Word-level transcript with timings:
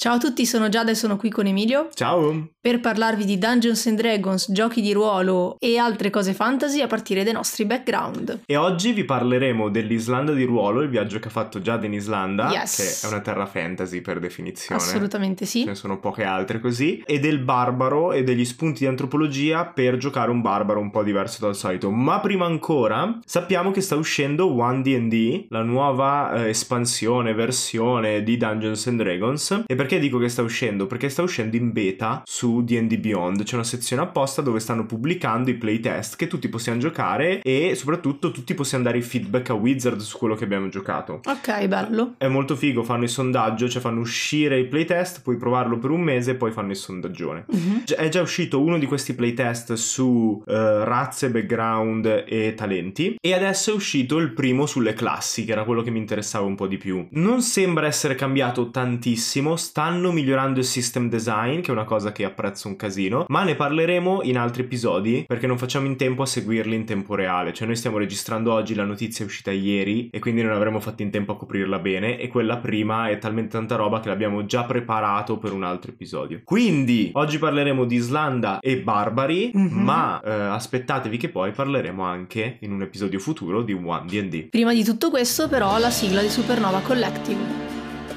Ciao 0.00 0.14
a 0.14 0.18
tutti, 0.18 0.46
sono 0.46 0.70
Giada 0.70 0.92
e 0.92 0.94
sono 0.94 1.18
qui 1.18 1.28
con 1.28 1.44
Emilio 1.46 1.90
Ciao! 1.92 2.52
per 2.58 2.80
parlarvi 2.80 3.26
di 3.26 3.36
Dungeons 3.36 3.86
and 3.86 3.98
Dragons, 3.98 4.50
giochi 4.50 4.80
di 4.80 4.94
ruolo 4.94 5.56
e 5.58 5.76
altre 5.76 6.08
cose 6.08 6.32
fantasy 6.32 6.80
a 6.80 6.86
partire 6.86 7.22
dai 7.22 7.34
nostri 7.34 7.66
background. 7.66 8.40
E 8.46 8.56
oggi 8.56 8.92
vi 8.92 9.04
parleremo 9.04 9.68
dell'Islanda 9.68 10.32
di 10.32 10.44
ruolo, 10.44 10.80
il 10.80 10.88
viaggio 10.88 11.18
che 11.18 11.28
ha 11.28 11.30
fatto 11.30 11.60
Giada 11.60 11.84
in 11.84 11.92
Islanda, 11.92 12.50
Yes. 12.50 13.00
che 13.02 13.06
è 13.06 13.10
una 13.10 13.20
terra 13.20 13.44
fantasy 13.44 14.00
per 14.00 14.20
definizione. 14.20 14.80
Assolutamente 14.80 15.44
sì. 15.44 15.60
Ce 15.60 15.68
ne 15.68 15.74
sono 15.74 15.98
poche 16.00 16.24
altre 16.24 16.60
così. 16.60 17.02
E 17.06 17.18
del 17.18 17.38
barbaro 17.38 18.12
e 18.12 18.24
degli 18.24 18.44
spunti 18.46 18.80
di 18.80 18.86
antropologia 18.86 19.66
per 19.66 19.96
giocare 19.98 20.30
un 20.30 20.40
barbaro 20.40 20.80
un 20.80 20.90
po' 20.90 21.02
diverso 21.02 21.40
dal 21.40 21.56
solito. 21.56 21.90
Ma 21.90 22.20
prima 22.20 22.44
ancora, 22.46 23.18
sappiamo 23.24 23.70
che 23.70 23.80
sta 23.82 23.96
uscendo 23.96 24.54
One 24.54 24.82
D&D, 24.82 25.46
la 25.48 25.62
nuova 25.62 26.44
eh, 26.44 26.48
espansione, 26.50 27.32
versione 27.34 28.22
di 28.22 28.36
Dungeons 28.38 28.86
and 28.86 29.02
Dragons. 29.02 29.62
E 29.66 29.74
perché 29.74 29.89
dico 29.98 30.18
che 30.18 30.28
sta 30.28 30.42
uscendo? 30.42 30.86
Perché 30.86 31.08
sta 31.08 31.22
uscendo 31.22 31.56
in 31.56 31.72
beta 31.72 32.22
su 32.24 32.62
D&D 32.62 32.96
Beyond. 32.98 33.42
C'è 33.42 33.54
una 33.54 33.64
sezione 33.64 34.02
apposta 34.02 34.42
dove 34.42 34.60
stanno 34.60 34.86
pubblicando 34.86 35.50
i 35.50 35.54
playtest 35.54 36.16
che 36.16 36.26
tutti 36.26 36.48
possiamo 36.48 36.78
giocare 36.78 37.40
e 37.42 37.74
soprattutto 37.74 38.30
tutti 38.30 38.54
possiamo 38.54 38.84
dare 38.84 38.98
i 38.98 39.02
feedback 39.02 39.50
a 39.50 39.54
Wizard 39.54 40.00
su 40.00 40.18
quello 40.18 40.34
che 40.34 40.44
abbiamo 40.44 40.68
giocato. 40.68 41.20
Ok, 41.24 41.66
bello. 41.66 42.14
È 42.18 42.28
molto 42.28 42.56
figo, 42.56 42.82
fanno 42.82 43.04
il 43.04 43.08
sondaggio, 43.08 43.68
cioè 43.68 43.80
fanno 43.80 44.00
uscire 44.00 44.58
i 44.58 44.66
playtest, 44.66 45.22
puoi 45.22 45.36
provarlo 45.36 45.78
per 45.78 45.90
un 45.90 46.00
mese 46.02 46.32
e 46.32 46.34
poi 46.34 46.52
fanno 46.52 46.70
il 46.70 46.76
sondaggione. 46.76 47.44
Gi- 47.84 47.94
È 47.94 48.08
già 48.08 48.20
uscito 48.22 48.60
uno 48.62 48.78
di 48.78 48.86
questi 48.86 49.14
playtest 49.14 49.72
su 49.74 50.42
eh, 50.46 50.84
razze, 50.84 51.30
background 51.30 52.24
e 52.26 52.54
talenti 52.56 53.16
e 53.20 53.34
adesso 53.34 53.70
è 53.70 53.74
uscito 53.74 54.18
il 54.18 54.32
primo 54.32 54.66
sulle 54.66 54.92
classi, 54.94 55.44
che 55.44 55.52
era 55.52 55.64
quello 55.64 55.82
che 55.82 55.90
mi 55.90 55.98
interessava 55.98 56.44
un 56.46 56.54
po' 56.54 56.66
di 56.66 56.76
più. 56.76 57.06
Non 57.12 57.42
sembra 57.42 57.86
essere 57.86 58.14
cambiato 58.14 58.70
tantissimo, 58.70 59.56
stanno 59.80 60.12
migliorando 60.12 60.58
il 60.58 60.66
system 60.66 61.08
design, 61.08 61.60
che 61.60 61.68
è 61.68 61.70
una 61.70 61.84
cosa 61.84 62.12
che 62.12 62.24
apprezzo 62.26 62.68
un 62.68 62.76
casino, 62.76 63.24
ma 63.28 63.44
ne 63.44 63.54
parleremo 63.54 64.20
in 64.24 64.36
altri 64.36 64.64
episodi 64.64 65.24
perché 65.26 65.46
non 65.46 65.56
facciamo 65.56 65.86
in 65.86 65.96
tempo 65.96 66.20
a 66.20 66.26
seguirli 66.26 66.74
in 66.74 66.84
tempo 66.84 67.14
reale. 67.14 67.54
Cioè 67.54 67.66
noi 67.66 67.76
stiamo 67.76 67.96
registrando 67.96 68.52
oggi, 68.52 68.74
la 68.74 68.84
notizia 68.84 69.24
è 69.24 69.26
uscita 69.26 69.50
ieri 69.50 70.10
e 70.12 70.18
quindi 70.18 70.42
non 70.42 70.52
avremo 70.52 70.80
fatto 70.80 71.00
in 71.00 71.08
tempo 71.10 71.32
a 71.32 71.36
coprirla 71.38 71.78
bene 71.78 72.18
e 72.18 72.28
quella 72.28 72.58
prima 72.58 73.08
è 73.08 73.16
talmente 73.16 73.52
tanta 73.52 73.76
roba 73.76 74.00
che 74.00 74.10
l'abbiamo 74.10 74.44
già 74.44 74.64
preparato 74.64 75.38
per 75.38 75.52
un 75.52 75.64
altro 75.64 75.92
episodio. 75.92 76.42
Quindi 76.44 77.08
oggi 77.14 77.38
parleremo 77.38 77.86
di 77.86 77.94
Islanda 77.94 78.58
e 78.60 78.76
barbari, 78.76 79.50
Mhm. 79.54 79.82
ma 79.82 80.20
eh, 80.20 80.30
aspettatevi 80.30 81.16
che 81.16 81.30
poi 81.30 81.52
parleremo 81.52 82.02
anche 82.02 82.58
in 82.60 82.72
un 82.72 82.82
episodio 82.82 83.18
futuro 83.18 83.62
di 83.62 83.72
One 83.72 84.04
D&D. 84.04 84.48
Prima 84.50 84.74
di 84.74 84.84
tutto 84.84 85.08
questo, 85.08 85.48
però, 85.48 85.78
la 85.78 85.90
sigla 85.90 86.20
di 86.20 86.28
Supernova 86.28 86.80
Collective. 86.80 87.59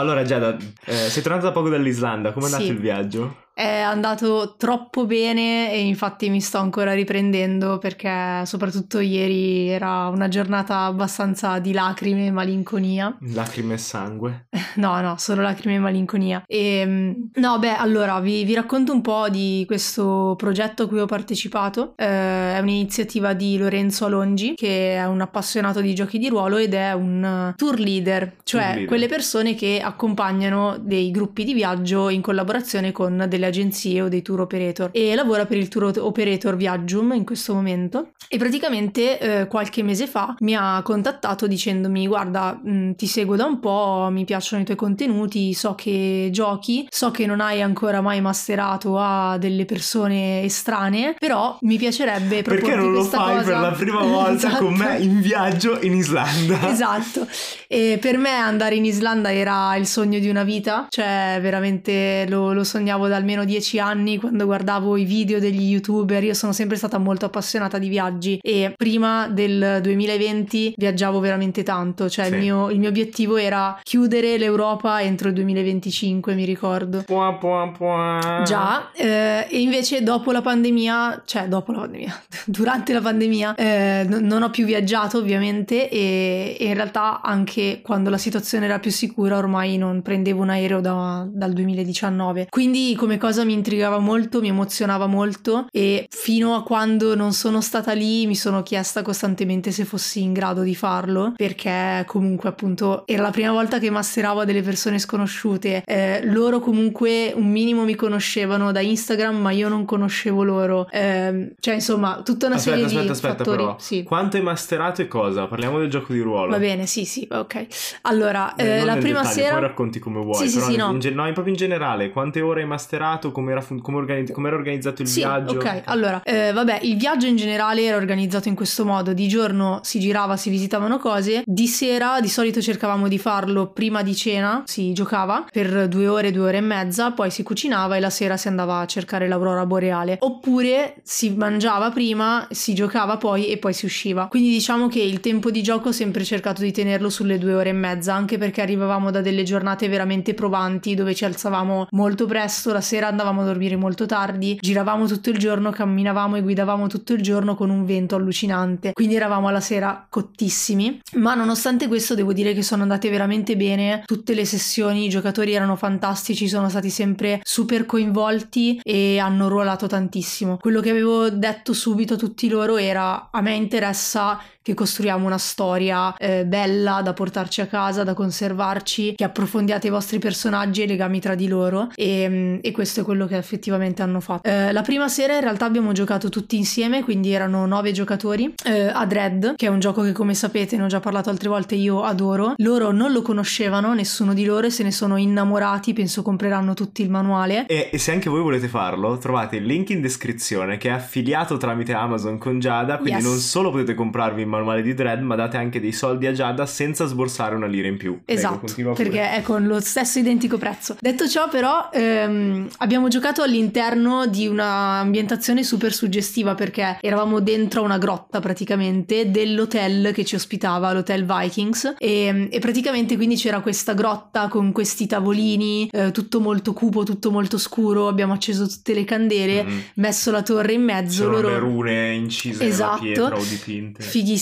Allora 0.00 0.22
Giada, 0.24 0.56
eh, 0.86 0.92
sei 0.92 1.22
tornata 1.22 1.44
da 1.46 1.52
poco 1.52 1.68
dall'Islanda, 1.68 2.32
come 2.32 2.46
è 2.46 2.48
andato 2.48 2.64
Sì. 2.64 2.70
il 2.72 2.78
viaggio? 2.78 3.36
È 3.52 3.80
andato 3.80 4.54
troppo 4.56 5.04
bene 5.06 5.72
e 5.72 5.80
infatti 5.80 6.30
mi 6.30 6.40
sto 6.40 6.58
ancora 6.58 6.94
riprendendo 6.94 7.78
perché 7.78 8.42
soprattutto 8.46 9.00
ieri 9.00 9.68
era 9.68 10.06
una 10.08 10.28
giornata 10.28 10.84
abbastanza 10.84 11.58
di 11.58 11.72
lacrime 11.72 12.26
e 12.26 12.30
malinconia. 12.30 13.16
Lacrime 13.20 13.74
e 13.74 13.78
sangue. 13.78 14.46
No, 14.76 15.00
no, 15.00 15.16
solo 15.18 15.42
lacrime 15.42 15.74
e 15.74 15.78
malinconia. 15.80 16.44
E, 16.46 16.84
mm, 16.86 17.12
no, 17.34 17.58
beh, 17.58 17.74
allora 17.74 18.20
vi, 18.20 18.44
vi 18.44 18.54
racconto 18.54 18.92
un 18.92 19.00
po' 19.00 19.28
di 19.28 19.64
questo 19.66 20.34
progetto 20.36 20.84
a 20.84 20.88
cui 20.88 21.00
ho 21.00 21.06
partecipato. 21.06 21.94
Eh, 21.96 22.54
è 22.54 22.58
un'iniziativa 22.60 23.32
di 23.34 23.58
Lorenzo 23.58 24.04
Alongi, 24.06 24.54
che 24.54 24.94
è 24.94 25.04
un 25.06 25.20
appassionato 25.20 25.80
di 25.80 25.92
giochi 25.92 26.18
di 26.18 26.28
ruolo 26.28 26.56
ed 26.56 26.74
è 26.74 26.92
un 26.92 27.50
eh, 27.50 27.54
tour 27.56 27.78
leader, 27.80 28.36
cioè 28.44 28.60
Tour 28.60 28.70
leader. 28.72 28.88
quelle 28.88 29.08
persone 29.08 29.54
che 29.56 29.80
accompagnano 29.82 30.78
dei 30.80 31.10
gruppi 31.10 31.44
di 31.44 31.52
viaggio 31.52 32.08
in 32.08 32.20
collaborazione 32.20 32.92
con 32.92 33.26
delle 33.28 33.46
agenzie 33.50 34.02
o 34.02 34.08
dei 34.08 34.22
tour 34.22 34.40
operator. 34.40 34.88
E 34.92 35.14
lavora 35.14 35.44
per 35.46 35.58
il 35.58 35.68
tour 35.68 35.92
operator 35.98 36.56
Viaggium 36.56 37.12
in 37.12 37.24
questo 37.24 37.54
momento. 37.54 38.12
E 38.28 38.38
praticamente 38.38 39.18
eh, 39.18 39.46
qualche 39.46 39.82
mese 39.82 40.06
fa 40.06 40.34
mi 40.40 40.54
ha 40.54 40.80
contattato 40.82 41.46
dicendomi: 41.46 42.06
Guarda, 42.06 42.58
mh, 42.62 42.94
ti 42.94 43.06
seguo 43.06 43.36
da 43.36 43.44
un 43.44 43.60
po', 43.60 44.08
mi 44.10 44.24
piacciono 44.24 44.62
i 44.62 44.64
tuoi 44.64 44.76
contenuti, 44.76 45.52
so 45.54 45.74
che 45.74 46.28
giochi, 46.32 46.86
so 46.88 47.10
che 47.10 47.26
non 47.26 47.40
hai 47.40 47.60
ancora 47.62 48.00
mai 48.00 48.20
masterato 48.20 48.98
a 48.98 49.36
delle 49.38 49.64
persone 49.64 50.42
estranee, 50.44 51.14
però 51.18 51.58
mi 51.62 51.76
piacerebbe 51.76 52.42
proporti 52.42 52.66
Perché 52.70 52.76
non 52.80 52.92
lo 52.92 53.02
fai 53.02 53.36
cosa. 53.38 53.50
per 53.50 53.60
la 53.60 53.72
prima 53.72 54.02
volta 54.02 54.56
con 54.58 54.72
Esatto. 54.74 54.90
me 54.90 54.98
in 54.98 55.20
viaggio 55.20 55.78
in 55.82 55.94
Islanda? 55.94 56.68
Esatto, 56.80 57.26
e 57.66 57.98
per 58.00 58.16
me 58.16 58.30
andare 58.30 58.76
in 58.76 58.84
Islanda 58.84 59.32
era 59.32 59.74
il 59.76 59.86
sogno 59.86 60.18
di 60.18 60.28
una 60.28 60.44
vita, 60.44 60.86
cioè 60.88 61.38
veramente 61.40 62.24
lo, 62.28 62.52
lo 62.52 62.64
sognavo 62.64 63.08
da 63.08 63.16
almeno 63.30 63.44
dieci 63.44 63.78
anni 63.78 64.18
quando 64.18 64.44
guardavo 64.44 64.96
i 64.96 65.04
video 65.04 65.38
degli 65.38 65.62
youtuber, 65.70 66.24
io 66.24 66.34
sono 66.34 66.52
sempre 66.52 66.76
stata 66.76 66.98
molto 66.98 67.26
appassionata 67.26 67.78
di 67.78 67.88
viaggi 67.88 68.38
e 68.42 68.72
prima 68.76 69.28
del 69.28 69.78
2020 69.82 70.74
viaggiavo 70.76 71.20
veramente 71.20 71.62
tanto, 71.62 72.08
cioè 72.08 72.26
il, 72.26 72.32
Sì. 72.34 72.38
mio, 72.40 72.70
il 72.70 72.78
mio 72.80 72.88
obiettivo 72.88 73.36
era 73.36 73.78
chiudere 73.82 74.36
l'Europa 74.36 75.00
entro 75.02 75.28
il 75.28 75.34
2025, 75.34 76.34
mi 76.34 76.44
ricordo. 76.44 77.02
Pua, 77.06 77.34
pua, 77.34 77.70
pua. 77.76 78.42
Già, 78.44 78.90
eh, 78.94 79.46
e 79.48 79.60
invece 79.60 80.02
dopo 80.02 80.32
la 80.32 80.40
pandemia, 80.42 81.22
cioè 81.24 81.46
dopo 81.46 81.70
la 81.72 81.80
pandemia, 81.80 82.22
durante 82.46 82.92
la 82.92 83.00
pandemia, 83.00 83.54
eh, 83.54 84.04
n- 84.08 84.26
non 84.26 84.42
ho 84.42 84.50
più 84.50 84.64
viaggiato 84.64 85.18
ovviamente 85.18 85.88
e, 85.88 86.56
e 86.58 86.66
in 86.66 86.74
realtà 86.74 87.20
anche 87.22 87.80
quando 87.82 88.10
la 88.10 88.18
situazione 88.18 88.64
era 88.64 88.78
più 88.80 88.90
sicura 88.90 89.36
ormai 89.36 89.76
non 89.78 90.02
prendevo 90.02 90.42
un 90.42 90.50
aereo 90.50 90.80
da- 90.80 91.26
dal 91.30 91.52
2019. 91.52 92.46
Quindi 92.50 92.94
come 92.96 93.18
cosa 93.20 93.44
mi 93.44 93.52
intrigava 93.52 93.98
molto, 93.98 94.40
mi 94.40 94.48
emozionava 94.48 95.06
molto 95.06 95.66
e 95.70 96.08
fino 96.10 96.56
a 96.56 96.64
quando 96.64 97.14
non 97.14 97.32
sono 97.32 97.60
stata 97.60 97.92
lì 97.92 98.26
mi 98.26 98.34
sono 98.34 98.64
chiesta 98.64 99.02
costantemente 99.02 99.70
se 99.70 99.84
fossi 99.84 100.22
in 100.22 100.32
grado 100.32 100.62
di 100.62 100.74
farlo 100.74 101.34
perché 101.36 102.02
comunque 102.08 102.48
appunto 102.48 103.04
era 103.06 103.22
la 103.22 103.30
prima 103.30 103.52
volta 103.52 103.78
che 103.78 103.90
masteravo 103.90 104.40
a 104.40 104.44
delle 104.44 104.62
persone 104.62 104.98
sconosciute. 104.98 105.82
Eh, 105.86 106.22
loro 106.24 106.58
comunque 106.58 107.32
un 107.36 107.48
minimo 107.50 107.84
mi 107.84 107.94
conoscevano 107.94 108.72
da 108.72 108.80
Instagram 108.80 109.36
ma 109.36 109.50
io 109.52 109.68
non 109.68 109.84
conoscevo 109.84 110.42
loro. 110.42 110.88
Ehm, 110.90 111.52
cioè 111.60 111.74
insomma 111.74 112.22
tutta 112.24 112.46
una 112.46 112.56
Aspetta, 112.56 112.76
serie 112.76 112.86
aspetta, 112.86 113.04
di 113.04 113.10
aspetta 113.10 113.36
fattori. 113.36 113.56
però. 113.58 113.76
Sì. 113.78 114.02
Quanto 114.02 114.36
hai 114.36 114.42
masterato 114.42 115.02
e 115.02 115.08
cosa? 115.08 115.46
Parliamo 115.46 115.78
del 115.78 115.90
gioco 115.90 116.12
di 116.12 116.20
ruolo. 116.20 116.50
Va 116.50 116.58
bene, 116.58 116.86
sì, 116.86 117.04
sì, 117.04 117.26
ok. 117.30 117.66
Allora, 118.02 118.52
Beh, 118.56 118.62
eh, 118.62 118.76
non 118.78 118.86
la 118.86 118.96
prima 118.96 119.20
dettaglio, 119.20 119.40
sera... 119.40 119.52
Poi 119.52 119.60
racconti 119.60 119.98
come 119.98 120.20
vuoi. 120.22 120.34
Sì, 120.36 120.48
sì, 120.48 120.54
però 120.54 120.66
sì, 120.66 120.72
in- 120.72 120.78
no. 120.78 120.98
in 121.00 121.14
no, 121.14 121.22
proprio 121.32 121.46
in 121.46 121.54
generale, 121.54 122.10
quante 122.10 122.40
ore 122.40 122.62
hai 122.62 122.66
masterato, 122.66 123.09
come 123.18 123.50
era, 123.52 123.60
fun- 123.60 123.80
come 123.80 123.96
organizz- 123.98 124.32
come 124.32 124.48
era 124.48 124.56
organizzato 124.56 125.02
il 125.02 125.08
Sì, 125.08 125.20
viaggio? 125.20 125.58
ok. 125.58 125.82
Allora, 125.86 126.22
eh, 126.22 126.52
vabbè, 126.52 126.80
il 126.82 126.96
viaggio 126.96 127.26
in 127.26 127.36
generale 127.36 127.82
era 127.84 127.96
organizzato 127.96 128.48
in 128.48 128.54
questo 128.54 128.84
modo. 128.84 129.12
Di 129.12 129.28
giorno 129.28 129.80
si 129.82 129.98
girava, 130.00 130.36
si 130.36 130.50
visitavano 130.50 130.98
cose. 130.98 131.42
Di 131.44 131.66
sera, 131.66 132.20
di 132.20 132.28
solito 132.28 132.60
cercavamo 132.60 133.08
di 133.08 133.18
farlo 133.18 133.68
prima 133.68 134.02
di 134.02 134.14
cena, 134.14 134.62
si 134.66 134.92
giocava 134.92 135.44
per 135.50 135.88
due 135.88 136.06
ore, 136.08 136.30
due 136.30 136.46
ore 136.48 136.56
e 136.58 136.62
mezza, 136.62 137.10
poi 137.12 137.30
si 137.30 137.42
cucinava 137.42 137.96
e 137.96 138.00
la 138.00 138.10
sera 138.10 138.36
si 138.36 138.48
andava 138.48 138.78
a 138.80 138.86
cercare 138.86 139.26
l'aurora 139.28 139.66
boreale. 139.66 140.16
Oppure 140.20 140.96
si 141.02 141.30
mangiava 141.34 141.90
prima, 141.90 142.46
si 142.50 142.74
giocava 142.74 143.16
poi 143.16 143.46
e 143.48 143.56
poi 143.58 143.72
si 143.72 143.84
usciva. 143.86 144.26
Quindi 144.28 144.50
diciamo 144.50 144.88
che 144.88 145.00
il 145.00 145.20
tempo 145.20 145.50
di 145.50 145.62
gioco 145.62 145.88
ho 145.88 145.92
sempre 145.92 146.24
cercato 146.24 146.62
di 146.62 146.72
tenerlo 146.72 147.08
sulle 147.10 147.38
due 147.38 147.54
ore 147.54 147.70
e 147.70 147.72
mezza, 147.72 148.14
anche 148.14 148.38
perché 148.38 148.60
arrivavamo 148.62 149.10
da 149.10 149.20
delle 149.20 149.42
giornate 149.42 149.88
veramente 149.88 150.34
provanti 150.34 150.94
dove 150.94 151.14
ci 151.14 151.24
alzavamo 151.24 151.88
molto 151.90 152.26
presto, 152.26 152.72
la 152.72 152.80
sera 152.80 152.99
andavamo 153.08 153.42
a 153.42 153.44
dormire 153.44 153.76
molto 153.76 154.06
tardi, 154.06 154.58
giravamo 154.60 155.06
tutto 155.06 155.30
il 155.30 155.38
giorno, 155.38 155.70
camminavamo 155.70 156.36
e 156.36 156.42
guidavamo 156.42 156.86
tutto 156.86 157.12
il 157.12 157.22
giorno 157.22 157.54
con 157.54 157.70
un 157.70 157.84
vento 157.84 158.16
allucinante. 158.16 158.92
Quindi 158.92 159.14
eravamo 159.14 159.48
alla 159.48 159.60
sera 159.60 160.06
cottissimi. 160.08 161.00
Ma 161.14 161.34
nonostante 161.34 161.88
questo 161.88 162.14
devo 162.14 162.32
dire 162.32 162.54
che 162.54 162.62
sono 162.62 162.82
andate 162.82 163.10
veramente 163.10 163.56
bene 163.56 164.02
tutte 164.04 164.34
le 164.34 164.44
sessioni, 164.44 165.06
i 165.06 165.08
giocatori 165.08 165.52
erano 165.52 165.76
fantastici, 165.76 166.48
sono 166.48 166.68
stati 166.68 166.90
sempre 166.90 167.40
super 167.42 167.86
coinvolti 167.86 168.80
e 168.82 169.18
hanno 169.18 169.48
ruolato 169.48 169.86
tantissimo. 169.86 170.56
Quello 170.58 170.80
che 170.80 170.90
avevo 170.90 171.30
detto 171.30 171.72
subito 171.72 172.14
a 172.14 172.16
tutti 172.16 172.48
loro 172.48 172.76
era 172.76 173.30
a 173.30 173.40
me 173.40 173.54
interessa 173.54 174.40
che 174.70 174.74
costruiamo 174.74 175.26
una 175.26 175.38
storia 175.38 176.16
eh, 176.16 176.44
bella 176.44 177.02
da 177.02 177.12
portarci 177.12 177.60
a 177.60 177.66
casa, 177.66 178.04
da 178.04 178.14
conservarci, 178.14 179.14
che 179.16 179.24
approfondiate 179.24 179.88
i 179.88 179.90
vostri 179.90 180.18
personaggi 180.18 180.82
e 180.82 180.84
i 180.84 180.86
legami 180.86 181.20
tra 181.20 181.34
di 181.34 181.48
loro 181.48 181.88
e, 181.94 182.28
mm, 182.28 182.58
e 182.62 182.70
questo 182.70 183.00
è 183.00 183.04
quello 183.04 183.26
che 183.26 183.36
effettivamente 183.36 184.02
hanno 184.02 184.20
fatto. 184.20 184.48
Eh, 184.48 184.72
la 184.72 184.82
prima 184.82 185.08
sera 185.08 185.34
in 185.34 185.40
realtà 185.40 185.64
abbiamo 185.64 185.92
giocato 185.92 186.28
tutti 186.28 186.56
insieme, 186.56 187.02
quindi 187.02 187.32
erano 187.32 187.66
nove 187.66 187.90
giocatori 187.92 188.54
eh, 188.64 188.86
a 188.86 189.04
Dread, 189.06 189.56
che 189.56 189.66
è 189.66 189.68
un 189.68 189.80
gioco 189.80 190.02
che 190.02 190.12
come 190.12 190.34
sapete 190.34 190.76
ne 190.76 190.84
ho 190.84 190.86
già 190.86 191.00
parlato 191.00 191.30
altre 191.30 191.48
volte 191.48 191.74
io 191.74 192.04
adoro. 192.04 192.54
Loro 192.58 192.92
non 192.92 193.12
lo 193.12 193.22
conoscevano, 193.22 193.92
nessuno 193.94 194.34
di 194.34 194.44
loro, 194.44 194.68
e 194.68 194.70
se 194.70 194.84
ne 194.84 194.92
sono 194.92 195.16
innamorati, 195.16 195.92
penso 195.92 196.22
compreranno 196.22 196.74
tutti 196.74 197.02
il 197.02 197.10
manuale. 197.10 197.66
E, 197.66 197.90
e 197.92 197.98
se 197.98 198.12
anche 198.12 198.30
voi 198.30 198.40
volete 198.40 198.68
farlo, 198.68 199.18
trovate 199.18 199.56
il 199.56 199.64
link 199.64 199.90
in 199.90 200.00
descrizione 200.00 200.76
che 200.76 200.88
è 200.88 200.92
affiliato 200.92 201.56
tramite 201.56 201.92
Amazon 201.92 202.38
con 202.38 202.60
Giada, 202.60 202.98
quindi 202.98 203.20
Yes. 203.20 203.24
non 203.24 203.38
solo 203.38 203.70
potete 203.70 203.94
comprarvi 203.94 204.42
il 204.42 204.46
manuale 204.46 204.58
di 204.82 204.94
Dread, 204.94 205.20
ma 205.22 205.34
date 205.34 205.56
anche 205.56 205.80
dei 205.80 205.92
soldi 205.92 206.26
a 206.26 206.32
Giada 206.32 206.64
senza 206.66 207.06
sborsare 207.06 207.54
una 207.54 207.66
lira 207.66 207.88
in 207.88 207.96
più. 207.96 208.20
Prego, 208.24 208.40
Esatto, 208.40 208.72
pure. 208.74 208.92
perché 208.94 209.32
è 209.32 209.42
con 209.42 209.66
lo 209.66 209.80
stesso 209.80 210.18
identico 210.18 210.56
prezzo. 210.58 210.96
Detto 211.00 211.28
ciò, 211.28 211.48
però, 211.48 211.88
ehm, 211.92 212.68
abbiamo 212.78 213.08
giocato 213.08 213.42
all'interno 213.42 214.26
di 214.26 214.46
un'ambientazione 214.46 215.62
super 215.62 215.92
suggestiva 215.92 216.54
perché 216.54 216.98
eravamo 217.00 217.40
dentro 217.40 217.82
una 217.82 217.98
grotta 217.98 218.40
praticamente 218.40 219.30
dell'hotel 219.30 220.12
che 220.12 220.24
ci 220.24 220.34
ospitava, 220.34 220.92
l'hotel 220.92 221.24
Vikings, 221.24 221.94
e, 221.98 222.48
e 222.50 222.58
praticamente 222.58 223.16
quindi 223.16 223.36
c'era 223.36 223.60
questa 223.60 223.94
grotta 223.94 224.48
con 224.48 224.72
questi 224.72 225.06
tavolini, 225.06 225.88
eh, 225.92 226.10
tutto 226.10 226.40
molto 226.40 226.72
cupo, 226.72 227.02
tutto 227.04 227.30
molto 227.30 227.58
scuro. 227.58 228.08
Abbiamo 228.08 228.32
acceso 228.32 228.66
tutte 228.66 228.94
le 228.94 229.04
candele, 229.04 229.62
Mhm. 229.62 229.80
messo 229.96 230.30
la 230.30 230.42
torre 230.42 230.72
in 230.72 230.82
mezzo. 230.82 231.24
C'erano 231.24 231.40
loro... 231.40 231.48
le 231.54 231.58
rune 231.58 232.12
incise 232.14 232.64
Esatto. 232.66 233.02
nella 233.02 233.14
pietra 233.14 233.36
o 233.36 233.42
dipinte. 233.44 234.02
Fighissimo 234.02 234.38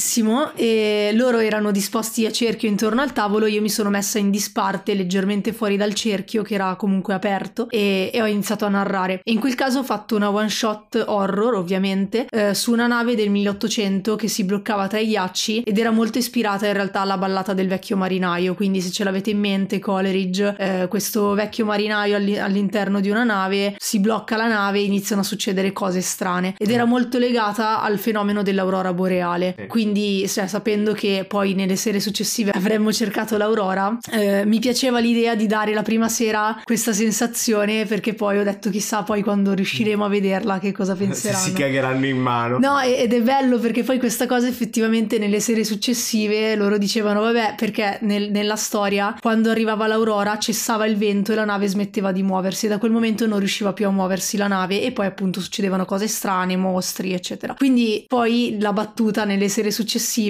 e 0.55 1.11
loro 1.15 1.39
erano 1.39 1.71
disposti 1.71 2.25
a 2.27 2.31
cerchio 2.31 2.69
intorno 2.69 3.03
al 3.03 3.13
tavolo, 3.13 3.47
io 3.47 3.61
mi 3.61 3.69
sono 3.69 3.91
messa 3.91 4.19
in 4.19 4.31
disparte 4.31 4.95
leggermente 4.95 5.53
fuori 5.53 5.77
dal 5.77 5.95
cerchio 5.95 6.43
che 6.43 6.55
era 6.55 6.75
comunque 6.77 7.15
aperto 7.15 7.69
e, 7.69 8.11
e 8.13 8.23
ho 8.23 8.27
iniziato 8.27 8.65
a 8.65 8.69
narrare. 8.69 9.21
In 9.25 9.41
quel 9.41 9.55
caso 9.55 9.81
ho 9.81 9.83
fatto 9.83 10.17
una 10.17 10.31
one 10.31 10.49
shot 10.49 11.05
horror 11.07 11.55
ovviamente 11.55 12.27
eh, 12.31 12.55
su 12.55 12.73
una 12.73 12.87
nave 12.87 13.15
del 13.15 13.31
1800 13.31 14.17
che 14.17 14.29
si 14.29 14.45
bloccava 14.45 14.87
tra 14.87 14.99
i 14.99 15.07
ghiacci 15.07 15.63
ed 15.63 15.79
era 15.79 15.91
molto 15.91 16.19
ispirata 16.19 16.67
in 16.67 16.73
realtà 16.73 17.01
alla 17.01 17.19
ballata 17.19 17.53
del 17.55 17.69
vecchio 17.69 17.97
marinaio, 17.97 18.55
quindi 18.55 18.81
se 18.81 18.91
ce 18.91 19.05
l'avete 19.05 19.31
in 19.31 19.39
mente 19.39 19.79
Coleridge, 19.79 20.55
eh, 20.59 20.87
questo 20.89 21.35
vecchio 21.35 21.65
marinaio 21.65 22.17
alli- 22.17 22.39
all'interno 22.39 23.01
di 23.01 23.11
una 23.11 23.25
nave, 23.25 23.75
si 23.79 24.01
blocca 24.01 24.37
la 24.37 24.47
nave 24.47 24.79
e 24.79 24.85
iniziano 24.85 25.23
a 25.23 25.25
succedere 25.25 25.73
cose 25.73 26.01
strane 26.01 26.55
ed 26.57 26.71
era 26.71 26.85
molto 26.85 27.19
legata 27.19 27.81
al 27.81 27.99
fenomeno 27.99 28.43
dell'aurora 28.43 28.93
boreale. 28.93 29.55
Sì. 29.57 29.67
Quindi, 29.93 30.29
cioè, 30.29 30.47
sapendo 30.47 30.93
che 30.93 31.25
poi 31.27 31.55
nelle 31.55 31.77
sere 31.77 31.99
successive 31.99 32.51
avremmo 32.55 32.93
cercato 32.93 33.39
l'aurora, 33.39 33.97
eh, 34.13 34.45
mi 34.45 34.59
piaceva 34.59 34.99
l'idea 34.99 35.35
di 35.35 35.47
dare 35.47 35.73
la 35.73 35.83
prima 35.83 36.09
sera 36.11 36.61
questa 36.63 36.93
sensazione 36.93 37.87
perché 37.87 38.13
poi 38.13 38.39
ho 38.39 38.45
detto 38.45 38.69
chissà 38.69 39.03
poi 39.03 39.23
quando 39.23 39.55
riusciremo 39.55 40.05
a 40.05 40.09
vederla 40.09 40.59
che 40.59 40.73
cosa 40.73 40.93
Se 40.99 41.05
penseranno. 41.05 41.45
si 41.45 41.53
cagheranno 41.55 42.07
in 42.07 42.19
mano. 42.19 42.59
No, 42.59 42.81
ed 42.81 43.13
è 43.15 43.23
bello 43.23 43.59
perché 43.59 43.83
poi 43.83 43.99
questa 43.99 44.27
cosa 44.27 44.47
effettivamente 44.47 45.19
nelle 45.19 45.41
serie 45.41 45.65
successive 45.65 46.55
loro 46.55 46.77
dicevano, 46.77 47.21
vabbè, 47.21 47.55
perché 47.57 47.99
nel- 48.03 48.31
nella 48.31 48.57
storia 48.57 49.17
quando 49.21 49.51
arrivava 49.51 49.87
l'aurora 49.87 50.39
cessava 50.39 50.85
il 50.87 50.97
vento 50.97 51.33
e 51.33 51.35
la 51.35 51.47
nave 51.47 51.67
smetteva 51.67 52.13
di 52.13 52.23
muoversi 52.23 52.67
e 52.67 52.69
da 52.69 52.77
quel 52.79 52.91
momento 52.91 53.27
non 53.27 53.39
riusciva 53.39 53.73
più 53.73 53.87
a 53.87 53.91
muoversi 53.91 54.37
la 54.37 54.49
nave 54.49 54.83
e 54.83 54.93
poi 54.93 55.07
appunto 55.07 55.41
succedevano 55.41 55.87
cose 55.87 56.09
strane, 56.09 56.57
mostri, 56.57 57.15
eccetera. 57.15 57.55
Quindi 57.55 58.05
poi 58.07 58.57
la 58.61 58.73
battuta 58.75 59.25
nelle 59.25 59.49
serie 59.49 59.71
successive 59.71 59.77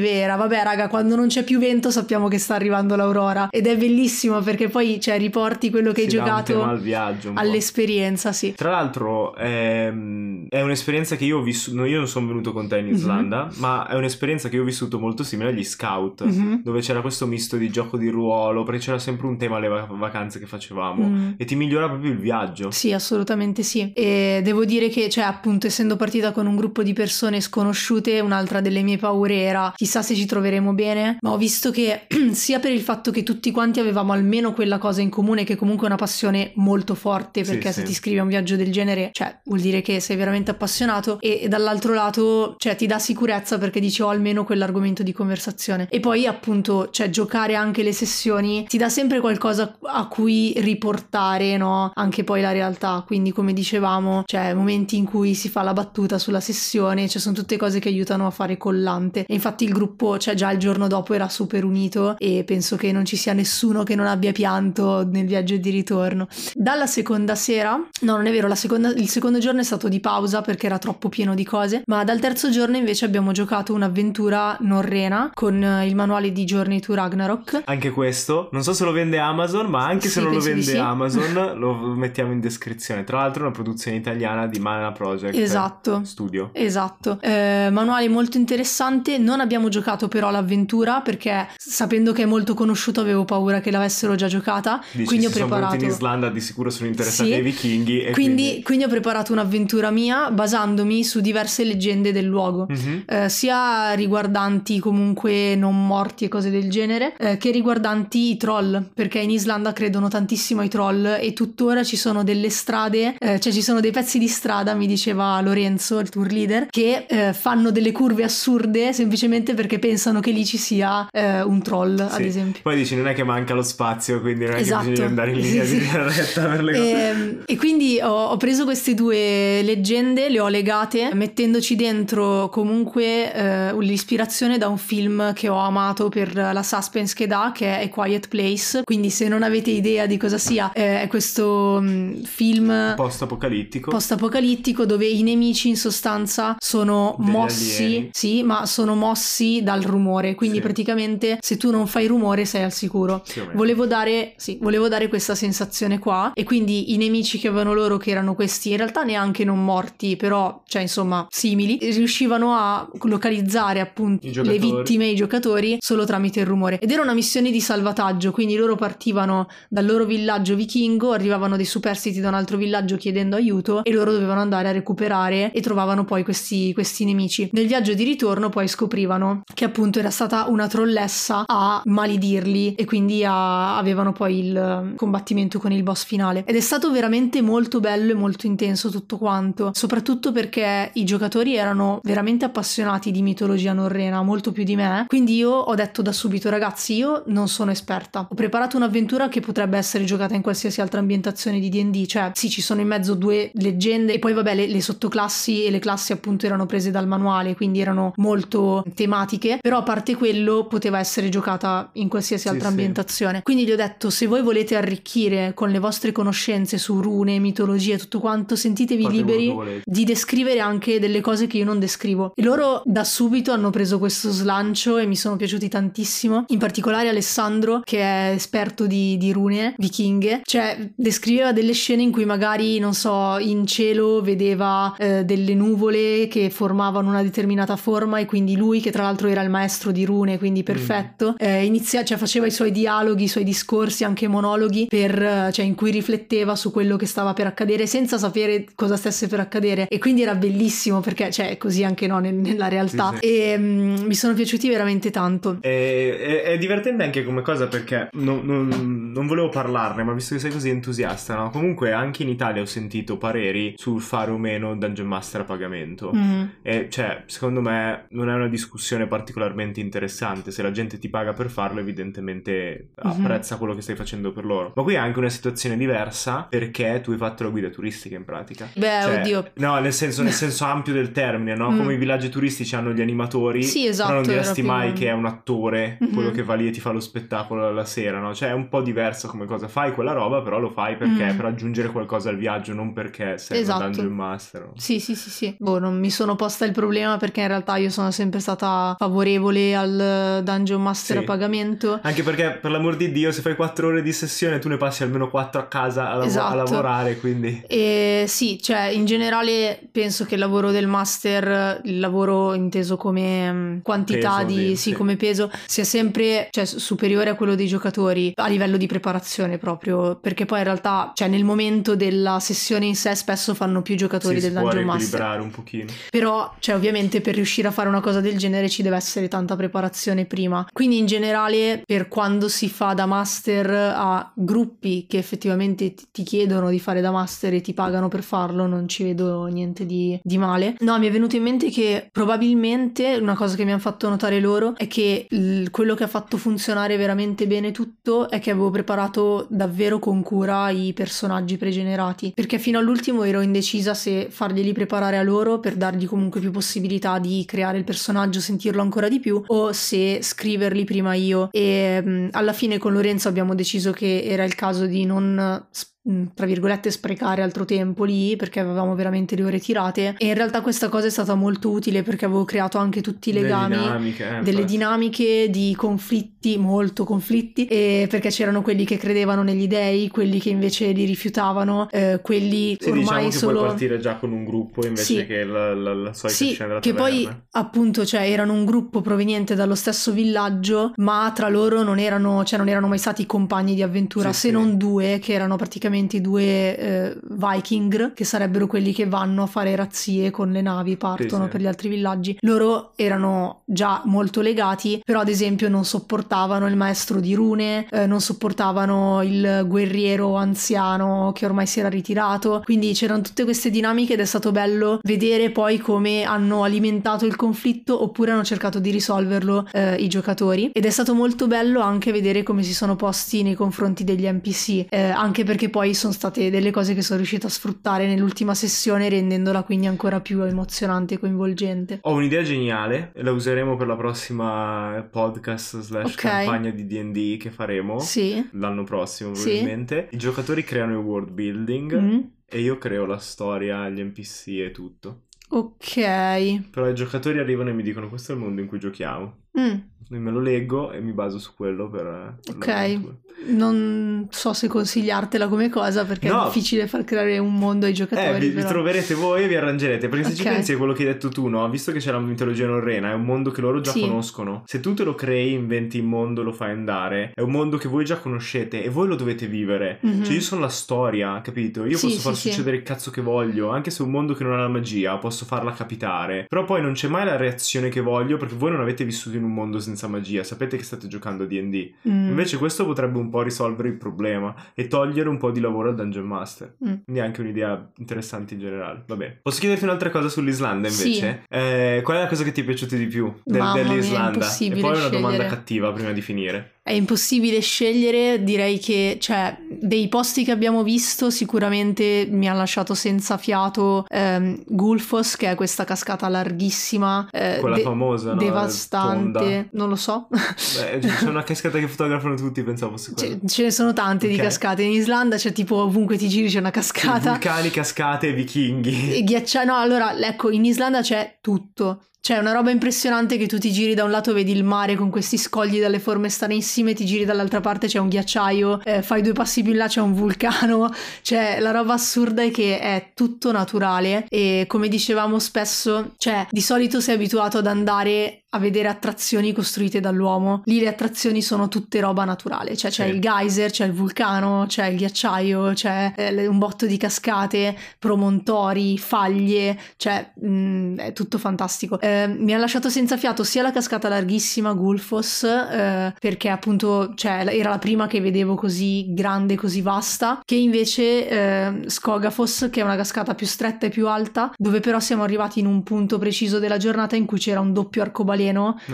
era, 0.08 0.36
vabbè, 0.36 0.62
raga, 0.62 0.88
quando 0.88 1.16
non 1.16 1.28
c'è 1.28 1.44
più 1.44 1.58
vento 1.58 1.90
sappiamo 1.90 2.28
che 2.28 2.38
sta 2.38 2.54
arrivando 2.54 2.96
l'aurora 2.96 3.48
ed 3.50 3.66
è 3.66 3.76
bellissimo 3.76 4.40
perché 4.40 4.68
poi 4.68 5.00
cioè, 5.00 5.18
riporti 5.18 5.70
quello 5.70 5.92
che 5.92 6.02
hai 6.02 6.10
Si 6.10 6.16
tema 6.16 6.26
giocato 6.42 6.62
al 6.64 6.80
viaggio 6.80 7.32
all'esperienza, 7.34 8.32
sì. 8.32 8.54
Tra 8.54 8.70
l'altro 8.70 9.34
ehm, 9.36 10.46
è 10.48 10.60
un'esperienza 10.60 11.16
che 11.16 11.24
io 11.24 11.38
ho 11.38 11.42
vissuto, 11.42 11.84
io 11.84 11.98
non 11.98 12.08
sono 12.08 12.26
venuto 12.26 12.52
con 12.52 12.68
te 12.68 12.78
in 12.78 12.86
Mhm. 12.86 12.92
Islanda, 12.94 13.48
ma 13.56 13.86
è 13.88 13.94
un'esperienza 13.94 14.48
che 14.48 14.56
io 14.56 14.62
ho 14.62 14.64
vissuto 14.64 14.98
molto 14.98 15.22
simile 15.22 15.50
agli 15.50 15.64
scout, 15.64 16.24
Mhm. 16.24 16.62
dove 16.62 16.80
c'era 16.80 17.00
questo 17.00 17.26
misto 17.26 17.56
di 17.56 17.70
gioco 17.70 17.96
di 17.96 18.08
ruolo, 18.08 18.62
perché 18.64 18.80
c'era 18.80 18.98
sempre 18.98 19.26
un 19.26 19.36
tema 19.36 19.56
alle 19.56 19.68
va- 19.68 19.86
vacanze 19.90 20.38
che 20.38 20.46
facevamo 20.46 21.06
Mm. 21.08 21.30
e 21.36 21.44
ti 21.44 21.54
migliora 21.54 21.88
proprio 21.88 22.10
il 22.12 22.18
viaggio. 22.18 22.70
Sì, 22.70 22.92
assolutamente 22.92 23.62
sì. 23.62 23.92
E 23.94 24.40
devo 24.42 24.64
dire 24.64 24.88
che, 24.88 25.08
cioè, 25.08 25.24
appunto, 25.24 25.66
essendo 25.66 25.96
partita 25.96 26.32
con 26.32 26.46
un 26.46 26.56
gruppo 26.56 26.82
di 26.82 26.92
persone 26.92 27.40
sconosciute, 27.40 28.20
un'altra 28.20 28.60
delle 28.60 28.82
mie 28.82 28.96
paure 28.96 29.37
era 29.42 29.72
chissà 29.76 30.02
se 30.02 30.14
ci 30.14 30.26
troveremo 30.26 30.72
bene, 30.72 31.18
ma 31.20 31.32
ho 31.32 31.36
visto 31.36 31.70
che 31.70 32.06
sia 32.32 32.58
per 32.58 32.72
il 32.72 32.80
fatto 32.80 33.10
che 33.10 33.22
tutti 33.22 33.50
quanti 33.50 33.80
avevamo 33.80 34.12
almeno 34.12 34.52
quella 34.52 34.78
cosa 34.78 35.00
in 35.00 35.10
comune, 35.10 35.44
che 35.44 35.56
comunque 35.56 35.84
è 35.84 35.90
una 35.90 35.98
passione 35.98 36.52
molto 36.56 36.94
forte, 36.94 37.44
Sì, 37.44 37.50
perché 37.50 37.72
se 37.72 37.80
sì. 37.80 37.86
ti 37.86 37.90
iscrivi 37.92 38.18
a 38.18 38.22
un 38.22 38.28
viaggio 38.28 38.56
del 38.56 38.70
genere, 38.72 39.10
cioè, 39.12 39.38
vuol 39.44 39.60
dire 39.60 39.80
che 39.80 40.00
sei 40.00 40.16
veramente 40.16 40.50
appassionato, 40.50 41.18
e, 41.20 41.40
e 41.42 41.48
dall'altro 41.48 41.94
lato, 41.94 42.54
cioè, 42.58 42.76
ti 42.76 42.86
dà 42.86 42.98
sicurezza 42.98 43.58
perché 43.58 43.80
dici 43.80 44.02
ho 44.02 44.08
almeno 44.08 44.44
quell'argomento 44.44 45.02
di 45.02 45.12
conversazione. 45.12 45.86
E 45.90 46.00
poi, 46.00 46.26
appunto, 46.26 46.90
cioè, 46.90 47.10
giocare 47.10 47.54
anche 47.54 47.82
le 47.82 47.92
sessioni 47.92 48.64
ti 48.66 48.78
dà 48.78 48.88
sempre 48.88 49.20
qualcosa 49.20 49.76
a 49.82 50.06
cui 50.08 50.52
riportare, 50.56 51.56
no? 51.56 51.90
Anche 51.94 52.24
poi 52.24 52.40
la 52.40 52.52
realtà. 52.52 53.02
Quindi, 53.06 53.32
come 53.32 53.52
dicevamo, 53.52 54.22
cioè, 54.26 54.54
momenti 54.54 54.96
in 54.96 55.04
cui 55.04 55.34
si 55.34 55.48
fa 55.48 55.62
la 55.62 55.72
battuta 55.72 56.18
sulla 56.18 56.40
sessione, 56.40 57.08
cioè, 57.08 57.20
sono 57.20 57.34
tutte 57.34 57.56
cose 57.56 57.78
che 57.78 57.88
aiutano 57.88 58.26
a 58.26 58.30
fare 58.30 58.56
collante. 58.56 59.24
E 59.30 59.34
infatti 59.34 59.64
il 59.64 59.72
gruppo, 59.72 60.16
cioè, 60.16 60.32
già 60.34 60.50
il 60.50 60.58
giorno 60.58 60.86
dopo 60.88 61.12
era 61.12 61.28
super 61.28 61.62
unito 61.62 62.16
e 62.18 62.44
penso 62.46 62.76
che 62.76 62.92
non 62.92 63.04
ci 63.04 63.16
sia 63.16 63.34
nessuno 63.34 63.82
che 63.82 63.94
non 63.94 64.06
abbia 64.06 64.32
pianto 64.32 65.06
nel 65.06 65.26
viaggio 65.26 65.54
di 65.58 65.68
ritorno. 65.68 66.26
Dalla 66.54 66.86
seconda 66.86 67.34
sera, 67.34 67.72
no, 67.72 68.16
non 68.16 68.24
è 68.24 68.30
vero, 68.32 68.48
la 68.48 68.54
seconda- 68.54 68.88
il 68.88 69.08
secondo 69.10 69.38
giorno 69.38 69.60
è 69.60 69.64
stato 69.64 69.88
di 69.88 70.00
pausa 70.00 70.40
perché 70.40 70.64
era 70.64 70.78
troppo 70.78 71.10
pieno 71.10 71.34
di 71.34 71.44
cose, 71.44 71.82
ma 71.86 72.04
dal 72.04 72.20
terzo 72.20 72.48
giorno 72.48 72.78
invece 72.78 73.04
abbiamo 73.04 73.32
giocato 73.32 73.74
un'avventura 73.74 74.56
norrena 74.60 75.30
con 75.34 75.62
il 75.84 75.94
manuale 75.94 76.32
di 76.32 76.44
Journey 76.44 76.80
to 76.80 76.94
Ragnarok. 76.94 77.62
Anche 77.66 77.90
questo, 77.90 78.48
non 78.52 78.62
so 78.62 78.72
se 78.72 78.84
lo 78.84 78.92
vende 78.92 79.18
Amazon, 79.18 79.66
ma 79.66 79.84
anche 79.86 80.08
se 80.08 80.20
Sì, 80.20 80.24
non 80.24 80.32
lo 80.32 80.40
vende 80.40 80.62
sì. 80.62 80.76
Amazon, 80.78 81.52
lo 81.58 81.74
mettiamo 81.74 82.32
in 82.32 82.40
descrizione. 82.40 83.04
Tra 83.04 83.18
l'altro 83.18 83.42
è 83.42 83.46
una 83.46 83.54
produzione 83.54 83.98
italiana 83.98 84.46
di 84.46 84.58
Mana 84.58 84.90
Project 84.92 85.36
Esatto. 85.36 86.00
Studio. 86.04 86.48
Esatto, 86.54 87.18
Eh, 87.20 87.68
manuale 87.70 88.08
molto 88.08 88.38
interessante. 88.38 89.16
Non 89.18 89.40
abbiamo 89.40 89.68
giocato 89.68 90.08
però 90.08 90.30
l'avventura 90.30 91.00
perché 91.00 91.48
sapendo 91.56 92.12
che 92.12 92.22
è 92.22 92.26
molto 92.26 92.54
conosciuto 92.54 93.00
avevo 93.00 93.24
paura 93.24 93.60
che 93.60 93.70
l'avessero 93.70 94.14
già 94.14 94.26
giocata. 94.26 94.82
Dici, 94.92 95.04
quindi 95.06 95.26
ho 95.26 95.30
preparato. 95.30 95.74
in 95.76 95.84
Islanda 95.90 96.28
di 96.30 96.40
sicuro 96.40 96.70
sono 96.70 96.88
interessati 96.88 97.28
Sì. 97.30 97.34
ai 97.34 97.42
vichinghi 97.42 98.10
Quindi, 98.12 98.12
quindi... 98.12 98.62
quindi 98.62 98.84
ho 98.84 98.88
preparato 98.88 99.32
un'avventura 99.32 99.90
mia 99.90 100.30
basandomi 100.30 101.04
su 101.04 101.20
diverse 101.20 101.64
leggende 101.64 102.12
del 102.12 102.24
luogo. 102.24 102.66
Mhm. 102.68 103.02
eh, 103.06 103.28
sia 103.28 103.92
riguardanti 103.92 104.78
comunque 104.78 105.54
non 105.56 105.86
morti 105.86 106.24
e 106.24 106.28
cose 106.28 106.50
del 106.50 106.70
genere, 106.70 107.14
eh, 107.18 107.36
che 107.36 107.50
riguardanti 107.50 108.30
i 108.30 108.36
troll, 108.36 108.82
perché 108.94 109.18
in 109.18 109.30
Islanda 109.30 109.72
credono 109.72 110.08
tantissimo 110.08 110.60
ai 110.60 110.68
troll 110.68 111.16
e 111.20 111.32
tuttora 111.32 111.82
ci 111.84 111.96
sono 111.96 112.24
delle 112.24 112.50
strade, 112.50 113.14
eh, 113.18 113.40
cioè 113.40 113.52
ci 113.52 113.62
sono 113.62 113.80
dei 113.80 113.90
pezzi 113.90 114.18
di 114.18 114.28
strada, 114.28 114.74
mi 114.74 114.86
diceva 114.86 115.40
Lorenzo, 115.40 115.98
il 115.98 116.08
tour 116.08 116.30
leader, 116.30 116.66
che 116.70 117.06
eh, 117.08 117.32
fanno 117.32 117.70
delle 117.70 117.92
curve 117.92 118.24
assurde 118.24 118.92
semplicemente 119.08 119.54
perché 119.54 119.78
pensano 119.78 120.20
che 120.20 120.30
lì 120.32 120.44
ci 120.44 120.58
sia 120.58 121.08
eh, 121.10 121.40
un 121.42 121.62
troll, 121.62 121.98
ad 121.98 122.10
Sì. 122.16 122.24
esempio. 122.26 122.60
Poi 122.62 122.76
dici 122.76 122.94
non 122.94 123.08
è 123.08 123.14
che 123.14 123.24
manca 123.24 123.54
lo 123.54 123.62
spazio, 123.62 124.20
quindi 124.20 124.44
non 124.44 124.56
è 124.56 124.60
Esatto. 124.60 124.84
che 124.84 124.90
bisogna 124.90 125.08
andare 125.08 125.30
in 125.30 125.38
linea 125.40 125.64
Sì, 125.64 125.78
di 125.78 125.88
retta 125.92 126.44
per 126.46 126.62
le 126.62 126.72
cose. 126.72 127.40
E, 127.46 127.54
e 127.54 127.56
quindi 127.56 127.98
ho, 128.02 128.26
ho 128.26 128.36
preso 128.36 128.64
queste 128.64 128.92
due 128.92 129.62
leggende, 129.62 130.28
le 130.28 130.40
ho 130.40 130.48
legate, 130.48 131.08
mettendoci 131.14 131.74
dentro 131.74 132.50
comunque 132.50 133.32
eh, 133.32 133.72
l'ispirazione 133.80 134.58
da 134.58 134.68
un 134.68 134.76
film 134.78 135.32
che 135.32 135.48
ho 135.48 135.56
amato 135.58 136.10
per 136.10 136.34
la 136.34 136.62
suspense 136.62 137.14
che 137.14 137.26
dà, 137.26 137.50
che 137.54 137.78
è 137.78 137.84
A 137.84 137.88
Quiet 137.88 138.28
Place. 138.28 138.82
Quindi, 138.84 139.08
se 139.08 139.26
non 139.28 139.42
avete 139.42 139.70
idea 139.70 140.04
di 140.06 140.18
cosa 140.18 140.36
sia, 140.36 140.70
eh, 140.74 141.00
è 141.02 141.06
questo 141.06 141.78
mm, 141.80 142.22
film 142.24 142.92
Post-apocalittico. 142.94 143.90
post-apocalittico 143.90 144.84
dove 144.84 145.06
i 145.06 145.22
nemici 145.22 145.68
in 145.68 145.76
sostanza 145.78 146.56
sono 146.58 147.16
Degli 147.18 147.30
mossi, 147.30 147.84
alieni. 147.84 148.08
sì, 148.12 148.42
ma 148.42 148.66
sono 148.66 148.94
mossi 148.98 149.62
dal 149.62 149.82
rumore. 149.82 150.34
Quindi, 150.34 150.56
Sì. 150.56 150.62
praticamente, 150.62 151.38
se 151.40 151.56
tu 151.56 151.70
non 151.70 151.86
fai 151.86 152.06
rumore, 152.06 152.44
sei 152.44 152.62
al 152.64 152.72
sicuro. 152.72 153.22
Volevo 153.54 153.86
dare, 153.86 154.34
sì, 154.36 154.58
volevo 154.60 154.88
dare 154.88 155.08
questa 155.08 155.34
sensazione 155.34 155.98
qua 155.98 156.32
e 156.34 156.44
quindi 156.44 156.92
i 156.92 156.96
nemici 156.96 157.38
che 157.38 157.48
avevano 157.48 157.72
loro 157.74 157.96
che 157.96 158.10
erano 158.10 158.34
questi 158.34 158.70
in 158.70 158.76
realtà 158.76 159.02
neanche 159.02 159.44
non 159.44 159.64
morti 159.64 160.16
però 160.16 160.62
cioè 160.66 160.82
insomma 160.82 161.26
simili 161.30 161.78
riuscivano 161.80 162.54
a 162.54 162.88
localizzare 163.02 163.80
appunto 163.80 164.26
le 164.42 164.58
vittime 164.58 165.06
i 165.06 165.14
giocatori 165.14 165.76
solo 165.80 166.04
tramite 166.04 166.40
il 166.40 166.46
rumore 166.46 166.78
ed 166.78 166.90
era 166.90 167.02
una 167.02 167.12
missione 167.14 167.50
di 167.50 167.60
salvataggio 167.60 168.30
quindi 168.30 168.54
loro 168.56 168.76
partivano 168.76 169.48
dal 169.68 169.84
loro 169.84 170.04
villaggio 170.04 170.54
vichingo 170.54 171.12
arrivavano 171.12 171.56
dei 171.56 171.64
superstiti 171.64 172.20
da 172.20 172.28
un 172.28 172.34
altro 172.34 172.56
villaggio 172.56 172.96
chiedendo 172.96 173.36
aiuto 173.36 173.84
e 173.84 173.92
loro 173.92 174.12
dovevano 174.12 174.40
andare 174.40 174.68
a 174.68 174.72
recuperare 174.72 175.52
e 175.52 175.60
trovavano 175.60 176.04
poi 176.04 176.22
questi, 176.24 176.72
questi 176.72 177.04
nemici 177.04 177.48
nel 177.52 177.66
viaggio 177.66 177.94
di 177.94 178.04
ritorno 178.04 178.48
poi 178.48 178.66
scoprivano 178.68 178.77
che 178.86 179.64
appunto 179.64 179.98
era 179.98 180.10
stata 180.10 180.46
una 180.48 180.68
trollessa 180.68 181.44
a 181.46 181.82
malidirli 181.84 182.74
e 182.74 182.84
quindi 182.84 183.24
a... 183.24 183.76
avevano 183.76 184.12
poi 184.12 184.38
il 184.38 184.92
combattimento 184.96 185.58
con 185.58 185.72
il 185.72 185.82
boss 185.82 186.04
finale. 186.04 186.44
Ed 186.46 186.54
è 186.54 186.60
stato 186.60 186.92
veramente 186.92 187.42
molto 187.42 187.80
bello 187.80 188.12
e 188.12 188.14
molto 188.14 188.46
intenso 188.46 188.90
tutto 188.90 189.16
quanto, 189.18 189.70
soprattutto 189.74 190.32
perché 190.32 190.90
i 190.94 191.04
giocatori 191.04 191.56
erano 191.56 192.00
veramente 192.02 192.44
appassionati 192.44 193.10
di 193.10 193.22
mitologia 193.22 193.72
norrena, 193.72 194.22
molto 194.22 194.52
più 194.52 194.64
di 194.64 194.76
me, 194.76 195.06
quindi 195.08 195.36
io 195.36 195.50
ho 195.50 195.74
detto 195.74 196.02
da 196.02 196.12
subito 196.12 196.50
ragazzi 196.50 196.94
io 196.94 197.22
non 197.26 197.48
sono 197.48 197.70
esperta, 197.70 198.26
ho 198.30 198.34
preparato 198.34 198.76
un'avventura 198.76 199.28
che 199.28 199.40
potrebbe 199.40 199.78
essere 199.78 200.04
giocata 200.04 200.34
in 200.34 200.42
qualsiasi 200.42 200.80
altra 200.80 201.00
ambientazione 201.00 201.58
di 201.58 201.68
D&D, 201.68 202.06
cioè 202.06 202.30
sì 202.34 202.50
ci 202.50 202.60
sono 202.60 202.80
in 202.80 202.86
mezzo 202.86 203.14
due 203.14 203.50
leggende 203.54 204.14
e 204.14 204.18
poi 204.18 204.32
vabbè 204.32 204.54
le, 204.54 204.66
le 204.66 204.80
sottoclassi 204.80 205.64
e 205.64 205.70
le 205.70 205.78
classi 205.78 206.12
appunto 206.12 206.46
erano 206.46 206.66
prese 206.66 206.90
dal 206.90 207.06
manuale, 207.06 207.54
quindi 207.54 207.80
erano 207.80 208.12
molto 208.16 208.67
tematiche, 208.94 209.58
però 209.60 209.78
a 209.78 209.82
parte 209.82 210.14
quello 210.14 210.66
poteva 210.66 210.98
essere 210.98 211.28
giocata 211.28 211.90
in 211.94 212.08
qualsiasi 212.08 212.48
altra 212.48 212.66
sì, 212.66 212.70
ambientazione. 212.70 213.36
Sì. 213.38 213.42
Quindi 213.42 213.64
gli 213.64 213.72
ho 213.72 213.76
detto 213.76 214.10
se 214.10 214.26
voi 214.26 214.42
volete 214.42 214.76
arricchire 214.76 215.52
con 215.54 215.70
le 215.70 215.78
vostre 215.78 216.12
conoscenze 216.12 216.78
su 216.78 217.00
rune, 217.00 217.38
mitologie 217.38 217.94
e 217.94 217.98
tutto 217.98 218.20
quanto, 218.20 218.56
sentitevi 218.56 219.02
Fate 219.02 219.14
liberi 219.14 219.82
di 219.84 220.04
descrivere 220.04 220.60
anche 220.60 220.98
delle 220.98 221.20
cose 221.20 221.46
che 221.46 221.58
io 221.58 221.64
non 221.64 221.78
descrivo. 221.78 222.32
E 222.34 222.42
loro 222.42 222.82
da 222.84 223.04
subito 223.04 223.52
hanno 223.52 223.70
preso 223.70 223.98
questo 223.98 224.30
slancio 224.30 224.98
e 224.98 225.06
mi 225.06 225.16
sono 225.16 225.36
piaciuti 225.36 225.68
tantissimo, 225.68 226.44
in 226.48 226.58
particolare 226.58 227.08
Alessandro 227.08 227.80
che 227.84 228.00
è 228.00 228.32
esperto 228.34 228.86
di, 228.86 229.16
di 229.16 229.32
rune 229.32 229.74
vichinghe, 229.78 230.42
cioè 230.44 230.90
descriveva 230.94 231.52
delle 231.52 231.72
scene 231.72 232.02
in 232.02 232.12
cui 232.12 232.24
magari, 232.24 232.78
non 232.78 232.94
so, 232.94 233.38
in 233.38 233.66
cielo 233.66 234.20
vedeva 234.20 234.94
eh, 234.96 235.24
delle 235.24 235.54
nuvole 235.54 236.28
che 236.28 236.50
formavano 236.50 237.08
una 237.08 237.22
determinata 237.22 237.76
forma 237.76 238.18
e 238.18 238.26
quindi 238.26 238.56
lui 238.58 238.80
che 238.80 238.90
tra 238.90 239.04
l'altro 239.04 239.28
era 239.28 239.40
il 239.40 239.48
maestro 239.48 239.90
di 239.90 240.04
rune, 240.04 240.36
quindi 240.36 240.60
mm. 240.60 240.64
perfetto, 240.64 241.32
mm. 241.32 241.36
eh, 241.38 241.64
inizia, 241.64 242.04
cioè 242.04 242.18
faceva 242.18 242.46
i 242.46 242.50
suoi 242.50 242.72
dialoghi, 242.72 243.24
i 243.24 243.28
suoi 243.28 243.44
discorsi, 243.44 244.04
anche 244.04 244.28
monologhi 244.28 244.86
per, 244.88 245.50
cioè, 245.52 245.64
in 245.64 245.74
cui 245.74 245.90
rifletteva 245.90 246.56
su 246.56 246.70
quello 246.70 246.96
che 246.96 247.06
stava 247.06 247.32
per 247.32 247.46
accadere 247.46 247.86
senza 247.86 248.18
sapere 248.18 248.66
cosa 248.74 248.96
stesse 248.96 249.28
per 249.28 249.40
accadere 249.40 249.86
e 249.88 249.98
quindi 249.98 250.22
era 250.22 250.34
bellissimo 250.34 251.00
perché 251.00 251.30
cioè 251.30 251.56
così 251.56 251.84
anche 251.84 252.06
no 252.06 252.18
nel, 252.18 252.34
nella 252.34 252.68
realtà 252.68 253.12
sì, 253.12 253.26
sì. 253.26 253.32
e 253.32 253.54
um, 253.56 254.04
mi 254.06 254.14
sono 254.14 254.34
piaciuti 254.34 254.68
veramente 254.68 255.10
tanto. 255.10 255.58
È, 255.60 255.68
è, 255.68 256.42
è 256.42 256.58
divertente 256.58 257.04
anche 257.04 257.24
come 257.24 257.42
cosa 257.42 257.68
perché 257.68 258.08
non, 258.12 258.40
non, 258.44 259.12
non, 259.12 259.26
volevo 259.26 259.48
parlarne 259.48 260.02
ma 260.02 260.12
visto 260.12 260.34
che 260.34 260.40
sei 260.40 260.50
così 260.50 260.70
entusiasta 260.70 261.34
no? 261.34 261.50
comunque 261.50 261.92
anche 261.92 262.22
in 262.22 262.28
Italia 262.28 262.62
ho 262.62 262.66
sentito 262.66 263.16
pareri 263.18 263.74
sul 263.76 264.00
fare 264.00 264.30
o 264.30 264.38
meno 264.38 264.74
Dungeon 264.74 265.06
Master 265.06 265.42
a 265.42 265.44
pagamento 265.44 266.12
mm. 266.14 266.44
e 266.62 266.88
cioè 266.90 267.22
secondo 267.26 267.60
me 267.60 268.06
non 268.10 268.28
è 268.28 268.34
una 268.34 268.47
discussione 268.48 269.06
particolarmente 269.06 269.80
interessante 269.80 270.50
se 270.50 270.62
la 270.62 270.70
gente 270.70 270.98
ti 270.98 271.08
paga 271.08 271.32
per 271.32 271.50
farlo 271.50 271.80
evidentemente 271.80 272.90
mm-hmm. 273.04 273.20
apprezza 273.20 273.56
quello 273.56 273.74
che 273.74 273.82
stai 273.82 273.96
facendo 273.96 274.32
per 274.32 274.44
loro 274.44 274.72
ma 274.74 274.82
qui 274.82 274.94
è 274.94 274.98
anche 274.98 275.18
una 275.18 275.28
situazione 275.28 275.76
diversa 275.76 276.46
perché 276.48 277.00
tu 277.02 277.12
hai 277.12 277.18
fatto 277.18 277.44
la 277.44 277.50
guida 277.50 277.68
turistica 277.68 278.16
in 278.16 278.24
pratica 278.24 278.68
beh 278.74 279.02
cioè, 279.02 279.20
oddio 279.20 279.50
no 279.54 279.78
nel 279.78 279.92
senso, 279.92 280.22
nel 280.22 280.32
senso 280.32 280.64
ampio 280.64 280.92
del 280.92 281.12
termine 281.12 281.56
no? 281.56 281.70
Mm. 281.70 281.76
come 281.78 281.94
i 281.94 281.96
villaggi 281.96 282.28
turistici 282.28 282.74
hanno 282.74 282.92
gli 282.92 283.00
animatori 283.00 283.62
sì 283.62 283.86
esatto 283.86 284.12
non 284.12 284.22
diresti 284.22 284.62
mai 284.62 284.92
più... 284.92 285.00
che 285.00 285.08
è 285.08 285.12
un 285.12 285.26
attore 285.26 285.98
mm-hmm. 286.02 286.12
quello 286.14 286.30
che 286.30 286.42
va 286.42 286.54
lì 286.54 286.68
e 286.68 286.70
ti 286.70 286.80
fa 286.80 286.90
lo 286.90 287.00
spettacolo 287.00 287.72
la 287.72 287.84
sera 287.84 288.18
no? 288.18 288.34
cioè 288.34 288.50
è 288.50 288.54
un 288.54 288.68
po' 288.68 288.82
diverso 288.82 289.28
come 289.28 289.46
cosa 289.46 289.68
fai 289.68 289.92
quella 289.92 290.12
roba 290.12 290.42
però 290.42 290.58
lo 290.58 290.70
fai 290.70 290.96
perché 290.96 291.32
mm. 291.32 291.36
per 291.36 291.44
aggiungere 291.44 291.88
qualcosa 291.88 292.30
al 292.30 292.36
viaggio 292.36 292.72
non 292.72 292.92
perché 292.92 293.38
sei 293.38 293.60
esatto. 293.60 293.84
un 293.84 293.92
dungeon 293.92 294.12
master 294.12 294.70
sì 294.76 295.00
sì 295.00 295.14
sì 295.14 295.30
sì 295.30 295.56
boh 295.58 295.78
non 295.78 295.98
mi 295.98 296.10
sono 296.10 296.36
posta 296.36 296.64
il 296.64 296.72
problema 296.72 297.16
perché 297.16 297.40
in 297.40 297.48
realtà 297.48 297.76
io 297.76 297.90
sono 297.90 298.10
sempre 298.10 298.37
stata 298.40 298.94
favorevole 298.98 299.74
al 299.74 300.40
dungeon 300.44 300.82
master 300.82 301.16
sì. 301.18 301.22
a 301.22 301.26
pagamento. 301.26 301.98
Anche 302.02 302.22
perché 302.22 302.58
per 302.60 302.70
l'amor 302.70 302.96
di 302.96 303.12
dio 303.12 303.32
se 303.32 303.42
fai 303.42 303.56
4 303.56 303.88
ore 303.88 304.02
di 304.02 304.12
sessione 304.12 304.58
tu 304.58 304.68
ne 304.68 304.76
passi 304.76 305.02
almeno 305.02 305.28
4 305.28 305.60
a 305.60 305.66
casa 305.66 306.10
a, 306.10 306.14
lav- 306.16 306.26
esatto. 306.26 306.52
a 306.52 306.56
lavorare 306.56 307.18
quindi. 307.18 307.62
E 307.66 308.24
sì 308.26 308.60
cioè 308.60 308.86
in 308.86 309.04
generale 309.04 309.80
penso 309.90 310.24
che 310.24 310.34
il 310.34 310.40
lavoro 310.40 310.70
del 310.70 310.86
master 310.86 311.80
il 311.84 311.98
lavoro 311.98 312.54
inteso 312.54 312.96
come 312.96 313.52
mm, 313.52 313.78
quantità 313.82 314.36
peso, 314.38 314.46
di 314.46 314.76
sì, 314.76 314.76
sì, 314.76 314.92
come 314.92 315.16
peso 315.16 315.50
sia 315.66 315.84
sempre 315.84 316.48
cioè, 316.50 316.64
superiore 316.64 317.30
a 317.30 317.34
quello 317.34 317.54
dei 317.54 317.66
giocatori 317.66 318.32
a 318.34 318.48
livello 318.48 318.76
di 318.76 318.86
preparazione 318.86 319.58
proprio. 319.58 320.16
Perché 320.16 320.44
poi 320.44 320.58
in 320.58 320.64
realtà 320.64 321.12
cioè 321.14 321.28
nel 321.28 321.44
momento 321.44 321.96
della 321.96 322.40
sessione 322.40 322.86
in 322.86 322.96
sé 322.96 323.14
spesso 323.14 323.54
fanno 323.54 323.82
più 323.82 323.96
giocatori 323.96 324.40
sì, 324.40 324.50
del 324.50 324.60
Dungeon 324.60 324.84
Master. 324.84 325.40
un 325.40 325.50
pochino. 325.50 325.92
Però 326.10 326.54
cioè 326.58 326.74
ovviamente 326.74 327.20
per 327.20 327.34
riuscire 327.34 327.68
a 327.68 327.70
fare 327.70 327.88
una 327.88 328.00
cosa 328.00 328.20
del 328.20 328.27
genere 328.36 328.68
ci 328.68 328.82
deve 328.82 328.96
essere 328.96 329.28
tanta 329.28 329.56
preparazione 329.56 330.24
prima. 330.24 330.66
Quindi 330.72 330.98
in 330.98 331.06
generale 331.06 331.82
per 331.84 332.08
quando 332.08 332.48
si 332.48 332.68
fa 332.68 332.94
da 332.94 333.06
master 333.06 333.70
a 333.70 334.30
gruppi 334.34 335.06
che 335.08 335.18
effettivamente 335.18 335.94
ti 336.10 336.22
chiedono 336.22 336.70
di 336.70 336.80
fare 336.80 337.00
da 337.00 337.10
master 337.10 337.54
e 337.54 337.60
ti 337.60 337.74
pagano 337.74 338.08
per 338.08 338.22
farlo 338.22 338.66
non 338.66 338.88
ci 338.88 339.04
vedo 339.04 339.46
niente 339.46 339.86
di, 339.86 340.18
di 340.22 340.38
male. 340.38 340.76
No 340.80 340.98
mi 340.98 341.06
è 341.06 341.10
venuto 341.10 341.36
in 341.36 341.42
mente 341.42 341.70
che 341.70 342.08
probabilmente 342.10 343.16
una 343.16 343.34
cosa 343.34 343.56
che 343.56 343.64
mi 343.64 343.70
hanno 343.70 343.80
fatto 343.80 344.08
notare 344.08 344.40
loro 344.40 344.74
è 344.76 344.86
che 344.86 345.26
il, 345.30 345.70
quello 345.70 345.94
che 345.94 346.04
ha 346.04 346.08
fatto 346.08 346.36
funzionare 346.36 346.96
veramente 346.96 347.46
bene 347.46 347.72
tutto 347.72 348.28
è 348.28 348.40
che 348.40 348.50
avevo 348.50 348.70
preparato 348.70 349.46
davvero 349.50 349.98
con 349.98 350.22
cura 350.22 350.70
i 350.70 350.92
personaggi 350.92 351.56
pregenerati 351.56 352.32
perché 352.34 352.58
fino 352.58 352.78
all'ultimo 352.78 353.22
ero 353.22 353.40
indecisa 353.40 353.94
se 353.94 354.28
farglieli 354.30 354.72
preparare 354.72 355.18
a 355.18 355.22
loro 355.22 355.58
per 355.58 355.76
dargli 355.76 356.06
comunque 356.06 356.40
più 356.40 356.50
possibilità 356.50 357.18
di 357.18 357.44
creare 357.46 357.78
il 357.78 357.84
personaggio, 357.84 358.17
sentirlo 358.40 358.82
ancora 358.82 359.08
di 359.08 359.20
più 359.20 359.42
o 359.46 359.72
se 359.72 360.20
scriverli 360.22 360.84
prima 360.84 361.14
io. 361.14 361.48
E 361.50 362.00
mh, 362.02 362.28
alla 362.32 362.52
fine 362.52 362.78
con 362.78 362.92
Lorenzo 362.92 363.28
abbiamo 363.28 363.54
deciso 363.54 363.92
che 363.92 364.22
era 364.24 364.44
il 364.44 364.54
caso 364.54 364.86
di 364.86 365.04
non 365.04 365.36
Mm, 365.38 365.97
tra 366.34 366.46
virgolette 366.46 366.90
sprecare 366.90 367.42
altro 367.42 367.64
tempo 367.64 368.04
lì 368.04 368.36
perché 368.36 368.60
avevamo 368.60 368.94
veramente 368.94 369.36
le 369.36 369.44
ore 369.44 369.58
tirate. 369.58 370.14
E 370.18 370.26
in 370.26 370.34
realtà 370.34 370.60
questa 370.62 370.88
cosa 370.88 371.06
è 371.06 371.10
stata 371.10 371.34
molto 371.34 371.70
utile 371.70 372.02
perché 372.02 372.24
avevo 372.24 372.44
creato 372.44 372.78
anche 372.78 373.00
tutti 373.00 373.30
i 373.30 373.32
legami 373.32 373.76
delle 373.76 373.86
dinamiche, 373.86 374.38
eh, 374.38 374.42
delle 374.42 374.64
dinamiche 374.64 375.50
di 375.50 375.74
conflitti 375.76 376.56
molto 376.56 377.04
conflitti 377.04 377.66
e 377.66 378.06
perché 378.08 378.30
c'erano 378.30 378.62
quelli 378.62 378.84
che 378.84 378.96
credevano 378.96 379.42
negli 379.42 379.66
dei 379.66 380.08
quelli 380.08 380.38
che 380.40 380.50
invece 380.50 380.92
li 380.92 381.04
rifiutavano 381.04 381.88
eh, 381.90 382.20
quelli 382.22 382.76
sì, 382.78 382.90
ormai 382.90 383.26
diciamo 383.26 383.30
solo 383.30 383.58
puoi 383.58 383.68
partire 383.68 383.98
già 383.98 384.16
con 384.16 384.32
un 384.32 384.44
gruppo 384.44 384.86
invece 384.86 385.02
sì. 385.02 385.26
che 385.26 385.44
la, 385.44 385.74
la, 385.74 385.94
la 385.94 386.12
solita 386.12 386.38
sì, 386.38 386.52
scena 386.52 386.78
che 386.78 386.94
poi 386.94 387.28
appunto 387.52 388.06
cioè 388.06 388.30
erano 388.30 388.52
un 388.52 388.64
gruppo 388.64 389.00
proveniente 389.00 389.54
dallo 389.54 389.74
stesso 389.74 390.12
villaggio 390.12 390.92
ma 390.96 391.30
tra 391.34 391.48
loro 391.48 391.82
non 391.82 391.98
erano 391.98 392.44
cioè 392.44 392.58
non 392.58 392.68
erano 392.68 392.88
mai 392.88 392.98
stati 392.98 393.26
compagni 393.26 393.74
di 393.74 393.82
avventura 393.82 394.32
sì, 394.32 394.48
se 394.48 394.50
non 394.52 394.76
due 394.76 395.18
che 395.20 395.32
erano 395.32 395.56
praticamente 395.56 395.97
praticamente 395.98 396.16
i 396.16 396.20
due 396.20 396.76
eh, 396.76 397.16
Viking, 397.22 398.12
che 398.14 398.24
sarebbero 398.24 398.66
quelli 398.66 398.92
che 398.92 399.06
vanno 399.06 399.42
a 399.42 399.46
fare 399.46 399.74
razzie 399.74 400.30
con 400.30 400.50
le 400.50 400.60
navi, 400.60 400.96
partono 400.96 401.44
sì, 401.44 401.50
per 401.50 401.60
gli 401.60 401.66
altri 401.66 401.88
villaggi. 401.88 402.36
Loro 402.40 402.92
erano 402.96 403.62
già 403.64 404.02
molto 404.04 404.40
legati, 404.40 405.02
però 405.04 405.20
ad 405.20 405.28
esempio 405.28 405.68
non 405.68 405.84
sopportavano 405.84 406.66
il 406.66 406.76
maestro 406.76 407.20
di 407.20 407.34
rune, 407.34 407.86
eh, 407.90 408.06
non 408.06 408.20
sopportavano 408.20 409.22
il 409.22 409.64
guerriero 409.66 410.36
anziano 410.36 411.32
che 411.34 411.44
ormai 411.44 411.66
si 411.66 411.80
era 411.80 411.88
ritirato, 411.88 412.62
quindi 412.64 412.92
c'erano 412.92 413.22
tutte 413.22 413.44
queste 413.44 413.70
dinamiche 413.70 414.14
ed 414.14 414.20
è 414.20 414.24
stato 414.24 414.52
bello 414.52 415.00
vedere 415.02 415.50
poi 415.50 415.78
come 415.78 416.22
hanno 416.22 416.62
alimentato 416.62 417.26
il 417.26 417.36
conflitto 417.36 418.02
oppure 418.02 418.32
hanno 418.32 418.44
cercato 418.44 418.78
di 418.78 418.90
risolverlo 418.90 419.68
eh, 419.72 419.94
i 419.96 420.08
giocatori. 420.08 420.70
Ed 420.72 420.84
è 420.84 420.90
stato 420.90 421.14
molto 421.14 421.46
bello 421.46 421.80
anche 421.80 422.12
vedere 422.12 422.42
come 422.42 422.62
si 422.62 422.74
sono 422.74 422.96
posti 422.96 423.42
nei 423.42 423.54
confronti 423.54 424.04
degli 424.04 424.26
NPC, 424.28 424.86
eh, 424.88 425.10
anche 425.10 425.44
perché 425.44 425.68
poi 425.68 425.87
poi 425.88 425.94
sono 425.94 426.12
state 426.12 426.50
delle 426.50 426.70
cose 426.70 426.94
che 426.94 427.00
sono 427.00 427.16
riuscita 427.16 427.46
a 427.46 427.50
sfruttare 427.50 428.06
nell'ultima 428.06 428.54
sessione 428.54 429.08
rendendola 429.08 429.62
quindi 429.62 429.86
ancora 429.86 430.20
più 430.20 430.42
emozionante 430.42 431.14
e 431.14 431.18
coinvolgente. 431.18 432.00
Ho 432.02 432.12
un'idea 432.12 432.42
geniale, 432.42 433.12
la 433.16 433.32
useremo 433.32 433.76
per 433.76 433.86
la 433.86 433.96
prossima 433.96 435.08
podcast 435.10 435.80
slash 435.80 436.12
okay. 436.12 436.44
campagna 436.44 436.70
di 436.70 436.86
D&D 436.86 437.38
che 437.38 437.50
faremo 437.50 438.00
sì. 438.00 438.46
l'anno 438.52 438.84
prossimo 438.84 439.30
probabilmente. 439.30 440.08
Sì. 440.10 440.16
I 440.16 440.18
giocatori 440.18 440.62
creano 440.62 440.92
il 440.92 440.98
world 440.98 441.30
building 441.30 441.98
mm. 441.98 442.18
e 442.46 442.60
io 442.60 442.76
creo 442.76 443.06
la 443.06 443.18
storia, 443.18 443.88
gli 443.88 444.02
NPC 444.02 444.48
e 444.48 444.70
tutto. 444.70 445.22
Ok. 445.50 446.68
Però 446.70 446.86
i 446.86 446.94
giocatori 446.94 447.38
arrivano 447.38 447.70
e 447.70 447.72
mi 447.72 447.82
dicono 447.82 448.10
questo 448.10 448.32
è 448.32 448.34
il 448.34 448.42
mondo 448.42 448.60
in 448.60 448.66
cui 448.66 448.78
giochiamo. 448.78 449.36
Mm. 449.58 449.74
Me 450.16 450.30
lo 450.30 450.40
leggo 450.40 450.90
e 450.90 451.00
mi 451.00 451.12
baso 451.12 451.38
su 451.38 451.52
quello 451.54 451.88
per... 451.90 452.38
per 452.42 452.54
ok, 452.56 453.00
non 453.46 454.26
so 454.30 454.52
se 454.52 454.66
consigliartela 454.68 455.48
come 455.48 455.68
cosa 455.68 456.04
perché 456.04 456.28
No. 456.28 456.42
è 456.42 456.44
difficile 456.46 456.86
far 456.86 457.04
creare 457.04 457.38
un 457.38 457.54
mondo 457.54 457.86
ai 457.86 457.92
Eh, 457.92 457.94
giocatori. 457.94 458.40
vi, 458.40 458.48
vi 458.48 458.54
però. 458.54 458.68
troverete 458.68 459.14
voi 459.14 459.44
e 459.44 459.48
vi 459.48 459.54
arrangerete. 459.54 460.08
Perché 460.08 460.30
se 460.30 460.34
ci 460.34 460.42
Ok. 460.42 460.48
pensi 460.48 460.72
a 460.72 460.76
quello 460.76 460.92
che 460.92 461.02
hai 461.06 461.12
detto 461.12 461.28
tu, 461.28 461.46
no? 461.48 461.68
Visto 461.70 461.92
che 461.92 461.98
c'è 461.98 462.10
la 462.10 462.18
mitologia 462.18 462.66
norrena, 462.66 463.10
è 463.10 463.14
un 463.14 463.24
mondo 463.24 463.50
che 463.50 463.60
loro 463.60 463.80
già 463.80 463.92
Sì. 463.92 464.00
conoscono. 464.00 464.62
Se 464.66 464.80
tu 464.80 464.94
te 464.94 465.04
lo 465.04 465.14
crei, 465.14 465.52
inventi 465.52 465.98
il 465.98 466.04
mondo, 466.04 466.42
lo 466.42 466.52
fai 466.52 466.72
andare, 466.72 467.30
è 467.34 467.40
un 467.40 467.50
mondo 467.50 467.76
che 467.76 467.88
voi 467.88 468.04
già 468.04 468.16
conoscete 468.18 468.82
e 468.82 468.88
voi 468.88 469.06
lo 469.08 469.14
dovete 469.14 469.46
vivere. 469.46 469.98
Mhm. 470.02 470.24
Cioè, 470.24 470.34
io 470.34 470.40
sono 470.40 470.60
la 470.62 470.68
storia, 470.68 471.40
capito? 471.40 471.84
Io 471.84 471.96
Sì, 471.96 472.06
posso 472.06 472.20
far 472.20 472.34
sì. 472.36 472.48
succedere 472.50 472.76
il 472.76 472.82
cazzo 472.82 473.10
che 473.10 473.20
voglio, 473.20 473.68
anche 473.70 473.90
se 473.90 474.02
è 474.02 474.06
un 474.06 474.10
mondo 474.12 474.34
che 474.34 474.42
non 474.42 474.54
ha 474.54 474.62
la 474.62 474.68
magia, 474.68 475.16
posso 475.18 475.44
farla 475.44 475.70
capitare. 475.72 476.46
Però 476.48 476.64
poi 476.64 476.82
non 476.82 476.92
c'è 476.92 477.08
mai 477.08 477.24
la 477.24 477.36
reazione 477.36 477.88
che 477.88 478.00
voglio 478.00 478.36
perché 478.36 478.54
voi 478.56 478.70
non 478.72 478.80
avete 478.80 479.04
vissuto 479.04 479.36
in 479.36 479.44
un 479.44 479.52
mondo 479.54 479.78
senza 479.78 479.97
magia, 480.06 480.44
sapete 480.44 480.76
che 480.76 480.84
state 480.84 481.08
giocando 481.08 481.44
D&D. 481.46 481.92
Mm. 482.08 482.28
Invece 482.28 482.56
questo 482.58 482.84
potrebbe 482.84 483.18
un 483.18 483.28
po' 483.30 483.42
risolvere 483.42 483.88
il 483.88 483.96
problema 483.96 484.54
e 484.74 484.86
togliere 484.86 485.28
un 485.28 485.38
po' 485.38 485.50
di 485.50 485.60
lavoro 485.60 485.88
al 485.88 485.94
Dungeon 485.96 486.26
Master. 486.26 486.76
Mm. 486.84 486.92
Quindi 487.04 487.20
è 487.20 487.24
anche 487.24 487.40
un'idea 487.40 487.90
interessante 487.96 488.54
in 488.54 488.60
generale. 488.60 489.02
Vabbè. 489.06 489.38
Posso 489.42 489.58
chiederti 489.60 489.84
un'altra 489.84 490.10
cosa 490.10 490.28
sull'Islanda 490.28 490.88
Sì. 490.88 491.06
invece? 491.06 491.42
Eh, 491.48 492.00
qual 492.04 492.18
è 492.18 492.20
la 492.20 492.26
cosa 492.28 492.44
che 492.44 492.52
ti 492.52 492.60
è 492.60 492.64
piaciuta 492.64 492.94
di 492.96 493.06
più 493.06 493.32
del- 493.44 493.58
Mamma 493.60 493.74
mia, 493.74 493.82
dell'Islanda? 493.84 494.46
e 494.60 494.70
poi 494.80 494.96
una 494.98 495.08
domanda 495.08 495.46
cattiva 495.46 495.92
prima 495.92 496.12
di 496.12 496.20
finire. 496.20 496.72
È 496.88 496.92
impossibile 496.92 497.60
scegliere, 497.60 498.42
direi 498.42 498.78
che, 498.78 499.18
cioè, 499.20 499.58
dei 499.68 500.08
posti 500.08 500.42
che 500.42 500.52
abbiamo 500.52 500.82
visto 500.82 501.28
sicuramente 501.28 502.26
mi 502.30 502.48
ha 502.48 502.54
lasciato 502.54 502.94
senza 502.94 503.36
fiato 503.36 504.06
ehm, 504.08 504.62
Gulfos, 504.66 505.36
che 505.36 505.50
è 505.50 505.54
questa 505.54 505.84
cascata 505.84 506.26
larghissima, 506.28 507.28
eh, 507.30 507.58
Quella 507.60 507.76
de- 507.76 507.82
famosa, 507.82 508.32
no? 508.32 508.38
devastante, 508.40 509.68
non 509.72 509.90
lo 509.90 509.96
so. 509.96 510.28
Beh, 510.30 510.98
c'è 511.00 511.28
una 511.28 511.42
cascata 511.42 511.78
che 511.78 511.88
fotografano 511.88 512.34
tutti, 512.36 512.62
pensavo 512.62 512.92
fosse 512.92 513.12
quella. 513.12 513.38
Ce, 513.46 513.62
ne 513.64 513.70
sono 513.70 513.92
tante 513.92 514.26
di 514.26 514.34
Ok. 514.36 514.40
cascate 514.40 514.82
in 514.82 514.92
Islanda, 514.92 515.36
c'è 515.36 515.52
tipo 515.52 515.76
ovunque 515.76 516.16
ti 516.16 516.26
giri 516.28 516.48
c'è 516.48 516.58
una 516.58 516.70
cascata. 516.70 517.32
vulcani, 517.32 517.68
cascate, 517.70 518.32
vichinghi. 518.32 519.12
E 519.16 519.22
ghiaccia- 519.24 519.64
no, 519.64 519.76
allora, 519.76 520.16
ecco, 520.18 520.48
in 520.50 520.64
Islanda 520.64 521.02
c'è 521.02 521.36
tutto. 521.42 522.04
C'è 522.20 522.36
una 522.36 522.52
roba 522.52 522.70
impressionante 522.70 523.38
che 523.38 523.46
tu 523.46 523.58
ti 523.58 523.72
giri 523.72 523.94
da 523.94 524.04
un 524.04 524.10
lato 524.10 524.34
vedi 524.34 524.52
il 524.52 524.64
mare 524.64 524.96
con 524.96 525.08
questi 525.08 525.38
scogli 525.38 525.80
dalle 525.80 525.98
forme 525.98 526.28
stranissime, 526.28 526.92
ti 526.92 527.06
giri 527.06 527.24
dall'altra 527.24 527.60
parte 527.60 527.86
c'è 527.86 527.98
un 527.98 528.08
ghiacciaio, 528.08 528.82
eh, 528.84 529.02
fai 529.02 529.22
due 529.22 529.32
passi 529.32 529.62
più 529.62 529.72
in 529.72 529.78
là 529.78 529.86
c'è 529.86 530.00
un 530.00 530.12
vulcano, 530.12 530.92
cioè 531.22 531.58
la 531.60 531.70
roba 531.70 531.94
assurda 531.94 532.42
è 532.42 532.50
che 532.50 532.78
è 532.80 533.12
tutto 533.14 533.50
naturale 533.50 534.26
e 534.28 534.64
come 534.66 534.88
dicevamo 534.88 535.38
spesso, 535.38 536.14
cioè 536.18 536.46
di 536.50 536.60
solito 536.60 537.00
sei 537.00 537.14
abituato 537.14 537.58
ad 537.58 537.66
andare 537.66 538.37
a 538.50 538.58
vedere 538.58 538.88
attrazioni 538.88 539.52
costruite 539.52 540.00
dall'uomo, 540.00 540.62
lì 540.64 540.80
le 540.80 540.88
attrazioni 540.88 541.42
sono 541.42 541.68
tutte 541.68 542.00
roba 542.00 542.24
naturale, 542.24 542.76
cioè 542.76 542.90
c'è 542.90 543.04
Sì. 543.06 543.10
il 543.14 543.20
geyser, 543.20 543.70
c'è 543.70 543.84
il 543.84 543.92
vulcano, 543.92 544.64
c'è 544.66 544.86
il 544.86 544.96
ghiacciaio, 544.96 545.72
c'è 545.74 546.12
eh, 546.16 546.46
un 546.46 546.56
botto 546.56 546.86
di 546.86 546.96
cascate, 546.96 547.76
promontori, 547.98 548.96
faglie, 548.96 549.78
cioè 549.96 550.32
mh, 550.34 550.96
è 550.96 551.12
tutto 551.12 551.36
fantastico. 551.36 552.00
Eh, 552.00 552.26
mi 552.26 552.54
ha 552.54 552.58
lasciato 552.58 552.88
senza 552.88 553.18
fiato 553.18 553.44
sia 553.44 553.62
la 553.62 553.70
cascata 553.70 554.08
larghissima 554.08 554.72
Gulfos, 554.72 555.42
eh, 555.44 556.14
perché 556.18 556.48
appunto 556.48 557.12
cioè, 557.14 557.44
era 557.50 557.68
la 557.68 557.78
prima 557.78 558.06
che 558.06 558.20
vedevo 558.22 558.54
così 558.54 559.12
grande, 559.12 559.56
così 559.56 559.82
vasta, 559.82 560.40
che 560.44 560.54
invece 560.54 561.28
eh, 561.28 561.82
Skogafos, 561.86 562.68
che 562.70 562.80
è 562.80 562.84
una 562.84 562.96
cascata 562.96 563.34
più 563.34 563.46
stretta 563.46 563.84
e 563.86 563.90
più 563.90 564.08
alta, 564.08 564.52
dove 564.56 564.80
però 564.80 565.00
siamo 565.00 565.22
arrivati 565.22 565.60
in 565.60 565.66
un 565.66 565.82
punto 565.82 566.16
preciso 566.18 566.58
della 566.58 566.78
giornata 566.78 567.14
in 567.14 567.26
cui 567.26 567.38
c'era 567.38 567.60
un 567.60 567.74
doppio 567.74 568.00
arcobaleno 568.02 568.36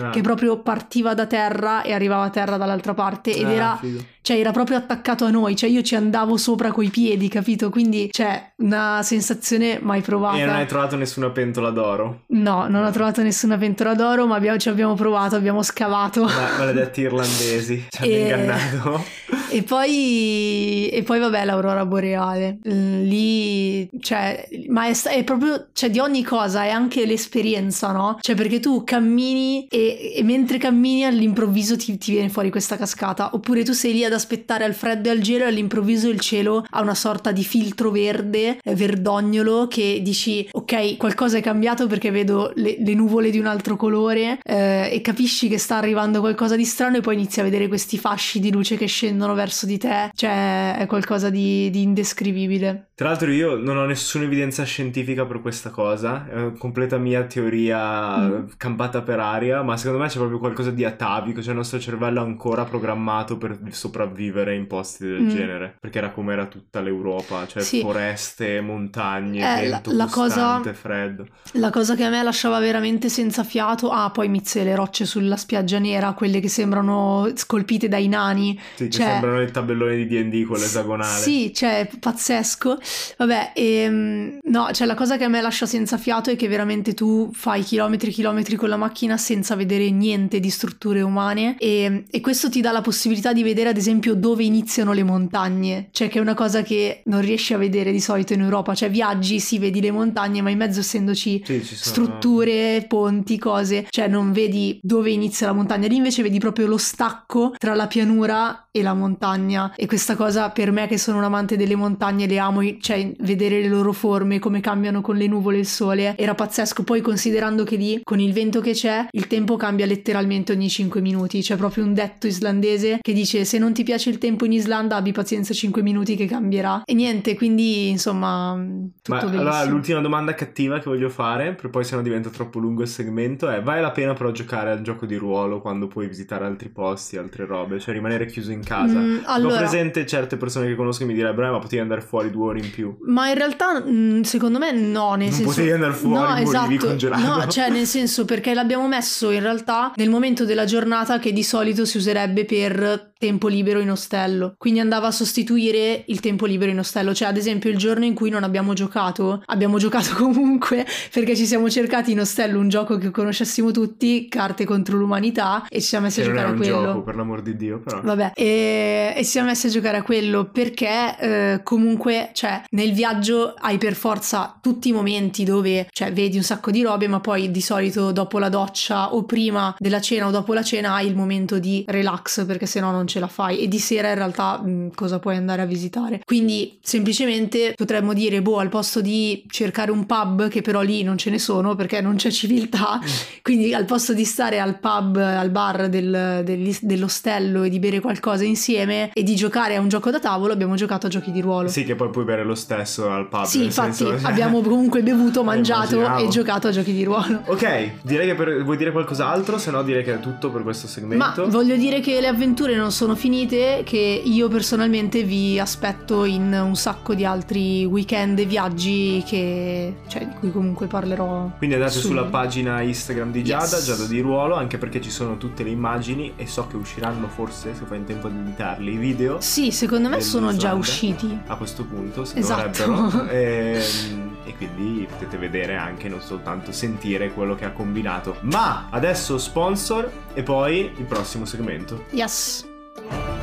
Ah. 0.01 0.11
che 0.11 0.21
proprio 0.21 0.59
partiva 0.59 1.15
da 1.15 1.27
terra 1.27 1.83
e 1.83 1.93
arrivava 1.93 2.25
a 2.25 2.31
terra 2.31 2.57
dall'altra 2.57 2.95
parte 2.95 3.35
ed 3.35 3.47
Ah, 3.47 3.51
era 3.53 3.77
figo. 3.81 4.05
Cioè 4.25 4.39
era 4.39 4.53
proprio 4.53 4.79
attaccato 4.79 5.27
a 5.27 5.31
noi, 5.31 5.55
cioè 5.55 5.69
io 5.69 5.83
ci 5.83 5.95
andavo 5.95 6.39
sopra 6.39 6.73
coi 6.73 6.89
piedi, 6.89 7.29
capito? 7.29 7.69
Quindi 7.69 8.09
c'è 8.11 8.53
una 8.59 9.01
sensazione 9.03 9.79
mai 9.83 10.01
provata. 10.01 10.39
E 10.39 10.47
non 10.47 10.55
hai 10.55 10.67
trovato 10.67 10.97
nessuna 10.97 11.29
pentola 11.29 11.69
d'oro? 11.69 12.23
No, 12.29 12.67
non 12.67 12.85
ho 12.87 12.91
trovato 12.91 13.23
nessuna 13.23 13.59
pentola 13.59 13.95
d'oro, 13.95 14.27
ma 14.27 14.37
abbiamo- 14.37 14.57
ci 14.59 14.71
abbiamo 14.71 14.95
provato, 14.95 15.37
abbiamo 15.37 15.63
scavato. 15.63 16.23
Ma- 16.25 16.57
maledetti 16.57 17.03
irlandesi, 17.03 17.85
ci 17.91 18.03
hanno 18.03 18.11
E- 18.11 18.21
ingannato. 18.23 19.05
E 19.51 19.63
poi, 19.63 20.89
e 20.89 21.03
poi 21.05 21.19
vabbè, 21.21 21.45
l'aurora 21.45 21.85
boreale. 21.85 22.59
Lì, 22.63 23.89
cioè, 24.01 24.49
ma 24.69 24.87
è, 24.87 24.97
è 25.11 25.23
proprio, 25.23 25.67
cioè, 25.75 25.91
di 25.91 25.99
ogni 25.99 26.23
cosa 26.25 26.65
è 26.65 26.71
anche 26.71 27.05
l'esperienza, 27.07 27.93
no? 27.93 28.19
Cioè, 28.21 28.35
perché 28.35 28.59
tu 28.59 28.83
cammini 28.85 29.67
e, 29.69 30.15
e 30.17 30.23
mentre 30.25 30.59
cammini 30.59 31.05
all'improvviso 31.05 31.77
ti, 31.77 31.97
ti 31.99 32.13
viene 32.13 32.31
fuori 32.31 32.51
questa 32.51 32.77
cascata. 32.77 33.31
Oppure 33.35 33.63
tu 33.63 33.73
sei 33.73 33.93
lì 33.93 34.05
ad 34.05 34.13
aspettare 34.15 34.65
al 34.65 34.75
freddo 34.75 35.09
e 35.09 35.13
al 35.13 35.21
gelo 35.21 35.45
e 35.45 35.49
all'improvviso 35.49 36.09
il 36.09 36.21
cielo 36.21 36.65
ha 36.69 36.81
una 36.81 36.95
sorta 36.95 37.33
di 37.33 37.45
filtro 37.45 37.91
verde, 37.91 38.59
eh, 38.63 38.75
verdognolo, 38.75 39.67
che 39.69 40.01
dici, 40.03 40.49
ok, 40.51 40.64
qualcosa 40.97 41.39
è 41.39 41.43
cambiato 41.43 41.87
perché 41.87 42.11
vedo 42.11 42.53
le, 42.57 42.77
le 42.79 42.95
nuvole 42.95 43.31
di 43.31 43.39
un 43.39 43.47
altro 43.47 43.77
colore 43.77 44.39
eh, 44.43 44.89
e 44.93 45.01
capisci 45.01 45.49
che 45.49 45.59
sta 45.59 45.77
arrivando 45.77 46.21
qualcosa 46.21 46.57
di 46.57 46.65
strano 46.65 46.97
e 46.97 47.01
poi 47.01 47.15
inizi 47.15 47.41
a 47.41 47.43
vedere 47.43 47.69
questi 47.69 47.99
fasci 47.99 48.41
di 48.41 48.51
luce 48.53 48.77
che 48.77 48.87
scendono 48.87 49.35
verso 49.35 49.67
di 49.67 49.79
te. 49.79 50.11
Cioè, 50.15 50.77
è 50.77 50.87
qualcosa 50.87 51.31
di, 51.31 51.71
di 51.71 51.83
indescrivibile. 51.83 52.89
Tra 52.95 53.09
l'altro 53.09 53.31
io 53.31 53.57
non 53.57 53.77
ho 53.77 53.85
nessuna 53.87 54.25
evidenza 54.25 54.63
scientifica 54.65 55.25
per 55.27 55.41
questa 55.41 55.71
cosa, 55.71 56.29
è 56.29 56.35
una 56.35 56.53
completa 56.59 56.97
mia 56.99 57.25
teoria 57.25 57.83
Mm. 58.15 58.45
campata 58.57 59.03
per 59.03 59.19
aria, 59.19 59.63
ma 59.63 59.77
secondo 59.77 60.03
me 60.03 60.09
c'è 60.09 60.19
proprio 60.19 60.39
qualcosa 60.39 60.71
di 60.71 60.85
atavico, 60.85 61.41
cioè 61.41 61.51
il 61.51 61.57
nostro 61.59 61.79
cervello 61.79 62.21
è 62.21 62.25
ancora 62.25 62.65
programmato 62.65 63.37
per 63.37 63.59
sopravvivere 63.71 64.55
in 64.55 64.67
posti 64.67 65.05
del 65.07 65.23
Mm. 65.23 65.29
genere, 65.29 65.77
perché 65.81 65.99
era 65.99 66.11
come 66.11 66.33
era 66.33 66.47
tutta 66.47 66.81
l'Europa, 66.81 67.47
cioè 67.47 67.63
Sì. 67.63 67.81
foreste, 67.81 68.61
montagne, 68.61 69.63
Eh, 69.63 69.69
la- 69.69 69.81
la 69.85 70.07
cosa- 70.07 70.61
costante, 70.65 70.75
freddo. 70.75 71.27
La 71.53 71.71
cosa 71.71 71.95
che 71.95 72.05
a 72.05 72.09
me 72.09 72.23
lasciava 72.23 72.59
veramente 72.59 73.09
senza 73.09 73.45
fiato, 73.45 73.91
ah, 73.91 74.11
poi 74.11 74.29
mizze 74.29 74.65
le 74.65 74.75
rocce 74.75 75.05
sulla 75.05 75.37
spiaggia 75.37 75.79
nera, 75.79 76.13
quelle 76.13 76.41
che 76.41 76.49
sembrano 76.49 77.31
scolpite 77.35 77.89
dai 77.89 78.09
nani. 78.09 78.59
Sì, 78.75 78.85
che 78.85 78.91
Cioè- 78.91 79.07
sembrano 79.07 79.41
il 79.41 79.51
tabellone 79.51 79.97
di 79.97 80.07
D&D 80.07 80.45
con 80.47 80.59
l'esagonale. 80.59 81.23
Sì, 81.23 81.53
cioè, 81.55 81.89
pazzesco. 81.99 82.79
Vabbè, 83.19 83.53
ehm, 83.55 84.39
no, 84.43 84.69
cioè 84.73 84.87
la 84.87 84.95
cosa 84.95 85.17
che 85.17 85.25
a 85.25 85.29
me 85.29 85.41
lascia 85.41 85.67
senza 85.67 85.97
fiato 85.99 86.31
è 86.31 86.37
che 86.37 86.49
veramente 86.49 86.95
tu 86.95 87.31
fai 87.33 87.63
chilometri 87.63 88.11
e 88.11 88.13
chilometri 88.13 88.57
con 88.57 88.69
la 88.69 88.77
macchina 88.77 89.17
senza 89.17 89.55
vedere 89.55 89.91
niente 89.91 90.41
di 90.41 90.51
strutture 90.51 91.01
umane 91.03 91.57
e, 91.59 92.05
e 92.11 92.21
questo 92.21 92.49
ti 92.49 92.61
dà 92.61 92.73
la 92.73 92.81
possibilità 92.81 93.33
di 93.33 93.43
vedere 93.43 93.69
ad 93.71 93.77
esempio 93.77 94.15
dove 94.15 94.45
iniziano 94.45 94.93
le 94.93 95.03
montagne, 95.03 95.89
cioè 95.91 96.09
che 96.09 96.19
è 96.19 96.21
una 96.21 96.35
cosa 96.35 96.63
che 96.63 97.03
non 97.07 97.21
riesci 97.21 97.55
a 97.55 97.59
vedere 97.59 97.93
di 97.93 98.01
solito 98.01 98.33
in 98.33 98.41
Europa, 98.41 98.75
cioè 98.75 98.91
viaggi, 98.91 99.41
sì, 99.41 99.59
vedi 99.59 99.81
le 99.81 99.91
montagne, 99.91 100.43
ma 100.45 100.51
in 100.51 100.59
mezzo 100.59 100.81
essendoci 100.81 101.43
Sì, 101.45 101.61
strutture, 101.65 102.85
ponti, 102.87 103.39
cose, 103.39 103.87
cioè 103.91 104.09
non 104.09 104.33
vedi 104.33 104.79
dove 104.83 105.11
inizia 105.11 105.47
la 105.47 105.53
montagna, 105.53 105.89
lì 105.89 105.97
invece 105.97 106.23
vedi 106.23 106.39
proprio 106.39 106.67
lo 106.67 106.77
stacco 106.77 107.55
tra 107.59 107.75
la 107.75 107.87
pianura 107.87 108.69
e 108.71 108.83
la 108.83 108.95
montagna. 108.95 109.73
E 109.77 109.87
questa 109.87 110.17
cosa 110.17 110.51
per 110.51 110.71
me 110.71 110.87
che 110.87 110.99
sono 110.99 111.19
un 111.19 111.25
amante 111.25 111.57
delle 111.57 111.77
montagne 111.77 112.27
le 112.27 112.39
amo, 112.39 112.61
cioè 112.81 113.13
vedere 113.21 113.61
le 113.61 113.69
loro 113.69 113.93
forme, 113.93 114.39
come 114.39 114.61
cambiano 114.61 115.01
con 115.01 115.17
le 115.17 115.27
nuvole 115.27 115.57
e 115.57 115.61
il 115.61 115.67
sole, 115.67 116.17
era 116.17 116.35
pazzesco, 116.35 116.83
poi 116.83 117.01
considerando 117.01 117.65
che 117.65 117.77
lì 117.77 118.01
con 118.03 118.21
il 118.21 118.33
vento 118.33 118.61
che 118.61 118.73
c'è 118.73 119.07
il 119.11 119.27
tempo 119.27 119.57
cambia 119.57 119.87
letteralmente 119.87 120.53
ogni 120.53 120.69
5 120.69 121.01
minuti, 121.01 121.41
c'è 121.41 121.57
proprio 121.57 121.85
un 121.85 121.95
detto 121.95 122.27
islandese 122.27 122.99
che 123.01 123.13
dice 123.13 123.45
se 123.45 123.59
non 123.59 123.73
ti 123.73 123.83
piace 123.85 124.11
il 124.11 124.19
tempo 124.19 124.45
in 124.45 124.53
Islanda 124.53 124.97
abbi 124.97 125.13
pazienza 125.13 125.55
5 125.55 125.83
minuti 125.83 126.17
che 126.17 126.27
cambierà. 126.27 126.83
E 126.85 126.95
niente, 126.95 127.35
quindi 127.37 127.89
insomma 127.89 128.55
tutto 129.03 129.15
Ma 129.15 129.19
bellissimo. 129.21 129.41
allora 129.41 129.65
l'ultima 129.65 130.01
domanda 130.01 130.34
cattiva 130.35 130.79
che 130.79 130.85
voglio 130.89 131.09
fare, 131.09 131.53
per 131.55 131.71
poi 131.71 131.85
se 131.85 131.97
no 131.97 132.03
diventa 132.03 132.29
troppo 132.31 132.59
lungo 132.59 132.83
il 132.83 132.89
segmento, 132.89 133.49
è 133.49 133.63
vale 133.63 133.81
la 133.81 133.91
pena 133.91 134.13
però 134.15 134.31
giocare 134.31 134.71
al 134.71 134.83
gioco 134.83 135.07
di 135.07 135.17
ruolo 135.17 135.61
quando 135.61 135.87
puoi 135.87 136.07
visitare 136.09 136.45
altri 136.45 136.69
posti, 136.69 137.17
altre 137.17 137.47
robe, 137.47 137.79
cioè 137.81 137.95
rimanere 137.95 138.27
chiuso 138.27 138.53
in 138.53 138.63
casa? 138.65 138.99
Mm, 138.99 139.17
Ho 139.19 139.21
allora- 139.27 139.57
presente 139.59 140.05
certe 140.07 140.37
persone 140.37 140.67
che 140.67 140.75
conosco 140.75 141.01
che 141.01 141.05
mi 141.07 141.15
direbbero, 141.15 141.49
eh, 141.49 141.51
ma 141.51 141.59
potevi 141.59 141.81
andare 141.83 142.01
fuori 142.01 142.31
due 142.31 142.45
ore 142.49 142.59
in 142.61 142.71
più. 142.71 142.97
Ma 143.07 143.29
in 143.29 143.35
realtà, 143.35 143.81
mh, 143.85 144.23
secondo 144.23 144.59
me, 144.59 144.73
no. 144.73 145.15
Nel 145.15 145.29
Non 145.29 145.33
senso, 145.37 145.51
potevi 145.51 145.71
andare 145.71 145.93
fuori, 145.93 146.43
no, 146.43 146.49
esatto. 146.51 146.87
congelato. 146.87 147.23
No, 147.27 147.47
cioè, 147.49 147.71
nel 147.71 147.87
senso, 147.87 148.25
perché 148.25 148.55
l'abbiamo 148.55 148.87
messo 148.89 149.31
in 149.31 149.41
realtà 149.41 149.93
nel 149.97 150.11
momento 150.11 150.45
della 150.45 150.65
giornata 150.65 151.19
che 151.19 151.33
di 151.33 151.43
solito 151.43 151.85
si 151.85 151.97
userebbe 151.97 152.45
per 152.45 153.13
tempo 153.25 153.49
libero 153.49 153.81
in 153.81 153.91
ostello, 153.91 154.55
quindi 154.59 154.81
andava 154.81 155.07
a 155.07 155.11
sostituire 155.11 156.05
il 156.09 156.21
tempo 156.21 156.45
libero 156.45 156.71
in 156.71 156.79
ostello, 156.79 157.15
cioè 157.15 157.29
ad 157.29 157.39
esempio 157.39 157.71
il 157.71 157.79
giorno 157.79 158.05
in 158.05 158.13
cui 158.13 158.29
non 158.29 158.45
abbiamo 158.45 158.75
giocato, 158.75 159.43
abbiamo 159.47 159.79
giocato 159.79 160.13
comunque 160.23 160.85
perché 161.11 161.35
ci 161.35 161.47
siamo 161.47 161.71
cercati 161.71 162.13
in 162.13 162.21
ostello 162.21 162.59
un 162.59 162.69
gioco 162.69 162.99
che 162.99 163.11
conoscessimo 163.11 163.71
tutti, 163.71 164.29
carte 164.29 164.67
contro 164.67 164.99
l'umanità 164.99 165.67
e 165.71 165.81
ci 165.81 165.87
siamo 165.87 166.05
messi 166.05 166.21
Che 166.21 166.27
a 166.27 166.31
giocare 166.31 166.51
a 166.51 166.55
quello. 166.55 166.83
gioco, 166.83 167.03
per 167.03 167.17
l'amor 167.17 167.41
di 167.41 167.57
Dio, 167.57 167.81
però. 167.81 168.03
Vabbè, 168.03 168.33
e, 168.35 169.15
e 169.17 169.25
ci 169.25 169.31
siamo 169.31 169.49
messi 169.49 169.69
a 169.69 169.71
giocare 169.71 169.97
a 169.97 170.03
quello 170.03 170.45
perché 170.45 171.17
eh, 171.19 171.61
comunque, 171.63 172.29
cioè, 172.35 172.63
nel 172.73 172.93
viaggio 172.93 173.55
hai 173.59 173.79
per 173.79 173.95
forza 173.95 174.59
tutti 174.61 174.91
i 174.91 174.93
momenti 174.93 175.45
dove, 175.45 175.89
cioè, 175.93 176.13
vedi 176.13 176.37
un 176.37 176.43
sacco 176.43 176.71
di 176.71 176.83
robe, 176.83 177.09
ma 177.09 177.21
poi 177.21 177.51
di 177.51 177.63
solito 177.63 178.13
dopo 178.13 178.39
la 178.39 178.51
doccia 178.51 179.15
o 179.15 179.25
prima 179.25 179.75
della 179.79 180.03
cena 180.03 180.27
o 180.27 180.31
dopo 180.31 180.53
la 180.53 180.63
cena 180.63 180.93
hai 180.93 181.07
il 181.07 181.17
momento 181.17 181.59
di 181.59 181.85
relax 181.87 182.45
perché 182.45 182.67
sennò 182.67 182.91
non 182.91 183.07
ce 183.15 183.21
la 183.21 183.29
fai 183.29 183.59
e 183.61 183.69
di 183.69 183.79
sera 183.79 184.09
in 184.09 184.17
realtà 184.17 184.59
mh, 184.61 184.91
cosa 184.95 185.19
puoi 185.21 185.37
andare 185.37 185.63
a 185.63 185.67
visitare. 185.67 186.21
Quindi 186.25 186.79
semplicemente 186.83 187.75
potremmo 187.77 188.13
dire, 188.13 188.43
boh, 188.43 188.59
al 188.59 188.69
posto 188.69 189.01
di 189.01 189.45
cercare 189.49 189.91
un 189.91 190.05
pub, 190.07 190.49
che 190.49 190.63
però 190.63 190.81
lì 190.81 191.03
non 191.03 191.17
ce 191.17 191.31
ne 191.31 191.39
sono 191.39 191.75
perché 191.77 192.01
non 192.01 192.17
c'è 192.17 192.31
civiltà, 192.31 192.99
quindi 193.43 193.73
al 193.75 193.85
posto 193.85 194.13
di 194.15 194.25
stare 194.25 194.59
al 194.59 194.79
pub, 194.81 195.17
al 195.17 195.51
bar 195.51 195.89
del- 195.89 196.43
dell'is- 196.45 196.83
dell'ostello 196.83 197.63
e 197.63 197.69
di 197.69 197.79
bere 197.79 198.01
qualcosa 198.01 198.45
insieme 198.45 199.11
e 199.13 199.23
di 199.23 199.35
giocare 199.37 199.77
a 199.77 199.81
un 199.81 199.89
gioco 199.89 200.11
da 200.11 200.19
tavolo, 200.19 200.53
abbiamo 200.53 200.75
giocato 200.75 201.07
a 201.07 201.11
giochi 201.11 201.31
di 201.31 201.41
ruolo. 201.41 201.69
Sì, 201.69 201.85
che 201.85 201.95
poi 201.95 202.11
puoi 202.11 202.25
bere 202.25 202.43
lo 202.43 202.55
stesso 202.57 203.09
al 203.11 203.29
pub. 203.29 203.45
Sì, 203.45 203.65
infatti 203.65 203.93
senso- 203.95 204.19
cioè, 204.19 204.31
abbiamo 204.31 204.61
comunque 204.63 205.03
bevuto, 205.03 205.41
Eh, 205.45 205.45
mangiato 205.45 205.97
immaginavo. 205.97 206.25
e 206.25 206.29
giocato 206.29 206.69
a 206.69 206.71
giochi 206.71 206.93
di 206.93 207.05
ruolo. 207.05 207.43
Ok, 207.47 207.91
direi 208.03 208.27
che 208.29 208.35
per... 208.35 208.63
vuoi 208.65 208.77
dire 208.79 208.91
qualcos'altro? 208.93 209.59
Se 209.59 209.71
no 209.71 209.83
direi 209.83 210.03
che 210.03 210.15
è 210.15 210.21
tutto 210.21 210.51
per 210.51 210.63
questo 210.63 210.87
Ma 210.87 210.93
segmento. 210.93 211.49
voglio 211.51 211.77
dire 211.77 212.01
che 212.01 212.19
le 212.21 212.29
avventure 212.29 212.75
non 212.77 212.91
sono 212.91 213.04
finite, 213.15 213.83
che 213.85 213.99
io 214.25 214.49
personalmente 214.49 215.23
vi 215.23 215.59
aspetto 215.59 216.25
in 216.25 216.51
un 216.65 216.75
sacco 216.77 217.13
di 217.15 217.27
altri 217.27 217.85
weekend 217.85 218.39
e 218.39 218.47
viaggi 218.47 219.23
che, 219.27 219.97
cioè, 220.09 220.27
di 220.27 220.35
cui 220.39 220.51
comunque 220.51 220.87
parlerò. 220.87 221.51
Quindi 221.59 221.75
andate 221.77 221.93
su- 221.93 222.07
sulla 222.07 222.25
pagina 222.25 222.81
Instagram 222.81 223.31
di 223.31 223.45
Giada, 223.45 223.65
Yes. 223.77 223.85
Giada 223.85 224.05
di 224.07 224.21
Ruolo, 224.21 224.55
anche 224.55 224.79
perché 224.79 225.03
ci 225.03 225.11
sono 225.11 225.37
tutte 225.37 225.63
le 225.63 225.71
immagini 225.71 226.33
e 226.37 226.47
so 226.47 226.67
che 226.67 226.77
usciranno 226.77 227.29
forse, 227.29 227.75
se 227.75 227.85
fai 227.85 227.99
in 227.99 228.05
tempo 228.05 228.29
ad 228.29 228.35
editarli, 228.35 228.93
i 228.95 228.97
video. 228.97 229.41
Sì, 229.43 229.71
secondo 229.71 230.09
me 230.09 230.23
sono 230.23 230.57
già 230.57 230.73
usciti. 230.73 231.39
A 231.49 231.57
questo 231.57 231.85
punto, 231.85 232.25
se 232.25 232.39
Esatto. 232.39 232.85
dovrebbero. 232.87 233.29
Ehm, 233.35 234.33
E, 234.47 234.55
quindi 234.59 235.07
potete 235.09 235.39
vedere 235.39 235.75
anche, 235.75 236.09
non 236.09 236.21
soltanto 236.21 236.71
sentire 236.71 237.33
quello 237.33 237.55
che 237.55 237.65
ha 237.65 237.71
combinato. 237.73 238.37
Ma 238.43 238.89
adesso 238.91 239.39
sponsor 239.39 240.11
e 240.35 240.43
poi 240.43 240.91
il 240.97 241.05
prossimo 241.05 241.45
segmento. 241.47 242.05
Yes. 242.11 242.67
Thank 242.97 243.29
you. 243.29 243.34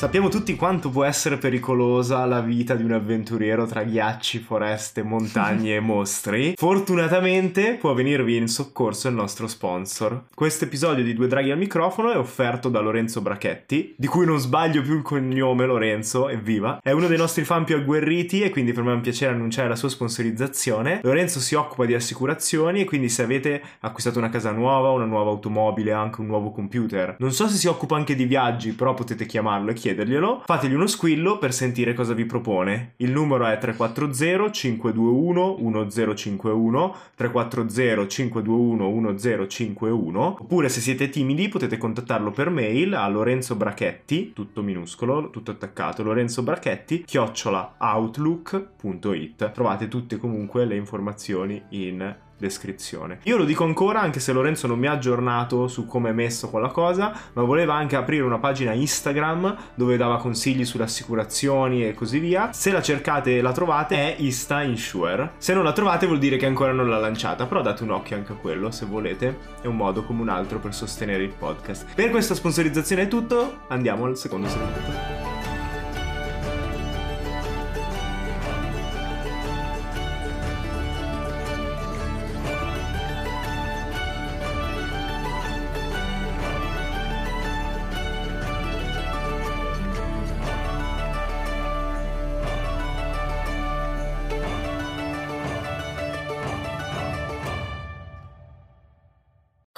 Sappiamo 0.00 0.30
tutti 0.30 0.56
quanto 0.56 0.88
può 0.88 1.04
essere 1.04 1.36
pericolosa 1.36 2.24
la 2.24 2.40
vita 2.40 2.74
di 2.74 2.82
un 2.82 2.92
avventuriero 2.92 3.66
tra 3.66 3.82
ghiacci, 3.82 4.38
foreste, 4.38 5.02
montagne 5.02 5.74
e 5.74 5.80
mostri. 5.84 6.54
Fortunatamente 6.56 7.74
può 7.74 7.92
venirvi 7.92 8.34
in 8.34 8.48
soccorso 8.48 9.08
il 9.08 9.14
nostro 9.14 9.46
sponsor. 9.46 10.22
Questo 10.34 10.64
episodio 10.64 11.04
di 11.04 11.12
Due 11.12 11.26
Draghi 11.26 11.50
al 11.50 11.58
microfono 11.58 12.12
è 12.12 12.16
offerto 12.16 12.70
da 12.70 12.80
Lorenzo 12.80 13.20
Brachetti, 13.20 13.94
di 13.94 14.06
cui 14.06 14.24
non 14.24 14.38
sbaglio 14.38 14.80
più 14.80 14.96
il 14.96 15.02
cognome 15.02 15.66
Lorenzo, 15.66 16.30
evviva. 16.30 16.80
È 16.82 16.92
uno 16.92 17.06
dei 17.06 17.18
nostri 17.18 17.44
fan 17.44 17.64
più 17.64 17.76
agguerriti 17.76 18.40
e 18.40 18.48
quindi 18.48 18.72
per 18.72 18.84
me 18.84 18.92
è 18.92 18.94
un 18.94 19.02
piacere 19.02 19.34
annunciare 19.34 19.68
la 19.68 19.76
sua 19.76 19.90
sponsorizzazione. 19.90 21.00
Lorenzo 21.02 21.40
si 21.40 21.54
occupa 21.54 21.84
di 21.84 21.92
assicurazioni 21.92 22.80
e 22.80 22.84
quindi 22.86 23.10
se 23.10 23.22
avete 23.22 23.62
acquistato 23.80 24.16
una 24.16 24.30
casa 24.30 24.50
nuova, 24.50 24.88
una 24.88 25.04
nuova 25.04 25.28
automobile, 25.28 25.92
anche 25.92 26.22
un 26.22 26.26
nuovo 26.26 26.52
computer, 26.52 27.16
non 27.18 27.32
so 27.32 27.46
se 27.48 27.56
si 27.56 27.66
occupa 27.66 27.96
anche 27.96 28.14
di 28.14 28.24
viaggi, 28.24 28.72
però 28.72 28.94
potete 28.94 29.26
chiamarlo 29.26 29.68
e 29.68 29.74
chiederglielo. 29.90 30.42
Fategli 30.44 30.74
uno 30.74 30.86
squillo 30.86 31.38
per 31.38 31.52
sentire 31.52 31.94
cosa 31.94 32.14
vi 32.14 32.24
propone. 32.24 32.94
Il 32.96 33.10
numero 33.10 33.46
è 33.46 33.58
340 33.58 34.50
521 34.50 35.56
1051 35.58 36.96
340 37.14 38.08
521 38.08 38.90
1051 38.90 40.36
oppure 40.40 40.68
se 40.68 40.80
siete 40.80 41.08
timidi 41.08 41.48
potete 41.48 41.76
contattarlo 41.76 42.30
per 42.30 42.50
mail 42.50 42.94
a 42.94 43.08
Lorenzo 43.08 43.56
Brachetti, 43.56 44.32
tutto 44.32 44.62
minuscolo, 44.62 45.30
tutto 45.30 45.50
attaccato, 45.50 46.02
Lorenzo 46.02 46.42
Brachetti, 46.42 47.04
chiocciola 47.04 47.76
outlook.it. 47.78 49.52
Trovate 49.52 49.88
tutte 49.88 50.16
comunque 50.16 50.64
le 50.64 50.76
informazioni 50.76 51.62
in 51.70 52.28
descrizione. 52.40 53.20
Io 53.24 53.36
lo 53.36 53.44
dico 53.44 53.64
ancora 53.64 54.00
anche 54.00 54.18
se 54.18 54.32
Lorenzo 54.32 54.66
non 54.66 54.78
mi 54.78 54.86
ha 54.86 54.92
aggiornato 54.92 55.68
su 55.68 55.86
come 55.86 56.10
è 56.10 56.12
messo 56.12 56.48
quella 56.50 56.70
cosa, 56.70 57.12
ma 57.34 57.42
voleva 57.42 57.74
anche 57.74 57.96
aprire 57.96 58.24
una 58.24 58.38
pagina 58.38 58.72
Instagram 58.72 59.56
dove 59.74 59.96
dava 59.96 60.16
consigli 60.16 60.64
sulle 60.64 60.84
assicurazioni 60.84 61.86
e 61.86 61.94
così 61.94 62.18
via. 62.18 62.52
Se 62.52 62.72
la 62.72 62.82
cercate 62.82 63.36
e 63.36 63.40
la 63.42 63.52
trovate 63.52 63.96
è 63.96 64.16
Insta 64.18 64.62
Insure. 64.62 65.32
Se 65.38 65.54
non 65.54 65.62
la 65.62 65.72
trovate 65.72 66.06
vuol 66.06 66.18
dire 66.18 66.36
che 66.36 66.46
ancora 66.46 66.72
non 66.72 66.88
l'ha 66.88 66.98
lanciata, 66.98 67.46
però 67.46 67.62
date 67.62 67.82
un 67.82 67.90
occhio 67.90 68.16
anche 68.16 68.32
a 68.32 68.36
quello 68.36 68.70
se 68.70 68.86
volete, 68.86 69.38
è 69.60 69.66
un 69.66 69.76
modo 69.76 70.02
come 70.02 70.22
un 70.22 70.28
altro 70.28 70.58
per 70.58 70.74
sostenere 70.74 71.22
il 71.22 71.32
podcast. 71.36 71.86
Per 71.94 72.10
questa 72.10 72.34
sponsorizzazione 72.34 73.02
è 73.02 73.08
tutto, 73.08 73.60
andiamo 73.68 74.06
al 74.06 74.16
secondo 74.16 74.48
segmento. 74.48 75.29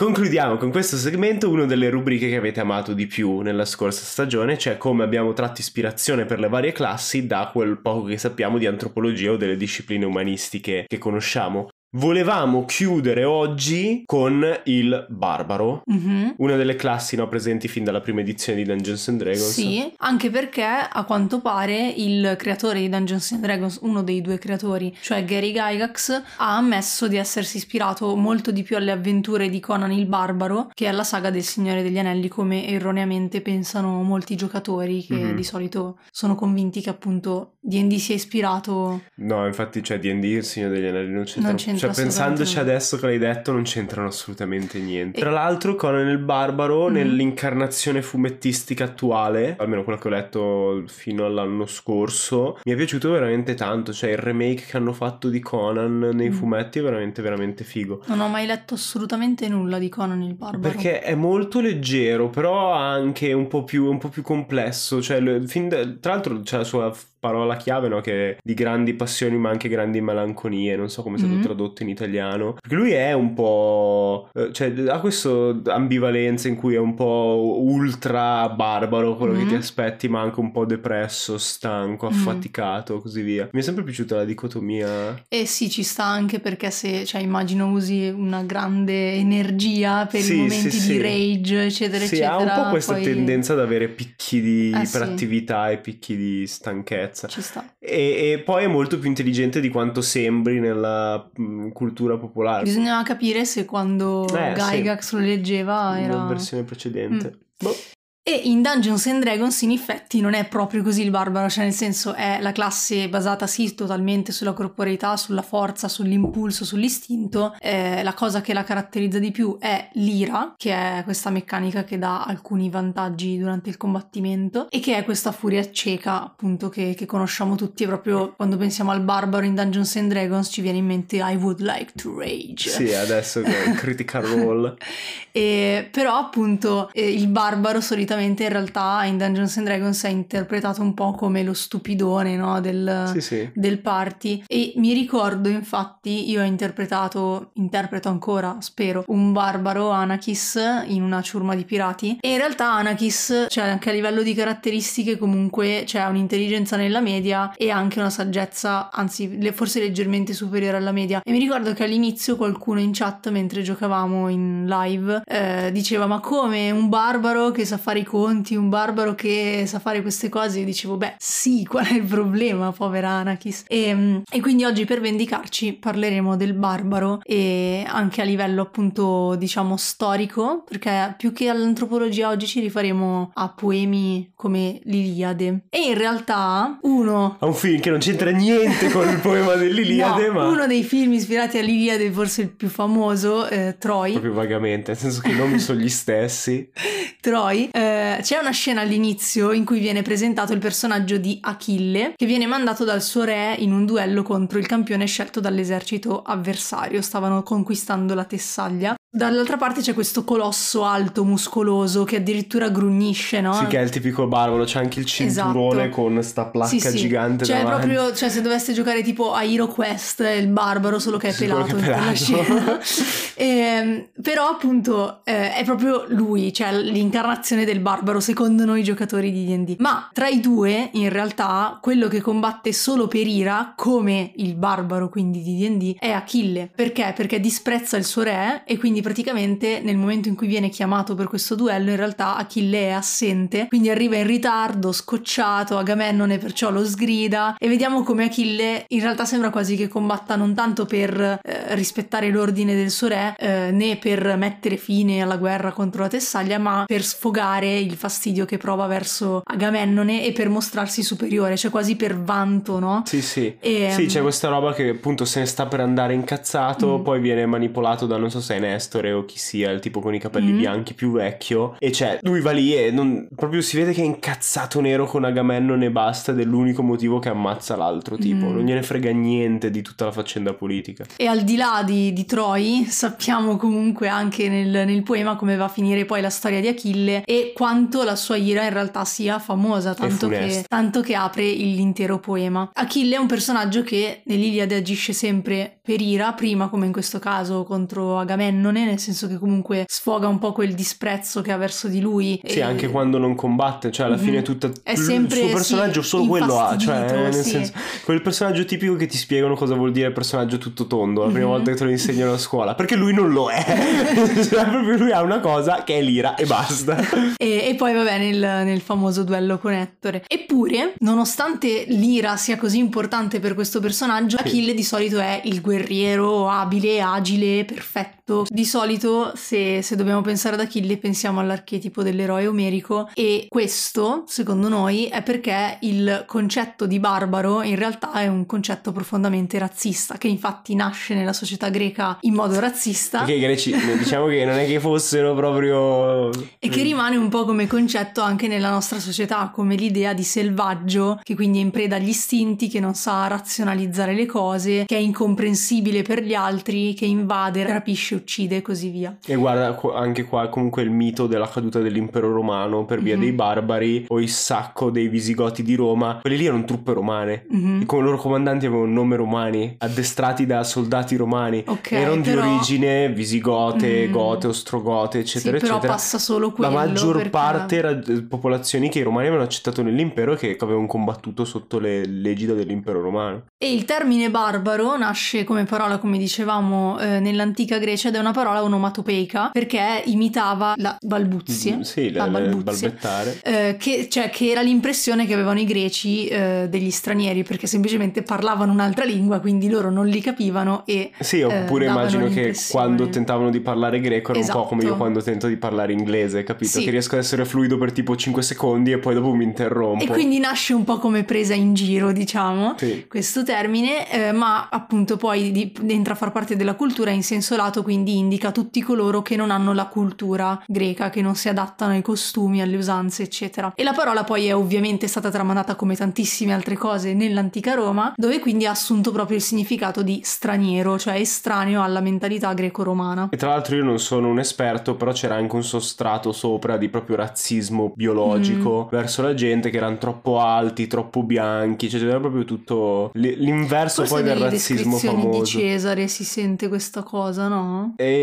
Concludiamo 0.02 0.56
con 0.56 0.72
questo 0.72 0.96
segmento 0.96 1.48
una 1.48 1.64
delle 1.64 1.88
rubriche 1.88 2.28
che 2.28 2.34
avete 2.34 2.58
amato 2.58 2.92
di 2.92 3.06
più 3.06 3.38
nella 3.38 3.64
scorsa 3.64 4.02
stagione, 4.02 4.58
cioè 4.58 4.76
come 4.76 5.04
abbiamo 5.04 5.32
tratto 5.32 5.60
ispirazione 5.60 6.24
per 6.24 6.40
le 6.40 6.48
varie 6.48 6.72
classi 6.72 7.28
da 7.28 7.48
quel 7.52 7.78
poco 7.78 8.06
che 8.06 8.18
sappiamo 8.18 8.58
di 8.58 8.66
antropologia 8.66 9.30
o 9.30 9.36
delle 9.36 9.56
discipline 9.56 10.04
umanistiche 10.04 10.86
che 10.88 10.98
conosciamo. 10.98 11.68
Volevamo 11.94 12.64
chiudere 12.64 13.22
oggi 13.24 14.04
con 14.06 14.42
il 14.64 15.04
barbaro, 15.10 15.82
Mhm. 15.84 16.36
una 16.38 16.56
delle 16.56 16.74
classi 16.74 17.16
no, 17.16 17.28
presenti 17.28 17.68
fin 17.68 17.84
dalla 17.84 18.00
prima 18.00 18.20
edizione 18.20 18.62
di 18.62 18.64
Dungeons 18.66 19.08
and 19.08 19.18
Dragons. 19.18 19.50
Sì, 19.52 19.92
anche 19.98 20.30
perché 20.30 20.62
a 20.64 21.04
quanto 21.04 21.40
pare 21.42 21.92
il 21.94 22.34
creatore 22.38 22.80
di 22.80 22.88
Dungeons 22.88 23.32
and 23.32 23.42
Dragons, 23.42 23.78
uno 23.82 24.02
dei 24.02 24.22
due 24.22 24.38
creatori, 24.38 24.96
cioè 25.02 25.22
Gary 25.26 25.52
Gygax, 25.52 26.22
ha 26.38 26.56
ammesso 26.56 27.08
di 27.08 27.16
essersi 27.18 27.58
ispirato 27.58 28.16
molto 28.16 28.52
di 28.52 28.62
più 28.62 28.76
alle 28.76 28.90
avventure 28.90 29.50
di 29.50 29.60
Conan 29.60 29.92
il 29.92 30.06
Barbaro 30.06 30.70
che 30.72 30.86
alla 30.86 31.04
saga 31.04 31.28
del 31.28 31.42
Signore 31.42 31.82
degli 31.82 31.98
Anelli, 31.98 32.28
come 32.28 32.66
erroneamente 32.68 33.42
pensano 33.42 34.02
molti 34.02 34.34
giocatori 34.34 35.04
che 35.04 35.14
Mhm. 35.14 35.34
di 35.36 35.44
solito 35.44 35.98
sono 36.10 36.36
convinti 36.36 36.80
che 36.80 36.88
appunto 36.88 37.56
D&D 37.64 37.94
sia 37.98 38.16
ispirato 38.16 39.02
No, 39.16 39.46
infatti, 39.46 39.84
cioè, 39.84 40.00
D&D 40.00 40.24
e 40.24 40.28
il 40.38 40.44
Signore 40.44 40.74
degli 40.74 40.86
Anelli 40.86 41.12
non 41.12 41.22
c'entrano. 41.22 41.48
Non 41.48 41.56
c'entra 41.56 41.92
cioè, 41.92 42.02
pensandoci 42.02 42.58
adesso 42.58 42.96
che 42.98 43.06
l'hai 43.06 43.18
detto, 43.18 43.52
non 43.52 43.62
c'entrano 43.62 44.08
assolutamente 44.08 44.80
niente. 44.80 45.18
E- 45.18 45.20
Tra 45.20 45.30
l'altro, 45.30 45.76
Conan 45.76 46.08
il 46.08 46.18
Barbaro, 46.18 46.88
Mhm. 46.88 46.92
nell'incarnazione 46.94 48.02
fumettistica 48.02 48.84
attuale, 48.84 49.54
almeno 49.58 49.84
quella 49.84 49.98
che 49.98 50.08
ho 50.08 50.10
letto 50.10 50.82
fino 50.86 51.24
all'anno 51.24 51.66
scorso, 51.66 52.58
mi 52.64 52.72
è 52.72 52.76
piaciuto 52.76 53.10
veramente 53.12 53.54
tanto. 53.54 53.92
Cioè, 53.92 54.10
il 54.10 54.18
remake 54.18 54.64
che 54.68 54.76
hanno 54.76 54.92
fatto 54.92 55.28
di 55.28 55.38
Conan 55.38 56.10
nei 56.14 56.30
Mm. 56.30 56.32
fumetti 56.32 56.80
è 56.80 56.82
veramente, 56.82 57.22
veramente 57.22 57.62
figo. 57.62 58.02
Non 58.06 58.20
ho 58.20 58.28
mai 58.28 58.46
letto 58.46 58.74
assolutamente 58.74 59.48
nulla 59.48 59.78
di 59.78 59.88
Conan 59.88 60.20
il 60.22 60.34
Barbaro. 60.34 60.60
Perché 60.60 61.00
è 61.00 61.14
molto 61.14 61.60
leggero, 61.60 62.28
però 62.28 62.72
anche 62.72 63.32
un 63.32 63.46
po' 63.46 63.62
più, 63.62 63.88
un 63.88 63.98
po' 63.98 64.08
più 64.08 64.22
complesso. 64.22 65.00
Cioè, 65.00 65.40
fin 65.46 65.68
da- 65.68 65.86
tra 66.00 66.12
l'altro, 66.14 66.40
c'è 66.40 66.56
la 66.56 66.64
sua 66.64 66.92
parola 67.22 67.54
chiave, 67.56 67.86
no? 67.86 68.00
Che 68.00 68.38
di 68.42 68.54
grandi 68.54 68.94
passioni 68.94 69.36
ma 69.36 69.48
anche 69.48 69.68
grandi 69.68 70.00
melanconie, 70.00 70.74
non 70.74 70.90
so 70.90 71.02
come 71.02 71.14
è 71.14 71.18
stato 71.20 71.34
Mhm. 71.34 71.40
tradotto 71.40 71.82
in 71.84 71.88
italiano. 71.88 72.54
Perché 72.60 72.74
lui 72.74 72.90
è 72.90 73.12
un 73.12 73.32
po'... 73.32 74.28
eh, 74.34 74.52
cioè 74.52 74.72
ha 74.88 74.98
questa 74.98 75.30
ambivalenza 75.66 76.48
in 76.48 76.56
cui 76.56 76.74
è 76.74 76.78
un 76.78 76.94
po' 76.94 77.60
ultra 77.60 78.48
barbaro, 78.48 79.16
quello 79.16 79.34
che 79.34 79.42
Mhm. 79.42 79.48
ti 79.48 79.54
aspetti, 79.54 80.08
ma 80.08 80.20
anche 80.20 80.40
un 80.40 80.50
po' 80.50 80.64
depresso, 80.64 81.38
stanco, 81.38 82.06
Mhm. 82.06 82.12
affaticato, 82.12 83.00
così 83.00 83.22
via. 83.22 83.48
Mi 83.52 83.60
è 83.60 83.62
sempre 83.62 83.84
piaciuta 83.84 84.16
la 84.16 84.24
dicotomia. 84.24 85.22
E 85.28 85.46
sì, 85.46 85.70
ci 85.70 85.84
sta 85.84 86.04
anche 86.04 86.40
perché 86.40 86.70
se, 86.72 87.04
cioè, 87.04 87.20
immagino 87.20 87.70
usi 87.70 88.08
una 88.08 88.42
grande 88.42 89.12
energia 89.12 90.06
per 90.06 90.20
Sì, 90.22 90.34
i 90.34 90.36
momenti 90.38 90.70
sì, 90.72 90.88
di 90.88 90.94
sì. 90.94 91.00
rage, 91.00 91.64
eccetera, 91.66 92.04
Sì, 92.04 92.16
eccetera. 92.16 92.32
ha 92.32 92.38
un 92.58 92.64
po' 92.64 92.70
questa 92.70 92.94
poi 92.94 93.02
tendenza 93.04 93.52
ad 93.52 93.60
avere 93.60 93.88
picchi 93.88 94.40
di 94.40 94.70
Eh, 94.74 94.80
iperattività 94.82 95.70
e 95.70 95.78
picchi 95.78 96.16
di 96.16 96.46
stanchezza. 96.46 97.10
Ci 97.28 97.42
sta. 97.42 97.64
E, 97.78 98.32
e 98.32 98.38
poi 98.44 98.64
è 98.64 98.66
molto 98.66 98.98
più 98.98 99.08
intelligente 99.08 99.60
di 99.60 99.68
quanto 99.68 100.00
sembri 100.00 100.60
nella 100.60 101.30
mh, 101.34 101.68
cultura 101.70 102.16
popolare. 102.16 102.62
Bisognava 102.64 103.02
capire 103.02 103.44
se 103.44 103.64
quando 103.64 104.26
Eh, 104.28 104.54
sì. 104.56 104.70
Gygax 104.70 105.12
lo 105.12 105.20
leggeva 105.20 106.00
era... 106.00 106.24
versione 106.26 106.62
precedente. 106.64 107.38
Boh. 107.58 107.74
E 108.24 108.40
in 108.44 108.62
Dungeons 108.62 109.04
and 109.08 109.20
Dragons 109.20 109.62
in 109.62 109.72
effetti 109.72 110.20
non 110.20 110.34
è 110.34 110.46
proprio 110.46 110.84
così 110.84 111.02
il 111.02 111.10
barbaro, 111.10 111.48
cioè 111.48 111.64
nel 111.64 111.72
senso 111.72 112.14
è 112.14 112.38
la 112.40 112.52
classe 112.52 113.08
basata 113.08 113.48
sì 113.48 113.74
totalmente 113.74 114.30
sulla 114.30 114.52
corporeità, 114.52 115.16
sulla 115.16 115.42
forza, 115.42 115.88
sull'impulso, 115.88 116.64
sull'istinto. 116.64 117.56
Eh, 117.58 118.04
la 118.04 118.14
cosa 118.14 118.40
che 118.40 118.54
la 118.54 118.62
caratterizza 118.62 119.18
di 119.18 119.32
più 119.32 119.56
è 119.58 119.88
l'ira, 119.94 120.54
che 120.56 120.72
è 120.72 121.02
questa 121.02 121.30
meccanica 121.30 121.82
che 121.82 121.98
dà 121.98 122.22
alcuni 122.22 122.70
vantaggi 122.70 123.36
durante 123.38 123.70
il 123.70 123.76
combattimento 123.76 124.70
e 124.70 124.78
che 124.78 124.96
è 124.96 125.02
questa 125.02 125.32
furia 125.32 125.68
cieca 125.72 126.22
appunto 126.22 126.68
che, 126.68 126.94
che 126.96 127.06
conosciamo 127.06 127.56
tutti 127.56 127.82
e 127.82 127.86
proprio 127.88 128.34
quando 128.36 128.56
pensiamo 128.56 128.92
al 128.92 129.00
barbaro 129.00 129.44
in 129.44 129.56
Dungeons 129.56 129.96
and 129.96 130.10
Dragons 130.12 130.48
ci 130.48 130.60
viene 130.60 130.78
in 130.78 130.86
mente 130.86 131.16
I 131.16 131.34
would 131.34 131.58
like 131.58 131.90
to 131.96 132.16
rage. 132.16 132.70
Sì, 132.70 132.94
adesso 132.94 133.42
Critical 133.74 134.22
Role. 134.22 134.76
E, 135.34 135.88
però 135.90 136.16
appunto 136.16 136.90
eh, 136.92 137.10
il 137.10 137.26
barbaro 137.26 137.80
solitamente 137.80 138.10
in 138.20 138.48
realtà 138.48 139.04
in 139.04 139.16
Dungeons 139.18 139.56
and 139.56 139.66
Dragons 139.66 140.04
è 140.04 140.08
interpretato 140.08 140.82
un 140.82 140.94
po' 140.94 141.12
come 141.12 141.42
lo 141.42 141.52
stupidone 141.54 142.36
no, 142.36 142.60
del, 142.60 143.10
Sì, 143.12 143.20
sì. 143.20 143.50
del 143.54 143.78
party. 143.80 144.44
E 144.46 144.72
mi 144.76 144.92
ricordo 144.92 145.48
infatti 145.48 146.30
io 146.30 146.42
ho 146.42 146.44
interpretato, 146.44 147.50
interpreto 147.54 148.08
ancora 148.08 148.56
spero, 148.60 149.04
un 149.08 149.32
barbaro 149.32 149.90
Anakis 149.90 150.58
in 150.86 151.02
una 151.02 151.22
ciurma 151.22 151.54
di 151.54 151.64
pirati. 151.64 152.18
E 152.20 152.30
in 152.32 152.36
realtà 152.38 152.72
Anakis 152.72 153.46
cioè 153.48 153.64
anche 153.64 153.90
a 153.90 153.92
livello 153.92 154.22
di 154.22 154.34
caratteristiche 154.34 155.16
comunque 155.18 155.82
c'è 155.86 156.04
un'intelligenza 156.04 156.76
nella 156.76 157.00
media 157.00 157.52
e 157.56 157.70
anche 157.70 157.98
una 157.98 158.10
saggezza 158.10 158.90
anzi 158.90 159.40
le- 159.40 159.52
forse 159.52 159.80
leggermente 159.80 160.32
superiore 160.32 160.76
alla 160.76 160.92
media. 160.92 161.20
E 161.24 161.30
mi 161.30 161.38
ricordo 161.38 161.72
che 161.72 161.84
all'inizio 161.84 162.36
qualcuno 162.36 162.80
in 162.80 162.90
chat 162.92 163.30
mentre 163.30 163.62
giocavamo 163.62 164.28
in 164.28 164.66
live 164.66 165.22
eh, 165.26 165.70
diceva 165.72 166.06
ma 166.06 166.20
come? 166.20 166.70
Un 166.70 166.88
barbaro 166.88 167.50
che 167.50 167.64
sa 167.64 167.78
fare 167.78 168.01
i 168.02 168.04
conti 168.04 168.54
un 168.54 168.68
barbaro 168.68 169.14
che 169.14 169.64
sa 169.66 169.78
fare 169.78 170.02
queste 170.02 170.28
cose 170.28 170.60
io 170.60 170.64
dicevo 170.64 170.96
beh 170.96 171.14
sì 171.18 171.64
qual 171.68 171.86
è 171.86 171.94
il 171.94 172.04
problema 172.04 172.72
povera 172.72 173.10
Anakis? 173.10 173.64
E, 173.68 173.94
mm, 173.94 174.18
e 174.30 174.40
quindi 174.40 174.64
oggi 174.64 174.84
per 174.84 175.00
vendicarci 175.00 175.72
parleremo 175.74 176.36
del 176.36 176.54
barbaro 176.54 177.20
e 177.24 177.84
anche 177.86 178.20
a 178.20 178.24
livello 178.24 178.62
appunto 178.62 179.34
diciamo 179.36 179.76
storico 179.76 180.64
perché 180.68 181.14
più 181.16 181.32
che 181.32 181.48
all'antropologia 181.48 182.28
oggi 182.28 182.46
ci 182.46 182.60
rifaremo 182.60 183.32
a 183.34 183.48
poemi 183.48 184.32
come 184.34 184.80
l'Iliade. 184.84 185.66
E 185.68 185.78
in 185.88 185.94
realtà 185.96 186.78
uno 186.82 187.36
Ha 187.38 187.46
un 187.46 187.54
film 187.54 187.80
che 187.80 187.90
non 187.90 187.98
c'entra 187.98 188.30
niente 188.30 188.90
con 188.90 189.08
il 189.08 189.18
poema 189.18 189.54
dell'Iliade, 189.54 190.26
no, 190.28 190.32
ma 190.32 190.46
uno 190.46 190.66
dei 190.66 190.82
film 190.82 191.12
ispirati 191.12 191.58
all'Iliade 191.58 192.10
forse 192.10 192.42
il 192.42 192.50
più 192.50 192.68
famoso 192.68 193.48
eh, 193.48 193.76
Troy. 193.78 194.12
Proprio 194.12 194.32
vagamente, 194.32 194.92
nel 194.92 195.00
senso 195.00 195.20
che 195.20 195.30
i 195.30 195.36
nomi 195.36 195.58
sono 195.58 195.78
gli 195.78 195.88
stessi. 195.88 196.70
Troy, 197.20 197.68
eh, 197.72 197.91
c'è 198.20 198.38
una 198.38 198.50
scena 198.50 198.80
all'inizio 198.80 199.52
in 199.52 199.64
cui 199.64 199.78
viene 199.78 200.02
presentato 200.02 200.52
il 200.52 200.58
personaggio 200.58 201.16
di 201.18 201.38
Achille 201.40 202.14
che 202.16 202.26
viene 202.26 202.46
mandato 202.46 202.84
dal 202.84 203.02
suo 203.02 203.24
re 203.24 203.54
in 203.58 203.72
un 203.72 203.86
duello 203.86 204.22
contro 204.22 204.58
il 204.58 204.66
campione 204.66 205.06
scelto 205.06 205.40
dall'esercito 205.40 206.22
avversario. 206.22 207.02
Stavano 207.02 207.42
conquistando 207.42 208.14
la 208.14 208.24
Tessaglia. 208.24 208.94
Dall'altra 209.14 209.58
parte 209.58 209.82
c'è 209.82 209.92
questo 209.92 210.24
colosso 210.24 210.84
alto, 210.86 211.22
muscoloso, 211.22 212.02
che 212.04 212.16
addirittura 212.16 212.70
grugnisce, 212.70 213.42
no? 213.42 213.52
Sì, 213.52 213.66
che 213.66 213.78
è 213.78 213.82
il 213.82 213.90
tipico 213.90 214.26
barbaro, 214.26 214.64
c'è 214.64 214.78
anche 214.78 215.00
il 215.00 215.04
cinturone 215.04 215.82
Esatto. 215.82 216.00
con 216.02 216.22
sta 216.22 216.46
placca 216.46 216.68
Sì, 216.68 216.80
sì. 216.80 216.96
gigante 216.96 217.44
Cioè, 217.44 217.58
davanti. 217.62 217.88
proprio, 217.88 218.14
cioè, 218.16 218.30
se 218.30 218.40
doveste 218.40 218.72
giocare 218.72 219.02
tipo 219.02 219.34
a 219.34 219.44
Hero 219.44 219.66
Quest, 219.66 220.22
è 220.22 220.30
il 220.30 220.46
barbaro, 220.48 220.98
solo 220.98 221.18
che 221.18 221.28
è 221.28 221.32
Sì, 221.32 221.44
pelato 221.44 221.76
che 221.76 221.82
è 221.82 221.90
pelato. 221.90 222.14
scena. 222.14 222.78
Ehm, 223.34 224.06
però, 224.22 224.48
appunto, 224.48 225.20
eh, 225.24 225.54
è 225.54 225.64
proprio 225.64 226.04
lui, 226.08 226.52
cioè 226.52 226.72
l'incarnazione 226.72 227.64
del 227.64 227.80
barbaro, 227.80 228.20
secondo 228.20 228.64
noi 228.64 228.82
giocatori 228.84 229.32
di 229.32 229.44
DD. 229.44 229.76
Ma 229.80 230.08
tra 230.12 230.28
i 230.28 230.38
due, 230.40 230.90
in 230.92 231.08
realtà, 231.08 231.78
quello 231.82 232.06
che 232.08 232.20
combatte 232.20 232.72
solo 232.72 233.08
per 233.08 233.26
ira, 233.26 233.72
come 233.76 234.32
il 234.36 234.54
barbaro 234.54 235.08
quindi 235.08 235.42
di 235.42 235.56
DD, 235.68 235.96
è 235.98 236.10
Achille. 236.12 236.70
Perché? 236.72 237.12
Perché 237.16 237.40
disprezza 237.40 237.96
il 237.96 238.04
suo 238.04 238.22
re 238.22 238.62
e 238.64 238.78
quindi 238.78 239.01
praticamente 239.02 239.80
nel 239.82 239.96
momento 239.96 240.28
in 240.28 240.34
cui 240.34 240.46
viene 240.46 240.68
chiamato 240.68 241.14
per 241.14 241.28
questo 241.28 241.54
duello, 241.54 241.90
in 241.90 241.96
realtà 241.96 242.36
Achille 242.36 242.86
è 242.86 242.90
assente, 242.90 243.66
quindi 243.68 243.90
arriva 243.90 244.16
in 244.16 244.26
ritardo, 244.26 244.92
scocciato, 244.92 245.76
Agamennone 245.78 246.38
perciò 246.38 246.70
lo 246.70 246.84
sgrida 246.84 247.56
e 247.58 247.68
vediamo 247.68 248.02
come 248.02 248.24
Achille 248.24 248.84
in 248.88 249.00
realtà 249.00 249.24
sembra 249.24 249.50
quasi 249.50 249.76
che 249.76 249.88
combatta 249.88 250.36
non 250.36 250.54
tanto 250.54 250.86
per 250.86 251.20
eh, 251.20 251.74
rispettare 251.74 252.30
l'ordine 252.30 252.74
del 252.74 252.90
suo 252.90 253.08
re, 253.08 253.34
eh, 253.38 253.70
né 253.70 253.96
per 253.96 254.36
mettere 254.36 254.76
fine 254.76 255.20
alla 255.22 255.36
guerra 255.36 255.72
contro 255.72 256.02
la 256.02 256.08
Tessaglia, 256.08 256.58
ma 256.58 256.84
per 256.86 257.02
sfogare 257.02 257.78
il 257.78 257.94
fastidio 257.94 258.44
che 258.44 258.56
prova 258.58 258.86
verso 258.86 259.42
Agamennone 259.44 260.24
e 260.24 260.32
per 260.32 260.48
mostrarsi 260.48 261.02
superiore, 261.02 261.56
cioè 261.56 261.70
quasi 261.70 261.96
per 261.96 262.18
vanto, 262.18 262.78
no? 262.78 263.02
Sì, 263.06 263.20
sì. 263.22 263.56
E, 263.60 263.90
Sì, 263.92 264.06
c'è 264.06 264.20
questa 264.22 264.48
roba 264.48 264.72
che 264.72 264.88
appunto 264.90 265.24
se 265.24 265.40
ne 265.40 265.46
sta 265.46 265.66
per 265.66 265.80
andare 265.80 266.14
incazzato, 266.14 266.98
Mm. 266.98 267.02
poi 267.02 267.20
viene 267.20 267.46
manipolato 267.46 268.06
da 268.06 268.16
non 268.16 268.30
so 268.30 268.40
se 268.40 268.54
è 268.56 268.58
Nestore 268.92 269.12
o 269.12 269.24
chi 269.24 269.38
sia, 269.38 269.70
il 269.70 269.80
tipo 269.80 270.00
con 270.00 270.14
i 270.14 270.18
capelli 270.18 270.52
Mm. 270.52 270.58
bianchi 270.58 270.92
più 270.94 271.12
vecchio. 271.12 271.76
E 271.78 271.90
c'è, 271.90 272.18
lui 272.22 272.40
va 272.40 272.50
lì 272.50 272.74
e 272.74 272.90
non- 272.90 273.26
proprio 273.34 273.62
si 273.62 273.76
vede 273.78 273.92
che 273.92 274.02
è 274.02 274.04
incazzato 274.04 274.80
nero 274.80 275.06
con 275.06 275.24
Agamennone 275.24 275.86
e 275.86 275.90
basta 275.90 276.32
ed 276.32 276.40
è 276.40 276.44
l'unico 276.44 276.82
motivo 276.82 277.18
che 277.18 277.30
ammazza 277.30 277.74
l'altro 277.76 278.16
tipo. 278.16 278.46
Mm. 278.46 278.52
Non 278.54 278.64
gliene 278.64 278.82
frega 278.82 279.10
niente 279.10 279.70
di 279.70 279.80
tutta 279.82 280.04
la 280.04 280.12
faccenda 280.12 280.52
politica. 280.52 281.04
E 281.16 281.26
al 281.26 281.42
di 281.42 281.56
là 281.56 281.82
di, 281.84 282.12
di 282.12 282.24
Troy, 282.26 282.84
sappiamo 282.84 283.56
comunque 283.56 284.08
anche 284.08 284.48
nel, 284.48 284.68
nel 284.68 285.02
poema 285.02 285.36
come 285.36 285.56
va 285.56 285.64
a 285.64 285.68
finire 285.68 286.04
poi 286.04 286.20
la 286.20 286.30
storia 286.30 286.60
di 286.60 286.68
Achille 286.68 287.22
e 287.24 287.52
quanto 287.54 288.02
la 288.02 288.16
sua 288.16 288.36
ira 288.36 288.64
in 288.64 288.72
realtà 288.72 289.04
sia 289.04 289.38
famosa, 289.38 289.94
tanto, 289.94 290.28
che, 290.28 290.64
tanto 290.68 291.00
che 291.00 291.14
apre 291.14 291.44
l'intero 291.44 292.18
poema. 292.18 292.68
Achille 292.74 293.16
è 293.16 293.18
un 293.18 293.26
personaggio 293.26 293.82
che 293.82 294.20
nell'Iliade 294.26 294.76
agisce 294.76 295.12
sempre 295.14 295.78
per 295.82 296.00
ira, 296.00 296.32
prima 296.34 296.68
come 296.68 296.86
in 296.86 296.92
questo 296.92 297.18
caso 297.18 297.64
contro 297.64 298.18
Agamennone, 298.18 298.81
nel 298.84 298.98
senso 298.98 299.28
che 299.28 299.38
comunque 299.38 299.84
sfoga 299.88 300.28
un 300.28 300.38
po' 300.38 300.52
quel 300.52 300.74
disprezzo 300.74 301.40
che 301.42 301.52
ha 301.52 301.56
verso 301.56 301.88
di 301.88 302.00
lui. 302.00 302.40
Sì, 302.44 302.58
e- 302.58 302.62
anche 302.62 302.88
quando 302.88 303.18
non 303.18 303.34
combatte, 303.34 303.90
cioè 303.90 304.06
alla 304.06 304.16
Mhm. 304.16 304.22
fine 304.22 304.42
tutta 304.42 304.70
È 304.82 304.92
il 304.92 304.98
sempre, 304.98 305.38
suo 305.38 305.48
personaggio 305.48 306.02
sì, 306.02 306.08
solo 306.08 306.26
quello 306.26 306.60
ha, 306.60 306.76
cioè 306.76 306.94
infastidito, 306.96 307.22
nel 307.22 307.34
sì. 307.34 307.50
senso 307.50 307.72
quel 308.04 308.22
personaggio 308.22 308.64
tipico 308.64 308.96
che 308.96 309.06
ti 309.06 309.16
spiegano 309.16 309.54
cosa 309.54 309.74
vuol 309.74 309.92
dire 309.92 310.10
personaggio 310.12 310.58
tutto 310.58 310.86
tondo 310.86 311.24
la 311.24 311.30
prima 311.30 311.46
Mhm. 311.46 311.50
volta 311.52 311.70
che 311.70 311.76
te 311.76 311.84
lo 311.84 311.90
insegnano 311.90 312.32
a 312.32 312.38
scuola, 312.38 312.74
perché 312.74 312.96
lui 312.96 313.12
non 313.14 313.30
lo 313.32 313.48
è. 313.50 313.62
cioè, 314.48 314.64
proprio 314.68 314.96
lui 314.96 315.12
ha 315.12 315.22
una 315.22 315.40
cosa 315.40 315.82
che 315.84 315.98
è 315.98 316.02
l'ira 316.02 316.34
e 316.34 316.44
basta. 316.46 316.96
E, 317.36 317.68
e 317.68 317.74
poi 317.76 317.92
vabbè 317.94 318.18
nel, 318.18 318.38
nel 318.64 318.80
famoso 318.80 319.22
duello 319.24 319.58
con 319.58 319.72
Ettore. 319.72 320.24
Eppure, 320.26 320.94
nonostante 321.00 321.84
l'ira 321.88 322.36
sia 322.36 322.56
così 322.56 322.78
importante 322.78 323.38
per 323.40 323.54
questo 323.54 323.80
personaggio, 323.80 324.36
Sì. 324.38 324.42
Achille 324.48 324.74
di 324.74 324.82
solito 324.82 325.18
è 325.18 325.40
il 325.44 325.60
guerriero 325.60 326.48
abile, 326.48 327.00
agile, 327.00 327.64
perfetto. 327.64 328.44
Di 328.48 328.64
solito 328.72 329.32
se, 329.34 329.82
se 329.82 329.96
dobbiamo 329.96 330.22
pensare 330.22 330.54
ad 330.54 330.62
Achille 330.62 330.96
pensiamo 330.96 331.40
all'archetipo 331.40 332.02
dell'eroe 332.02 332.46
omerico 332.46 333.10
e 333.12 333.44
questo, 333.50 334.24
secondo 334.26 334.70
noi, 334.70 335.08
è 335.08 335.22
perché 335.22 335.76
il 335.82 336.24
concetto 336.26 336.86
di 336.86 336.98
barbaro 336.98 337.60
in 337.60 337.76
realtà 337.76 338.12
è 338.12 338.28
un 338.28 338.46
concetto 338.46 338.90
profondamente 338.90 339.58
razzista, 339.58 340.16
che 340.16 340.28
infatti 340.28 340.74
nasce 340.74 341.14
nella 341.14 341.34
società 341.34 341.68
greca 341.68 342.16
in 342.22 342.32
modo 342.32 342.58
razzista. 342.58 343.18
Perché 343.18 343.34
i 343.34 343.40
greci 343.40 343.74
diciamo 343.98 344.28
che 344.28 344.42
non 344.46 344.56
è 344.56 344.64
che 344.64 344.80
fossero 344.80 345.34
proprio 345.34 346.30
E 346.58 346.70
che 346.70 346.82
rimane 346.82 347.16
un 347.16 347.28
po' 347.28 347.44
come 347.44 347.66
concetto 347.66 348.22
anche 348.22 348.48
nella 348.48 348.70
nostra 348.70 348.98
società, 349.00 349.50
come 349.52 349.74
l'idea 349.74 350.14
di 350.14 350.24
selvaggio, 350.24 351.20
che 351.22 351.34
quindi 351.34 351.58
è 351.58 351.60
in 351.60 351.70
preda 351.70 351.96
agli 351.96 352.08
istinti, 352.08 352.68
che 352.68 352.80
non 352.80 352.94
sa 352.94 353.26
razionalizzare 353.26 354.14
le 354.14 354.24
cose, 354.24 354.86
che 354.86 354.96
è 354.96 355.00
incomprensibile 355.00 356.00
per 356.00 356.22
gli 356.22 356.32
altri, 356.32 356.94
che 356.94 357.04
invade, 357.04 357.66
rapisce, 357.66 358.14
uccide. 358.14 358.60
E 358.62 358.64
così 358.64 358.88
via. 358.88 359.16
E 359.26 359.34
guarda, 359.34 359.78
anche 359.94 360.24
qua 360.24 360.48
comunque 360.48 360.82
il 360.82 360.90
mito 360.90 361.26
della 361.26 361.48
caduta 361.48 361.80
dell'impero 361.80 362.32
romano 362.32 362.84
per 362.84 363.02
via 363.02 363.14
mm-hmm. 363.14 363.22
dei 363.22 363.32
barbari 363.32 364.04
o 364.08 364.20
il 364.20 364.28
sacco 364.28 364.90
dei 364.90 365.08
visigoti 365.08 365.62
di 365.62 365.74
Roma, 365.74 366.18
quelli 366.22 366.38
lì 366.38 366.46
erano 366.46 366.64
truppe 366.64 366.92
romane. 366.92 367.46
Mm-hmm. 367.52 367.82
Come 367.82 368.02
loro 368.02 368.16
comandanti 368.16 368.66
avevano 368.66 368.90
nome 368.90 369.16
romani, 369.16 369.74
addestrati 369.78 370.46
da 370.46 370.64
soldati 370.64 371.16
romani. 371.16 371.64
Okay, 371.66 372.00
erano 372.00 372.22
però... 372.22 372.42
di 372.42 372.48
origine 372.48 373.10
visigote, 373.10 374.08
mm. 374.08 374.12
gote, 374.12 374.46
ostrogote, 374.46 375.18
eccetera, 375.18 375.58
sì, 375.58 375.64
eccetera. 375.64 375.78
Però 375.80 375.92
passa 375.92 376.18
solo 376.18 376.52
quello. 376.52 376.70
La 376.70 376.76
maggior 376.76 377.16
perché... 377.16 377.30
parte 377.30 377.76
era 377.76 377.98
popolazioni 378.28 378.88
che 378.88 379.00
i 379.00 379.02
romani 379.02 379.26
avevano 379.26 379.46
accettato 379.46 379.82
nell'impero 379.82 380.32
e 380.34 380.36
che 380.36 380.56
avevano 380.60 380.86
combattuto 380.86 381.44
sotto 381.44 381.78
le 381.78 382.06
legida 382.06 382.54
dell'impero 382.54 383.00
romano. 383.00 383.46
E 383.58 383.72
il 383.72 383.84
termine 383.84 384.30
barbaro 384.30 384.96
nasce 384.96 385.44
come 385.44 385.64
parola, 385.64 385.98
come 385.98 386.18
dicevamo, 386.18 386.98
eh, 386.98 387.20
nell'antica 387.20 387.78
Grecia 387.78 388.08
ed 388.08 388.14
è 388.14 388.18
una 388.18 388.32
parola 388.32 388.41
onomatopeica 388.50 389.50
perché 389.52 390.02
imitava 390.06 390.74
la 390.76 390.96
balbuzie. 391.00 391.76
Mm, 391.76 391.80
sì, 391.80 392.10
la, 392.10 392.24
la 392.24 392.30
balbuzie, 392.30 392.88
balbettare. 392.88 393.40
Eh, 393.42 393.76
che, 393.78 394.08
cioè, 394.10 394.30
che 394.30 394.50
era 394.50 394.60
l'impressione 394.62 395.26
che 395.26 395.34
avevano 395.34 395.60
i 395.60 395.64
greci 395.64 396.26
eh, 396.26 396.66
degli 396.68 396.90
stranieri 396.90 397.42
perché 397.42 397.66
semplicemente 397.66 398.22
parlavano 398.22 398.72
un'altra 398.72 399.04
lingua, 399.04 399.40
quindi 399.40 399.68
loro 399.68 399.90
non 399.90 400.06
li 400.06 400.20
capivano 400.20 400.82
e... 400.86 401.10
Sì, 401.20 401.42
oppure 401.42 401.86
eh, 401.86 401.88
immagino 401.88 402.28
che 402.28 402.54
quando 402.70 403.08
tentavano 403.08 403.50
di 403.50 403.60
parlare 403.60 404.00
greco 404.00 404.30
era 404.32 404.40
esatto. 404.40 404.58
un 404.58 404.62
po' 404.64 404.68
come 404.70 404.80
io 404.82 404.88
Esatto. 404.88 405.00
quando 405.02 405.22
tento 405.22 405.46
di 405.46 405.56
parlare 405.56 405.92
inglese, 405.92 406.42
capito? 406.42 406.78
Sì. 406.78 406.84
Che 406.84 406.90
riesco 406.90 407.14
ad 407.14 407.20
essere 407.22 407.44
fluido 407.44 407.78
per 407.78 407.92
tipo 407.92 408.14
5 408.16 408.42
secondi 408.42 408.92
e 408.92 408.98
poi 408.98 409.14
dopo 409.14 409.32
mi 409.34 409.44
interrompo. 409.44 410.02
E 410.02 410.06
quindi 410.06 410.38
nasce 410.38 410.74
un 410.74 410.84
po' 410.84 410.98
come 410.98 411.24
presa 411.24 411.54
in 411.54 411.74
giro, 411.74 412.12
diciamo, 412.12 412.74
Sì. 412.76 413.06
questo 413.08 413.42
termine, 413.44 414.10
eh, 414.10 414.32
ma 414.32 414.68
appunto 414.70 415.16
poi 415.16 415.50
di- 415.52 415.72
entra 415.86 416.12
a 416.14 416.16
far 416.16 416.32
parte 416.32 416.56
della 416.56 416.74
cultura 416.74 417.10
in 417.10 417.22
senso 417.22 417.56
lato, 417.56 417.82
quindi 417.82 418.16
indica 418.18 418.31
tutti 418.38 418.80
coloro 418.82 419.22
che 419.22 419.36
non 419.36 419.50
hanno 419.50 419.72
la 419.72 419.86
cultura 419.86 420.62
greca, 420.66 421.10
che 421.10 421.22
non 421.22 421.34
si 421.34 421.48
adattano 421.48 421.92
ai 421.92 422.02
costumi, 422.02 422.60
alle 422.62 422.76
usanze, 422.76 423.22
eccetera. 423.22 423.72
E 423.74 423.82
la 423.82 423.92
parola 423.92 424.24
poi 424.24 424.46
è 424.46 424.54
ovviamente 424.54 425.06
stata 425.06 425.30
tramandata 425.30 425.74
come 425.74 425.96
tantissime 425.96 426.52
altre 426.52 426.76
cose 426.76 427.14
nell'antica 427.14 427.74
Roma, 427.74 428.12
dove 428.16 428.38
quindi 428.40 428.66
ha 428.66 428.70
assunto 428.70 429.10
proprio 429.12 429.36
il 429.36 429.42
significato 429.42 430.02
di 430.02 430.20
straniero, 430.22 430.98
cioè 430.98 431.14
estraneo 431.14 431.82
alla 431.82 432.00
mentalità 432.00 432.52
greco-romana. 432.52 433.28
E 433.30 433.36
tra 433.36 433.48
l'altro 433.50 433.76
io 433.76 433.84
non 433.84 433.98
sono 433.98 434.28
un 434.28 434.38
esperto, 434.38 434.94
però 434.96 435.12
c'era 435.12 435.34
anche 435.36 435.54
un 435.56 435.64
sostrato 435.64 436.32
sopra 436.32 436.76
di 436.76 436.88
proprio 436.88 437.16
razzismo 437.16 437.92
biologico 437.94 438.84
Mm. 438.86 438.88
verso 438.90 439.22
la 439.22 439.34
gente 439.34 439.70
che 439.70 439.76
erano 439.76 439.98
troppo 439.98 440.38
alti, 440.40 440.86
troppo 440.86 441.22
bianchi, 441.22 441.88
cioè 441.88 442.00
c'era 442.00 442.18
proprio 442.20 442.44
tutto 442.44 443.10
l'inverso 443.14 444.04
Forse 444.04 444.14
poi 444.14 444.22
del 444.22 444.36
razzismo 444.42 444.92
descrizioni 444.92 445.22
famoso. 445.22 445.58
di 445.58 445.62
Cesare 445.62 446.08
si 446.08 446.24
sente 446.24 446.68
questa 446.68 447.02
cosa, 447.02 447.48
no? 447.48 447.94
E 447.96 448.21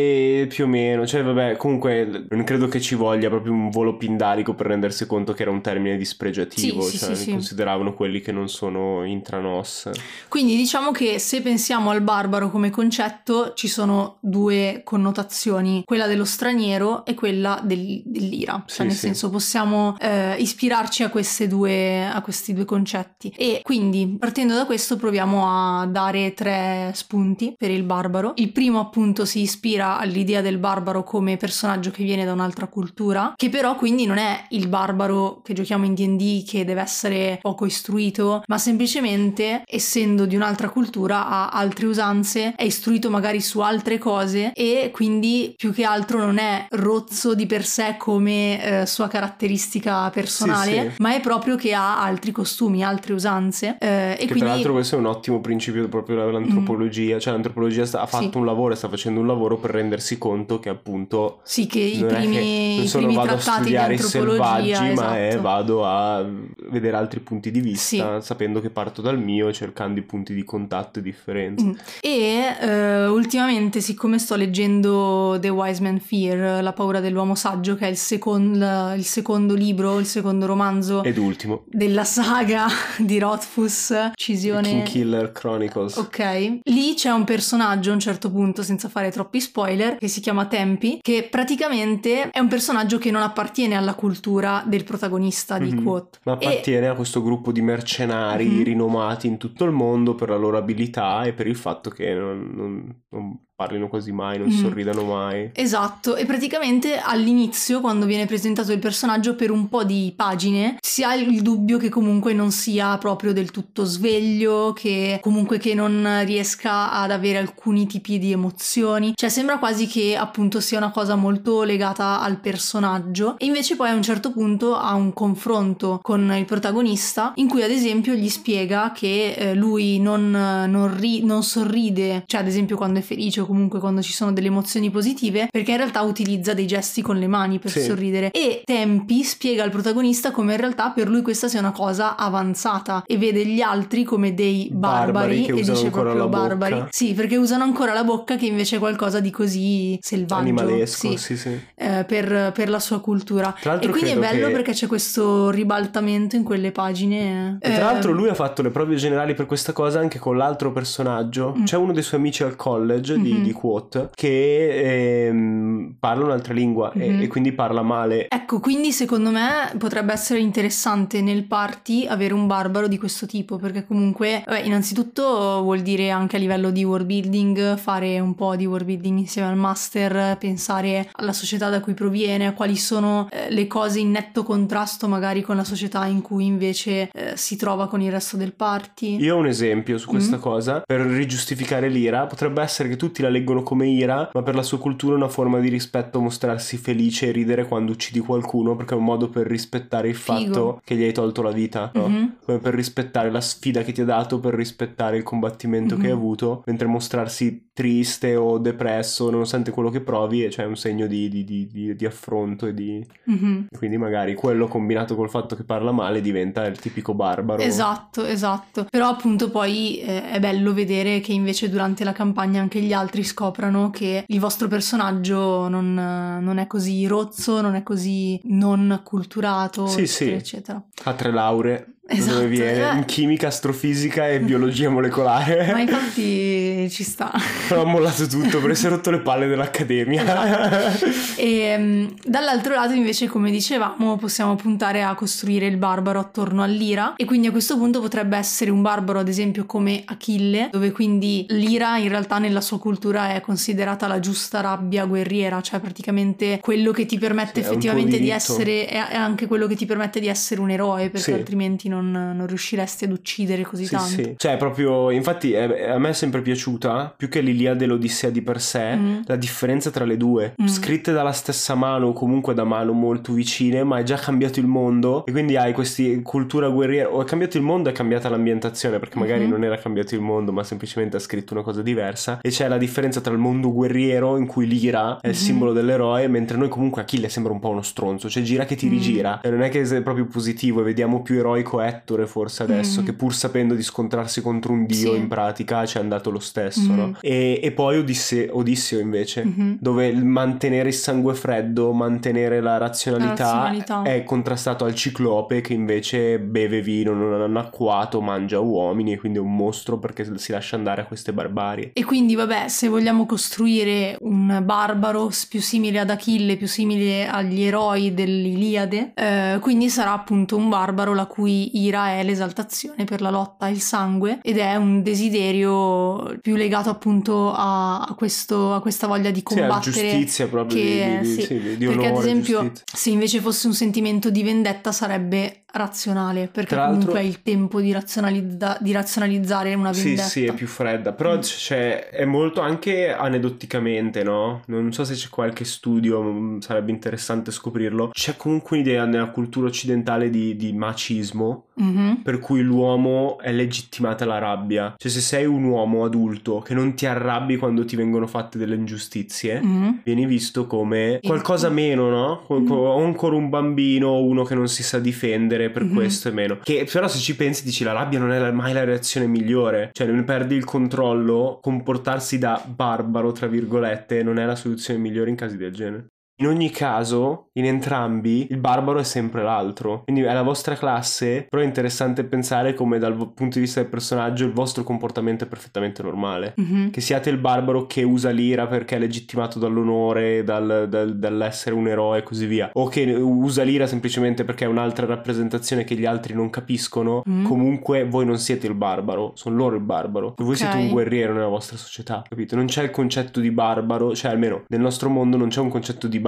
più 0.49 0.65
o 0.65 0.67
meno, 0.67 1.05
cioè 1.05 1.23
vabbè, 1.23 1.55
comunque 1.57 2.25
non 2.29 2.43
credo 2.43 2.67
che 2.67 2.79
ci 2.79 2.95
voglia 2.95 3.29
proprio 3.29 3.51
un 3.53 3.69
volo 3.69 3.97
pindarico 3.97 4.53
per 4.53 4.67
rendersi 4.67 5.05
conto 5.05 5.33
che 5.33 5.41
era 5.43 5.51
un 5.51 5.61
termine 5.61 5.97
dispregiativo, 5.97 6.81
Sì, 6.81 6.97
cioè 6.97 7.15
sì, 7.15 7.23
sì. 7.23 7.31
consideravano 7.31 7.93
quelli 7.93 8.21
che 8.21 8.31
non 8.31 8.47
sono 8.49 9.03
intranos. 9.05 9.89
Quindi 10.27 10.55
diciamo 10.55 10.91
che 10.91 11.19
se 11.19 11.41
pensiamo 11.41 11.89
al 11.89 12.01
barbaro 12.01 12.49
come 12.49 12.69
concetto 12.69 13.53
ci 13.53 13.67
sono 13.67 14.17
due 14.21 14.81
connotazioni, 14.83 15.83
quella 15.85 16.07
dello 16.07 16.25
straniero 16.25 17.05
e 17.05 17.13
quella 17.13 17.59
del- 17.63 18.01
dell'ira, 18.05 18.63
cioè 18.65 18.77
Sì, 18.77 18.83
nel 18.83 18.91
senso 18.93 19.29
possiamo 19.29 19.95
eh, 19.99 20.35
ispirarci 20.37 21.03
a, 21.03 21.09
queste 21.09 21.47
due, 21.47 22.05
a 22.07 22.21
questi 22.21 22.53
due 22.53 22.65
concetti. 22.65 23.33
E 23.35 23.61
quindi 23.63 24.15
partendo 24.19 24.55
da 24.55 24.65
questo 24.65 24.97
proviamo 24.97 25.45
a 25.47 25.85
dare 25.85 26.33
tre 26.33 26.91
spunti 26.93 27.55
per 27.57 27.71
il 27.71 27.83
barbaro. 27.83 28.33
Il 28.35 28.51
primo 28.51 28.79
appunto 28.79 29.25
si 29.25 29.41
ispira 29.41 29.88
all'idea 29.97 30.41
del 30.41 30.57
barbaro 30.57 31.03
come 31.03 31.37
personaggio 31.37 31.91
che 31.91 32.03
viene 32.03 32.25
da 32.25 32.33
un'altra 32.33 32.67
cultura, 32.67 33.33
che 33.35 33.49
però 33.49 33.75
quindi 33.75 34.05
non 34.05 34.17
è 34.17 34.43
il 34.49 34.67
barbaro 34.67 35.41
che 35.43 35.53
giochiamo 35.53 35.85
in 35.85 35.93
D&D 35.95 36.45
che 36.47 36.65
deve 36.65 36.81
essere 36.81 37.39
poco 37.41 37.65
istruito, 37.65 38.43
ma 38.47 38.57
semplicemente 38.57 39.63
essendo 39.65 40.25
di 40.25 40.35
un'altra 40.35 40.69
cultura 40.69 41.27
ha 41.27 41.49
altre 41.49 41.85
usanze, 41.85 42.53
è 42.55 42.63
istruito 42.63 43.09
magari 43.09 43.39
su 43.41 43.59
altre 43.59 43.97
cose 43.97 44.51
e 44.53 44.89
quindi 44.93 45.53
più 45.57 45.71
che 45.73 45.83
altro 45.83 46.19
non 46.19 46.37
è 46.37 46.65
rozzo 46.71 47.33
di 47.33 47.45
per 47.45 47.65
sé 47.65 47.95
come 47.97 48.81
eh, 48.81 48.85
sua 48.85 49.07
caratteristica 49.07 50.09
personale, 50.09 50.71
Sì, 50.71 50.79
sì. 50.95 51.01
ma 51.01 51.13
è 51.15 51.21
proprio 51.21 51.55
che 51.55 51.73
ha 51.73 52.01
altri 52.01 52.31
costumi, 52.31 52.83
altre 52.83 53.13
usanze 53.13 53.77
eh, 53.79 54.11
e 54.13 54.15
Che 54.17 54.25
quindi 54.25 54.39
tra 54.39 54.49
l'altro 54.49 54.73
questo 54.73 54.95
è 54.95 54.99
un 54.99 55.05
ottimo 55.05 55.39
principio 55.39 55.87
proprio 55.87 56.17
dell'antropologia, 56.25 57.19
cioè 57.19 57.33
l'antropologia 57.33 57.85
sta- 57.85 58.01
ha 58.01 58.05
fatto 58.05 58.17
Mm. 58.19 58.31
Sì. 58.31 58.37
un 58.37 58.45
lavoro 58.45 58.75
sta 58.75 58.89
facendo 58.89 59.19
un 59.21 59.27
lavoro 59.27 59.57
per 59.57 59.71
rendersi 59.79 60.17
conto 60.17 60.59
che 60.59 60.69
appunto 60.69 61.39
sì 61.43 61.65
che 61.65 61.79
i 61.79 62.03
primi, 62.03 62.35
che 62.35 62.41
i 62.41 62.77
non 62.77 62.87
solo 62.87 63.05
primi 63.05 63.19
vado 63.19 63.33
a 63.33 63.37
trattati 63.37 63.59
di 63.59 63.67
studiare 63.67 63.93
i 63.93 63.97
selvaggi, 63.97 64.93
ma 64.93 65.17
è 65.17 65.27
esatto. 65.27 65.41
vado 65.41 65.85
a 65.85 66.25
vedere 66.69 66.95
altri 66.95 67.19
punti 67.19 67.51
di 67.51 67.61
vista, 67.61 68.21
sapendo 68.21 68.61
che 68.61 68.69
parto 68.69 69.01
dal 69.01 69.19
mio, 69.19 69.51
cercando 69.51 69.99
i 69.99 70.03
punti 70.03 70.33
di 70.33 70.43
contatto 70.43 70.99
e 70.99 71.01
differenze. 71.01 71.65
Mm. 71.65 71.73
E 72.01 72.57
eh, 72.61 73.07
ultimamente, 73.07 73.81
siccome 73.81 74.19
sto 74.19 74.35
leggendo 74.35 75.37
The 75.39 75.49
Wise 75.49 75.81
Man 75.81 75.99
Fear, 75.99 76.61
La 76.61 76.73
paura 76.73 76.99
dell'uomo 76.99 77.35
saggio, 77.35 77.75
che 77.75 77.85
è 77.85 77.89
il, 77.89 77.97
secon- 77.97 78.93
il 78.95 79.05
secondo 79.05 79.53
libro, 79.55 79.99
il 79.99 80.05
secondo 80.05 80.45
romanzo 80.45 81.03
Ed 81.03 81.17
ultimo, 81.17 81.63
della 81.67 82.03
saga 82.03 82.67
di 82.97 83.19
Rothfuss, 83.19 83.87
King 83.87 84.13
Cisione. 84.15 84.83
Killer 84.83 85.31
Chronicles. 85.31 85.95
Ok, 85.97 86.59
lì 86.63 86.93
c'è 86.93 87.09
un 87.09 87.23
personaggio 87.23 87.91
a 87.91 87.93
un 87.93 87.99
certo 87.99 88.29
punto, 88.31 88.63
senza 88.63 88.89
fare 88.89 89.11
troppi 89.11 89.39
spoiler, 89.39 89.68
che 89.97 90.07
si 90.07 90.19
chiama 90.21 90.45
Tempi, 90.47 90.99
che 91.01 91.27
praticamente 91.29 92.29
è 92.31 92.39
un 92.39 92.47
personaggio 92.47 92.97
che 92.97 93.11
non 93.11 93.21
appartiene 93.21 93.75
alla 93.75 93.93
cultura 93.95 94.63
del 94.65 94.83
protagonista 94.83 95.57
di 95.57 95.71
Mhm. 95.73 95.83
Quote. 95.83 96.19
Ma 96.23 96.37
E- 96.37 96.45
appartiene 96.47 96.87
a 96.87 96.95
questo 96.95 97.21
gruppo 97.21 97.51
di 97.51 97.61
mercenari 97.61 98.45
Mhm. 98.45 98.63
rinomati 98.63 99.27
in 99.27 99.37
tutto 99.37 99.65
il 99.65 99.71
mondo 99.71 100.15
per 100.15 100.29
la 100.29 100.37
loro 100.37 100.57
abilità 100.57 101.23
e 101.23 101.33
per 101.33 101.47
il 101.47 101.55
fatto 101.55 101.89
che 101.89 102.13
non, 102.13 102.51
non- 102.53 103.01
non 103.09 103.39
parlino 103.59 103.89
quasi 103.89 104.13
mai, 104.13 104.37
non 104.37 104.47
Mhm. 104.47 104.53
sorridano 104.57 105.03
mai. 105.03 105.49
Esatto, 105.53 106.15
e 106.15 106.25
praticamente 106.25 106.97
all'inizio, 106.97 107.81
quando 107.81 108.05
viene 108.05 108.25
presentato 108.25 108.71
il 108.71 108.79
personaggio, 108.79 109.35
per 109.35 109.51
un 109.51 109.67
po' 109.67 109.83
di 109.83 110.13
pagine 110.15 110.77
si 110.79 111.03
ha 111.03 111.13
il 111.13 111.41
dubbio 111.41 111.77
che 111.77 111.89
comunque 111.89 112.31
non 112.31 112.51
sia 112.51 112.97
proprio 112.97 113.33
del 113.33 113.51
tutto 113.51 113.83
sveglio, 113.83 114.71
che 114.73 115.19
comunque 115.21 115.57
che 115.57 115.73
non 115.73 116.21
riesca 116.23 116.89
ad 116.93 117.11
avere 117.11 117.37
alcuni 117.39 117.85
tipi 117.85 118.17
di 118.17 118.31
emozioni. 118.31 119.11
Cioè 119.13 119.27
sembra 119.29 119.57
quasi 119.57 119.87
che 119.87 120.15
appunto 120.15 120.61
sia 120.61 120.77
una 120.77 120.91
cosa 120.91 121.15
molto 121.15 121.63
legata 121.63 122.21
al 122.21 122.39
personaggio. 122.39 123.37
E 123.39 123.45
invece 123.45 123.75
poi 123.75 123.89
a 123.89 123.93
un 123.93 124.01
certo 124.03 124.31
punto 124.31 124.77
ha 124.77 124.93
un 124.93 125.11
confronto 125.11 125.99
con 126.01 126.33
il 126.37 126.45
protagonista 126.45 127.33
in 127.35 127.49
cui 127.49 127.61
ad 127.63 127.71
esempio 127.71 128.13
gli 128.13 128.29
spiega 128.29 128.93
che 128.95 129.33
eh, 129.33 129.53
lui 129.53 129.99
non, 129.99 130.31
non 130.31 130.97
ri- 130.97 131.25
non 131.25 131.43
sorride, 131.43 132.23
cioè 132.25 132.39
ad 132.39 132.47
esempio 132.47 132.77
quando 132.77 132.99
è 132.99 133.01
felice 133.01 133.41
o 133.41 133.45
comunque 133.49 133.79
quando 133.79 134.01
ci 134.01 134.13
sono 134.13 134.31
delle 134.31 134.47
emozioni 134.47 134.89
positive, 134.89 135.47
perché 135.51 135.71
in 135.71 135.77
realtà 135.77 136.01
utilizza 136.01 136.53
dei 136.53 136.65
gesti 136.67 137.01
con 137.01 137.17
le 137.17 137.27
mani 137.27 137.59
per 137.59 137.71
Sì. 137.71 137.81
sorridere. 137.81 138.31
E 138.31 138.61
Tempi 138.63 139.23
spiega 139.23 139.63
al 139.63 139.71
protagonista 139.71 140.31
come 140.31 140.53
in 140.53 140.59
realtà 140.59 140.91
per 140.91 141.09
lui 141.09 141.21
questa 141.21 141.47
sia 141.47 141.59
una 141.59 141.71
cosa 141.71 142.15
avanzata 142.15 143.03
e 143.05 143.17
vede 143.17 143.45
gli 143.45 143.61
altri 143.61 144.03
come 144.03 144.33
dei 144.33 144.69
barbari, 144.71 145.11
Barbari 145.11 145.41
che 145.43 145.51
e 145.51 145.63
dice 145.73 145.89
proprio 145.89 146.27
barbari. 146.27 146.73
bocca. 146.75 146.87
Sì, 146.91 147.13
perché 147.13 147.35
usano 147.37 147.63
ancora 147.63 147.93
la 147.93 148.03
bocca 148.03 148.35
che 148.35 148.45
invece 148.45 148.75
è 148.77 148.79
qualcosa 148.79 149.19
di 149.19 149.31
così 149.31 149.97
selvaggio. 150.01 150.41
Animalesco, 150.41 151.09
sì, 151.11 151.17
sì, 151.17 151.37
sì. 151.37 151.59
eh, 151.75 152.05
per, 152.07 152.51
per 152.53 152.69
la 152.69 152.79
sua 152.79 152.99
cultura. 153.01 153.53
E 153.79 153.89
quindi 153.89 154.11
è 154.11 154.17
bello 154.17 154.47
che- 154.47 154.53
perché 154.53 154.71
c'è 154.73 154.87
questo 154.87 155.49
ribaltamento 155.49 156.35
in 156.35 156.43
quelle 156.43 156.71
pagine. 156.71 157.57
E 157.59 157.71
tra 157.73 157.77
Eh, 157.77 157.79
l'altro 157.93 158.11
lui 158.11 158.29
ha 158.29 158.33
fatto 158.35 158.61
le 158.61 158.69
prove 158.69 158.95
generali 158.95 159.33
per 159.33 159.45
questa 159.45 159.71
cosa 159.73 159.99
anche 159.99 160.19
con 160.19 160.37
l'altro 160.37 160.71
personaggio. 160.71 161.55
Mm. 161.57 161.63
C'è 161.63 161.77
uno 161.77 161.91
dei 161.93 162.03
suoi 162.03 162.19
amici 162.19 162.43
al 162.43 162.55
college 162.55 163.17
di, 163.19 163.38
Mhm. 163.39 163.43
di 163.45 163.51
Quote 163.51 164.09
che 164.13 165.27
ehm, 165.27 165.95
parla 165.99 166.25
un'altra 166.25 166.53
lingua 166.53 166.91
e- 166.93 167.09
Mhm. 167.11 167.21
e, 167.21 167.27
quindi 167.27 167.51
parla 167.51 167.81
male. 167.81 168.27
Ecco, 168.29 168.59
quindi 168.59 168.91
secondo 168.91 169.29
me 169.31 169.71
potrebbe 169.77 170.13
essere 170.13 170.39
interessante 170.39 171.21
nel 171.21 171.43
party 171.45 172.05
avere 172.07 172.33
un 172.33 172.47
barbaro 172.47 172.87
di 172.87 172.97
questo 172.97 173.25
tipo, 173.25 173.57
perché 173.57 173.85
comunque, 173.85 174.43
vabbè, 174.45 174.61
innanzitutto 174.61 175.61
vuol 175.61 175.81
dire 175.81 176.09
anche 176.09 176.35
a 176.35 176.39
livello 176.39 176.69
di 176.71 176.83
world 176.83 177.05
building, 177.05 177.77
fare 177.77 178.19
un 178.19 178.35
po' 178.35 178.55
di 178.55 178.65
world 178.65 178.85
building 178.85 179.19
insieme 179.19 179.47
al 179.47 179.55
master, 179.57 180.37
pensare 180.37 181.09
alla 181.13 181.33
società 181.33 181.69
da 181.69 181.79
cui 181.81 181.93
proviene, 181.93 182.53
quali 182.53 182.75
sono 182.75 183.27
eh, 183.31 183.51
le 183.51 183.67
cose 183.67 183.99
in 183.99 184.11
netto 184.11 184.43
contrasto 184.43 185.07
magari 185.07 185.41
con 185.41 185.55
la 185.55 185.63
società 185.63 186.05
in 186.05 186.21
cui 186.21 186.45
invece 186.45 187.09
eh, 187.11 187.33
si 187.35 187.55
trova 187.55 187.87
con 187.87 188.01
il 188.01 188.11
resto 188.11 188.37
del 188.37 188.53
party. 188.53 189.17
Io 189.19 189.35
ho 189.35 189.39
un 189.39 189.47
esempio 189.47 189.97
su 189.97 190.07
questa 190.07 190.37
Mm. 190.37 190.41
cosa 190.41 190.81
per 190.85 191.01
rigiustificare 191.01 191.89
l'ira. 191.89 192.25
Potrebbe 192.25 192.61
essere 192.61 192.89
che 192.89 192.95
tutti 192.95 193.21
la 193.21 193.28
la 193.29 193.37
leggono 193.37 193.63
come 193.63 193.87
ira, 193.87 194.29
ma 194.33 194.41
per 194.43 194.55
la 194.55 194.63
sua 194.63 194.77
cultura 194.79 195.13
è 195.13 195.17
una 195.17 195.29
forma 195.29 195.59
di 195.59 195.69
rispetto 195.69 196.19
mostrarsi 196.19 196.77
felice 196.77 197.27
e 197.27 197.31
ridere 197.31 197.65
quando 197.67 197.91
uccidi 197.91 198.19
qualcuno 198.19 198.75
perché 198.75 198.93
è 198.93 198.97
un 198.97 199.03
modo 199.03 199.29
per 199.29 199.47
rispettare 199.47 200.09
il 200.09 200.15
Figo. 200.15 200.37
fatto 200.45 200.81
che 200.83 200.95
gli 200.95 201.03
hai 201.03 201.11
tolto 201.13 201.41
la 201.41 201.51
vita, 201.51 201.91
no? 201.93 202.07
Mhm. 202.07 202.33
Come 202.45 202.57
per 202.59 202.73
rispettare 202.73 203.29
la 203.31 203.41
sfida 203.41 203.81
che 203.83 203.91
ti 203.91 204.01
ha 204.01 204.05
dato, 204.05 204.39
per 204.39 204.53
rispettare 204.53 205.17
il 205.17 205.23
combattimento 205.23 205.95
che 205.97 206.07
hai 206.07 206.11
Mhm. 206.13 206.17
avuto, 206.17 206.63
mentre 206.65 206.87
mostrarsi 206.87 207.67
triste 207.73 208.35
o 208.35 208.57
depresso, 208.57 209.29
nonostante 209.29 209.71
quello 209.71 209.89
che 209.89 210.01
provi, 210.01 210.43
è 210.43 210.49
cioè 210.49 210.65
un 210.65 210.75
segno 210.75 211.07
di, 211.07 211.29
di- 211.29 211.43
di- 211.45 211.95
di- 211.95 212.05
affronto 212.05 212.65
e 212.65 212.73
di... 212.73 213.05
Mhm. 213.25 213.67
Quindi 213.77 213.97
magari 213.97 214.33
quello 214.33 214.67
combinato 214.67 215.15
col 215.15 215.29
fatto 215.29 215.55
che 215.55 215.63
parla 215.63 215.91
male 215.91 216.19
diventa 216.21 216.65
il 216.65 216.77
tipico 216.77 217.13
barbaro. 217.13 217.61
Esatto, 217.61 218.25
esatto. 218.25 218.85
Però 218.89 219.07
appunto 219.07 219.49
poi 219.49 219.99
eh, 219.99 220.31
è 220.31 220.39
bello 220.39 220.73
vedere 220.73 221.19
che 221.21 221.31
invece 221.31 221.69
durante 221.69 222.03
la 222.03 222.11
campagna 222.11 222.59
anche 222.61 222.79
gli 222.81 222.91
altri 222.91 223.18
scoprano 223.23 223.89
che 223.89 224.23
il 224.27 224.39
vostro 224.39 224.67
personaggio 224.67 225.67
non, 225.67 225.93
non 225.93 226.57
è 226.57 226.67
così 226.67 227.05
rozzo, 227.07 227.61
non 227.61 227.75
è 227.75 227.83
così 227.83 228.39
non 228.45 229.01
culturato, 229.03 229.87
Sì, 229.87 230.01
eccetera, 230.01 230.29
sì. 230.31 230.35
eccetera. 230.35 230.83
Ha 231.05 231.13
tre 231.13 231.31
lauree. 231.31 231.93
Esatto, 232.11 232.33
Dove 232.37 232.47
viene? 232.47 232.91
eh. 232.91 232.95
In 232.97 233.05
chimica, 233.05 233.47
astrofisica 233.47 234.27
e 234.27 234.39
biologia 234.39 234.89
molecolare. 234.89 235.71
Ma 235.73 235.79
infatti 235.81 236.89
ci 236.89 237.03
sta. 237.03 237.31
Ha 237.69 237.83
mollato 237.83 238.25
tutto 238.27 238.59
perché 238.59 238.75
si 238.75 238.85
è 238.87 238.89
rotto 238.89 239.11
le 239.11 239.19
palle 239.19 239.45
dell'accademia. 239.47 240.91
E 241.35 241.75
mm, 241.77 242.07
dall'altro 242.25 242.73
lato 242.73 242.93
invece, 242.93 243.27
come 243.27 243.51
dicevamo, 243.51 244.17
possiamo 244.17 244.55
puntare 244.55 245.03
a 245.03 245.13
costruire 245.13 245.67
il 245.67 245.77
barbaro 245.77 246.19
attorno 246.19 246.63
all'ira 246.63 247.13
e 247.15 247.25
quindi 247.25 247.47
a 247.47 247.51
questo 247.51 247.77
punto 247.77 248.01
potrebbe 248.01 248.37
essere 248.37 248.71
un 248.71 248.81
barbaro 248.81 249.19
ad 249.19 249.27
esempio 249.27 249.65
come 249.65 250.01
Achille, 250.05 250.69
dove 250.71 250.91
quindi 250.91 251.45
l'ira 251.49 251.97
in 251.97 252.09
realtà 252.09 252.39
nella 252.39 252.61
sua 252.61 252.79
cultura 252.79 253.33
è 253.35 253.41
considerata 253.41 254.07
la 254.07 254.19
giusta 254.19 254.61
rabbia 254.61 255.05
guerriera, 255.05 255.61
cioè 255.61 255.79
praticamente 255.79 256.59
quello 256.61 256.91
che 256.91 257.05
ti 257.05 257.17
permette 257.17 257.61
Sì, 257.61 257.67
effettivamente 257.67 258.17
di 258.17 258.23
diritto. 258.23 258.35
essere, 258.35 258.85
è 258.87 259.07
è 259.09 259.15
anche 259.15 259.47
quello 259.47 259.65
che 259.67 259.75
ti 259.75 259.85
permette 259.85 260.19
di 260.19 260.27
essere 260.27 260.59
un 260.61 260.69
eroe, 260.71 261.09
perché 261.09 261.31
Sì. 261.31 261.31
altrimenti 261.33 261.87
non, 261.89 261.98
non 262.01 262.45
riusciresti 262.47 263.05
ad 263.05 263.11
uccidere 263.11 263.63
così 263.63 263.85
Sì, 263.85 263.91
tanto. 263.91 264.07
sì. 264.09 264.33
Cioè, 264.37 264.57
proprio, 264.57 265.09
infatti, 265.11 265.53
è- 265.53 265.89
a 265.89 265.97
me 265.99 266.09
è 266.09 266.13
sempre 266.13 266.41
piaciuta, 266.41 267.13
più 267.15 267.29
che 267.29 267.41
l'Iliade 267.41 267.83
e 267.85 267.87
l'Odissea 267.87 268.29
di 268.29 268.41
per 268.41 268.61
sé, 268.61 268.95
Mm. 268.95 269.19
la 269.25 269.35
differenza 269.35 269.89
tra 269.91 270.05
le 270.05 270.17
due. 270.17 270.53
Mm. 270.61 270.67
Scritte 270.67 271.11
dalla 271.11 271.31
stessa 271.31 271.75
mano 271.75 272.07
o 272.07 272.13
comunque 272.13 272.53
da 272.53 272.63
mano 272.63 272.91
molto 272.93 273.33
vicine, 273.33 273.83
ma 273.83 273.99
è 273.99 274.03
già 274.03 274.15
cambiato 274.17 274.59
il 274.59 274.67
mondo. 274.67 275.25
E 275.25 275.31
quindi 275.31 275.55
hai 275.57 275.73
questi 275.73 276.21
cultura 276.23 276.69
guerriera. 276.69 277.09
O 277.13 277.21
è 277.21 277.25
cambiato 277.25 277.57
il 277.57 277.63
mondo, 277.63 277.89
è 277.89 277.91
cambiata 277.91 278.29
l'ambientazione, 278.29 278.99
perché 278.99 279.17
magari 279.19 279.43
Mhm. 279.45 279.49
non 279.49 279.63
era 279.63 279.77
cambiato 279.77 280.15
il 280.15 280.21
mondo, 280.21 280.51
ma 280.51 280.63
semplicemente 280.63 281.17
ha 281.17 281.19
scritto 281.19 281.53
una 281.53 281.63
cosa 281.63 281.81
diversa. 281.81 282.39
E 282.41 282.49
c'è 282.49 282.67
la 282.67 282.77
differenza 282.77 283.21
tra 283.21 283.31
il 283.33 283.39
mondo 283.39 283.71
guerriero, 283.71 284.37
in 284.37 284.45
cui 284.47 284.67
l'ira 284.67 285.19
è 285.21 285.27
il 285.27 285.33
Mhm. 285.33 285.39
simbolo 285.39 285.73
dell'eroe, 285.73 286.27
mentre 286.27 286.57
noi 286.57 286.69
comunque 286.69 287.01
Achille 287.01 287.29
sembra 287.29 287.51
un 287.53 287.59
po' 287.59 287.69
uno 287.69 287.81
stronzo. 287.81 288.29
Cioè, 288.29 288.43
gira 288.43 288.65
che 288.65 288.75
ti 288.75 288.87
Mm. 288.87 288.89
rigira. 288.89 289.41
E 289.41 289.49
non 289.49 289.61
è 289.61 289.69
che 289.69 289.81
è 289.81 290.01
proprio 290.01 290.25
positivo, 290.25 290.81
e 290.81 290.83
vediamo 290.83 291.21
più 291.21 291.37
eroico 291.39 291.81
Ettore 291.89 292.27
forse 292.27 292.63
adesso, 292.63 293.01
Mm. 293.01 293.05
che 293.05 293.13
pur 293.13 293.33
sapendo 293.33 293.73
di 293.73 293.81
scontrarsi 293.83 294.41
contro 294.41 294.73
un 294.73 294.85
dio 294.85 295.13
Sì. 295.13 295.17
in 295.17 295.27
pratica 295.27 295.85
ci 295.85 295.97
è 295.97 296.01
andato 296.01 296.29
lo 296.29 296.39
stesso, 296.39 296.89
Mhm. 296.91 296.95
no? 296.95 297.17
E, 297.21 297.59
e 297.63 297.71
poi 297.71 297.97
Odisse- 297.97 298.49
Odisseo 298.51 298.99
invece, 298.99 299.43
Mhm. 299.43 299.77
dove 299.79 300.13
mantenere 300.13 300.89
il 300.89 300.93
sangue 300.95 301.33
freddo, 301.33 301.91
mantenere 301.93 302.61
la 302.61 302.77
razionalità, 302.77 303.43
La 303.45 303.51
razionalità. 303.69 304.01
è 304.03 304.23
contrastato 304.23 304.85
al 304.85 304.93
ciclope 304.95 305.61
che 305.61 305.73
invece 305.73 306.39
beve 306.39 306.81
vino 306.81 307.13
non 307.13 307.41
annacquato, 307.41 308.21
mangia 308.21 308.59
uomini 308.59 309.13
e 309.13 309.17
quindi 309.17 309.37
è 309.39 309.41
un 309.41 309.55
mostro 309.55 309.97
perché 309.97 310.37
si 310.37 310.51
lascia 310.51 310.75
andare 310.75 311.01
a 311.01 311.05
queste 311.05 311.33
barbarie. 311.33 311.91
E 311.93 312.03
quindi, 312.03 312.35
vabbè, 312.35 312.67
se 312.67 312.87
vogliamo 312.87 313.25
costruire 313.25 314.15
un 314.21 314.61
barbaro 314.63 315.29
più 315.49 315.61
simile 315.61 315.99
ad 315.99 316.09
Achille, 316.09 316.55
più 316.57 316.67
simile 316.67 317.27
agli 317.27 317.61
eroi 317.63 318.13
dell'Iliade, 318.13 319.11
eh, 319.15 319.57
quindi 319.61 319.89
sarà 319.89 320.13
appunto 320.13 320.55
un 320.55 320.69
barbaro 320.69 321.13
la 321.13 321.25
cui 321.25 321.78
ira 321.83 322.09
è 322.11 322.23
l'esaltazione 322.23 323.03
per 323.05 323.21
la 323.21 323.29
lotta 323.29 323.67
e 323.67 323.71
il 323.71 323.81
sangue 323.81 324.39
ed 324.41 324.57
è 324.57 324.75
un 324.75 325.01
desiderio 325.03 326.37
più 326.41 326.55
legato 326.55 326.89
appunto 326.89 327.51
a, 327.55 328.13
questo, 328.17 328.73
a 328.73 328.81
questa 328.81 329.07
voglia 329.07 329.31
di 329.31 329.43
Sì, 329.45 329.55
è 329.55 329.59
combattere. 329.59 329.91
giustizia 330.09 330.47
proprio 330.47 330.77
che- 330.77 331.17
di, 331.21 331.27
di- 331.27 331.33
sì, 331.33 331.41
sì, 331.41 331.59
di- 331.59 331.77
di 331.77 331.85
perché 331.87 332.07
ad 332.07 332.17
esempio 332.17 332.61
giustizia. 332.61 332.83
se 332.93 333.09
invece 333.09 333.39
fosse 333.39 333.67
un 333.67 333.73
sentimento 333.73 334.29
di 334.29 334.43
vendetta 334.43 334.91
sarebbe 334.91 335.63
razionale 335.71 336.47
perché 336.47 336.69
Tra 336.75 336.77
l'altro- 336.85 336.97
comunque 336.97 337.19
hai 337.19 337.27
il 337.27 337.41
tempo 337.43 337.79
di, 337.79 337.91
razionalizza- 337.91 338.77
di 338.81 338.91
razionalizzare 338.91 339.73
una 339.75 339.93
Sì, 339.93 340.03
vendetta. 340.05 340.27
sì, 340.27 340.45
è 340.45 340.53
più 340.53 340.67
fredda, 340.67 341.13
però 341.13 341.35
Mm. 341.35 341.39
c'è, 341.41 342.09
è 342.09 342.25
molto 342.25 342.61
anche 342.61 343.13
aneddoticamente, 343.13 344.23
no? 344.23 344.61
Non 344.67 344.91
so 344.93 345.03
se 345.03 345.13
c'è 345.13 345.29
qualche 345.29 345.65
studio, 345.65 346.21
mm, 346.23 346.59
sarebbe 346.59 346.91
interessante 346.91 347.51
scoprirlo. 347.51 348.09
C'è 348.11 348.35
comunque 348.35 348.77
un'idea 348.77 349.05
nella 349.05 349.27
cultura 349.29 349.67
occidentale 349.67 350.29
di, 350.29 350.55
di 350.55 350.73
macismo, 350.73 351.58
Mhm. 351.79 352.21
per 352.23 352.39
cui 352.39 352.61
l'uomo 352.61 353.37
è 353.39 353.51
legittimata 353.51 354.25
la 354.25 354.37
rabbia. 354.37 354.93
Cioè 354.97 355.09
se 355.11 355.21
sei 355.21 355.45
un 355.45 355.63
uomo 355.63 356.03
adulto 356.03 356.59
che 356.59 356.73
non 356.73 356.93
ti 356.93 357.05
arrabbi 357.05 357.57
quando 357.57 357.85
ti 357.85 357.95
vengono 357.95 358.27
fatte 358.27 358.57
delle 358.57 358.75
ingiustizie, 358.75 359.61
Mhm. 359.61 360.01
vieni 360.03 360.25
visto 360.25 360.67
come 360.67 361.19
qualcosa 361.23 361.69
meno, 361.69 362.09
no? 362.09 362.41
Mm. 362.53 362.65
co- 362.65 362.75
O 362.75 363.03
ancora 363.03 363.35
un 363.35 363.49
bambino, 363.49 364.19
uno 364.19 364.43
che 364.43 364.55
non 364.55 364.67
si 364.67 364.83
sa 364.83 364.99
difendere, 364.99 365.69
per 365.69 365.83
Mhm. 365.85 365.93
questo 365.93 366.27
è 366.29 366.31
meno. 366.31 366.57
Che 366.63 366.87
però 366.91 367.07
se 367.07 367.19
ci 367.19 367.35
pensi 367.35 367.63
dici 367.63 367.83
la 367.83 367.93
rabbia 367.93 368.19
non 368.19 368.31
è 368.31 368.51
mai 368.51 368.73
la 368.73 368.83
reazione 368.83 369.27
migliore, 369.27 369.89
cioè 369.93 370.07
non 370.07 370.23
perdi 370.25 370.55
il 370.55 370.63
controllo, 370.65 371.59
comportarsi 371.61 372.37
da 372.37 372.61
barbaro, 372.67 373.31
tra 373.31 373.47
virgolette, 373.47 374.21
non 374.23 374.37
è 374.39 374.45
la 374.45 374.55
soluzione 374.55 374.99
migliore 374.99 375.29
in 375.29 375.35
casi 375.35 375.55
del 375.57 375.71
genere. 375.73 376.07
In 376.41 376.47
ogni 376.47 376.69
caso, 376.69 377.49
in 377.55 377.65
entrambi, 377.65 378.47
il 378.49 378.59
barbaro 378.59 378.99
è 378.99 379.03
sempre 379.03 379.43
l'altro. 379.43 380.03
Quindi 380.05 380.21
è 380.21 380.31
la 380.31 380.41
vostra 380.41 380.75
classe, 380.75 381.45
però 381.49 381.61
è 381.61 381.65
interessante 381.65 382.23
pensare 382.23 382.73
come 382.73 382.97
dal 382.97 383.13
punto 383.13 383.55
di 383.55 383.59
vista 383.59 383.81
del 383.81 383.89
personaggio 383.89 384.45
il 384.45 384.53
vostro 384.53 384.83
comportamento 384.83 385.43
è 385.43 385.47
perfettamente 385.47 386.01
normale. 386.01 386.53
Mhm. 386.55 386.91
Che 386.91 387.01
siate 387.01 387.29
il 387.29 387.37
barbaro 387.37 387.87
che 387.87 388.03
usa 388.03 388.29
l'ira 388.29 388.67
perché 388.67 388.95
è 388.95 388.99
legittimato 388.99 389.59
dall'onore, 389.59 390.45
dal- 390.45 390.85
dal- 390.87 391.17
dall'essere 391.19 391.75
un 391.75 391.89
eroe 391.89 392.19
e 392.19 392.23
così 392.23 392.45
via. 392.45 392.69
O 392.71 392.87
che 392.87 393.03
usa 393.03 393.63
l'ira 393.63 393.85
semplicemente 393.85 394.45
perché 394.45 394.63
è 394.63 394.69
un'altra 394.69 395.05
rappresentazione 395.05 395.83
che 395.83 395.95
gli 395.95 396.05
altri 396.05 396.33
non 396.33 396.49
capiscono. 396.49 397.21
Mm. 397.29 397.43
Comunque 397.43 398.05
voi 398.05 398.25
non 398.25 398.37
siete 398.37 398.65
il 398.65 398.75
barbaro, 398.75 399.33
sono 399.35 399.57
loro 399.57 399.75
il 399.75 399.81
barbaro. 399.81 400.35
E 400.37 400.43
voi 400.45 400.55
siete 400.55 400.77
un 400.77 400.87
guerriero 400.87 401.33
nella 401.33 401.47
vostra 401.47 401.75
società, 401.75 402.23
capito? 402.25 402.55
Non 402.55 402.67
c'è 402.67 402.83
il 402.83 402.91
concetto 402.91 403.41
di 403.41 403.51
barbaro, 403.51 404.15
cioè 404.15 404.31
almeno 404.31 404.63
nel 404.69 404.79
nostro 404.79 405.09
mondo 405.09 405.35
non 405.35 405.49
c'è 405.49 405.59
un 405.59 405.67
concetto 405.67 406.07
di 406.07 406.17
barbaro 406.17 406.27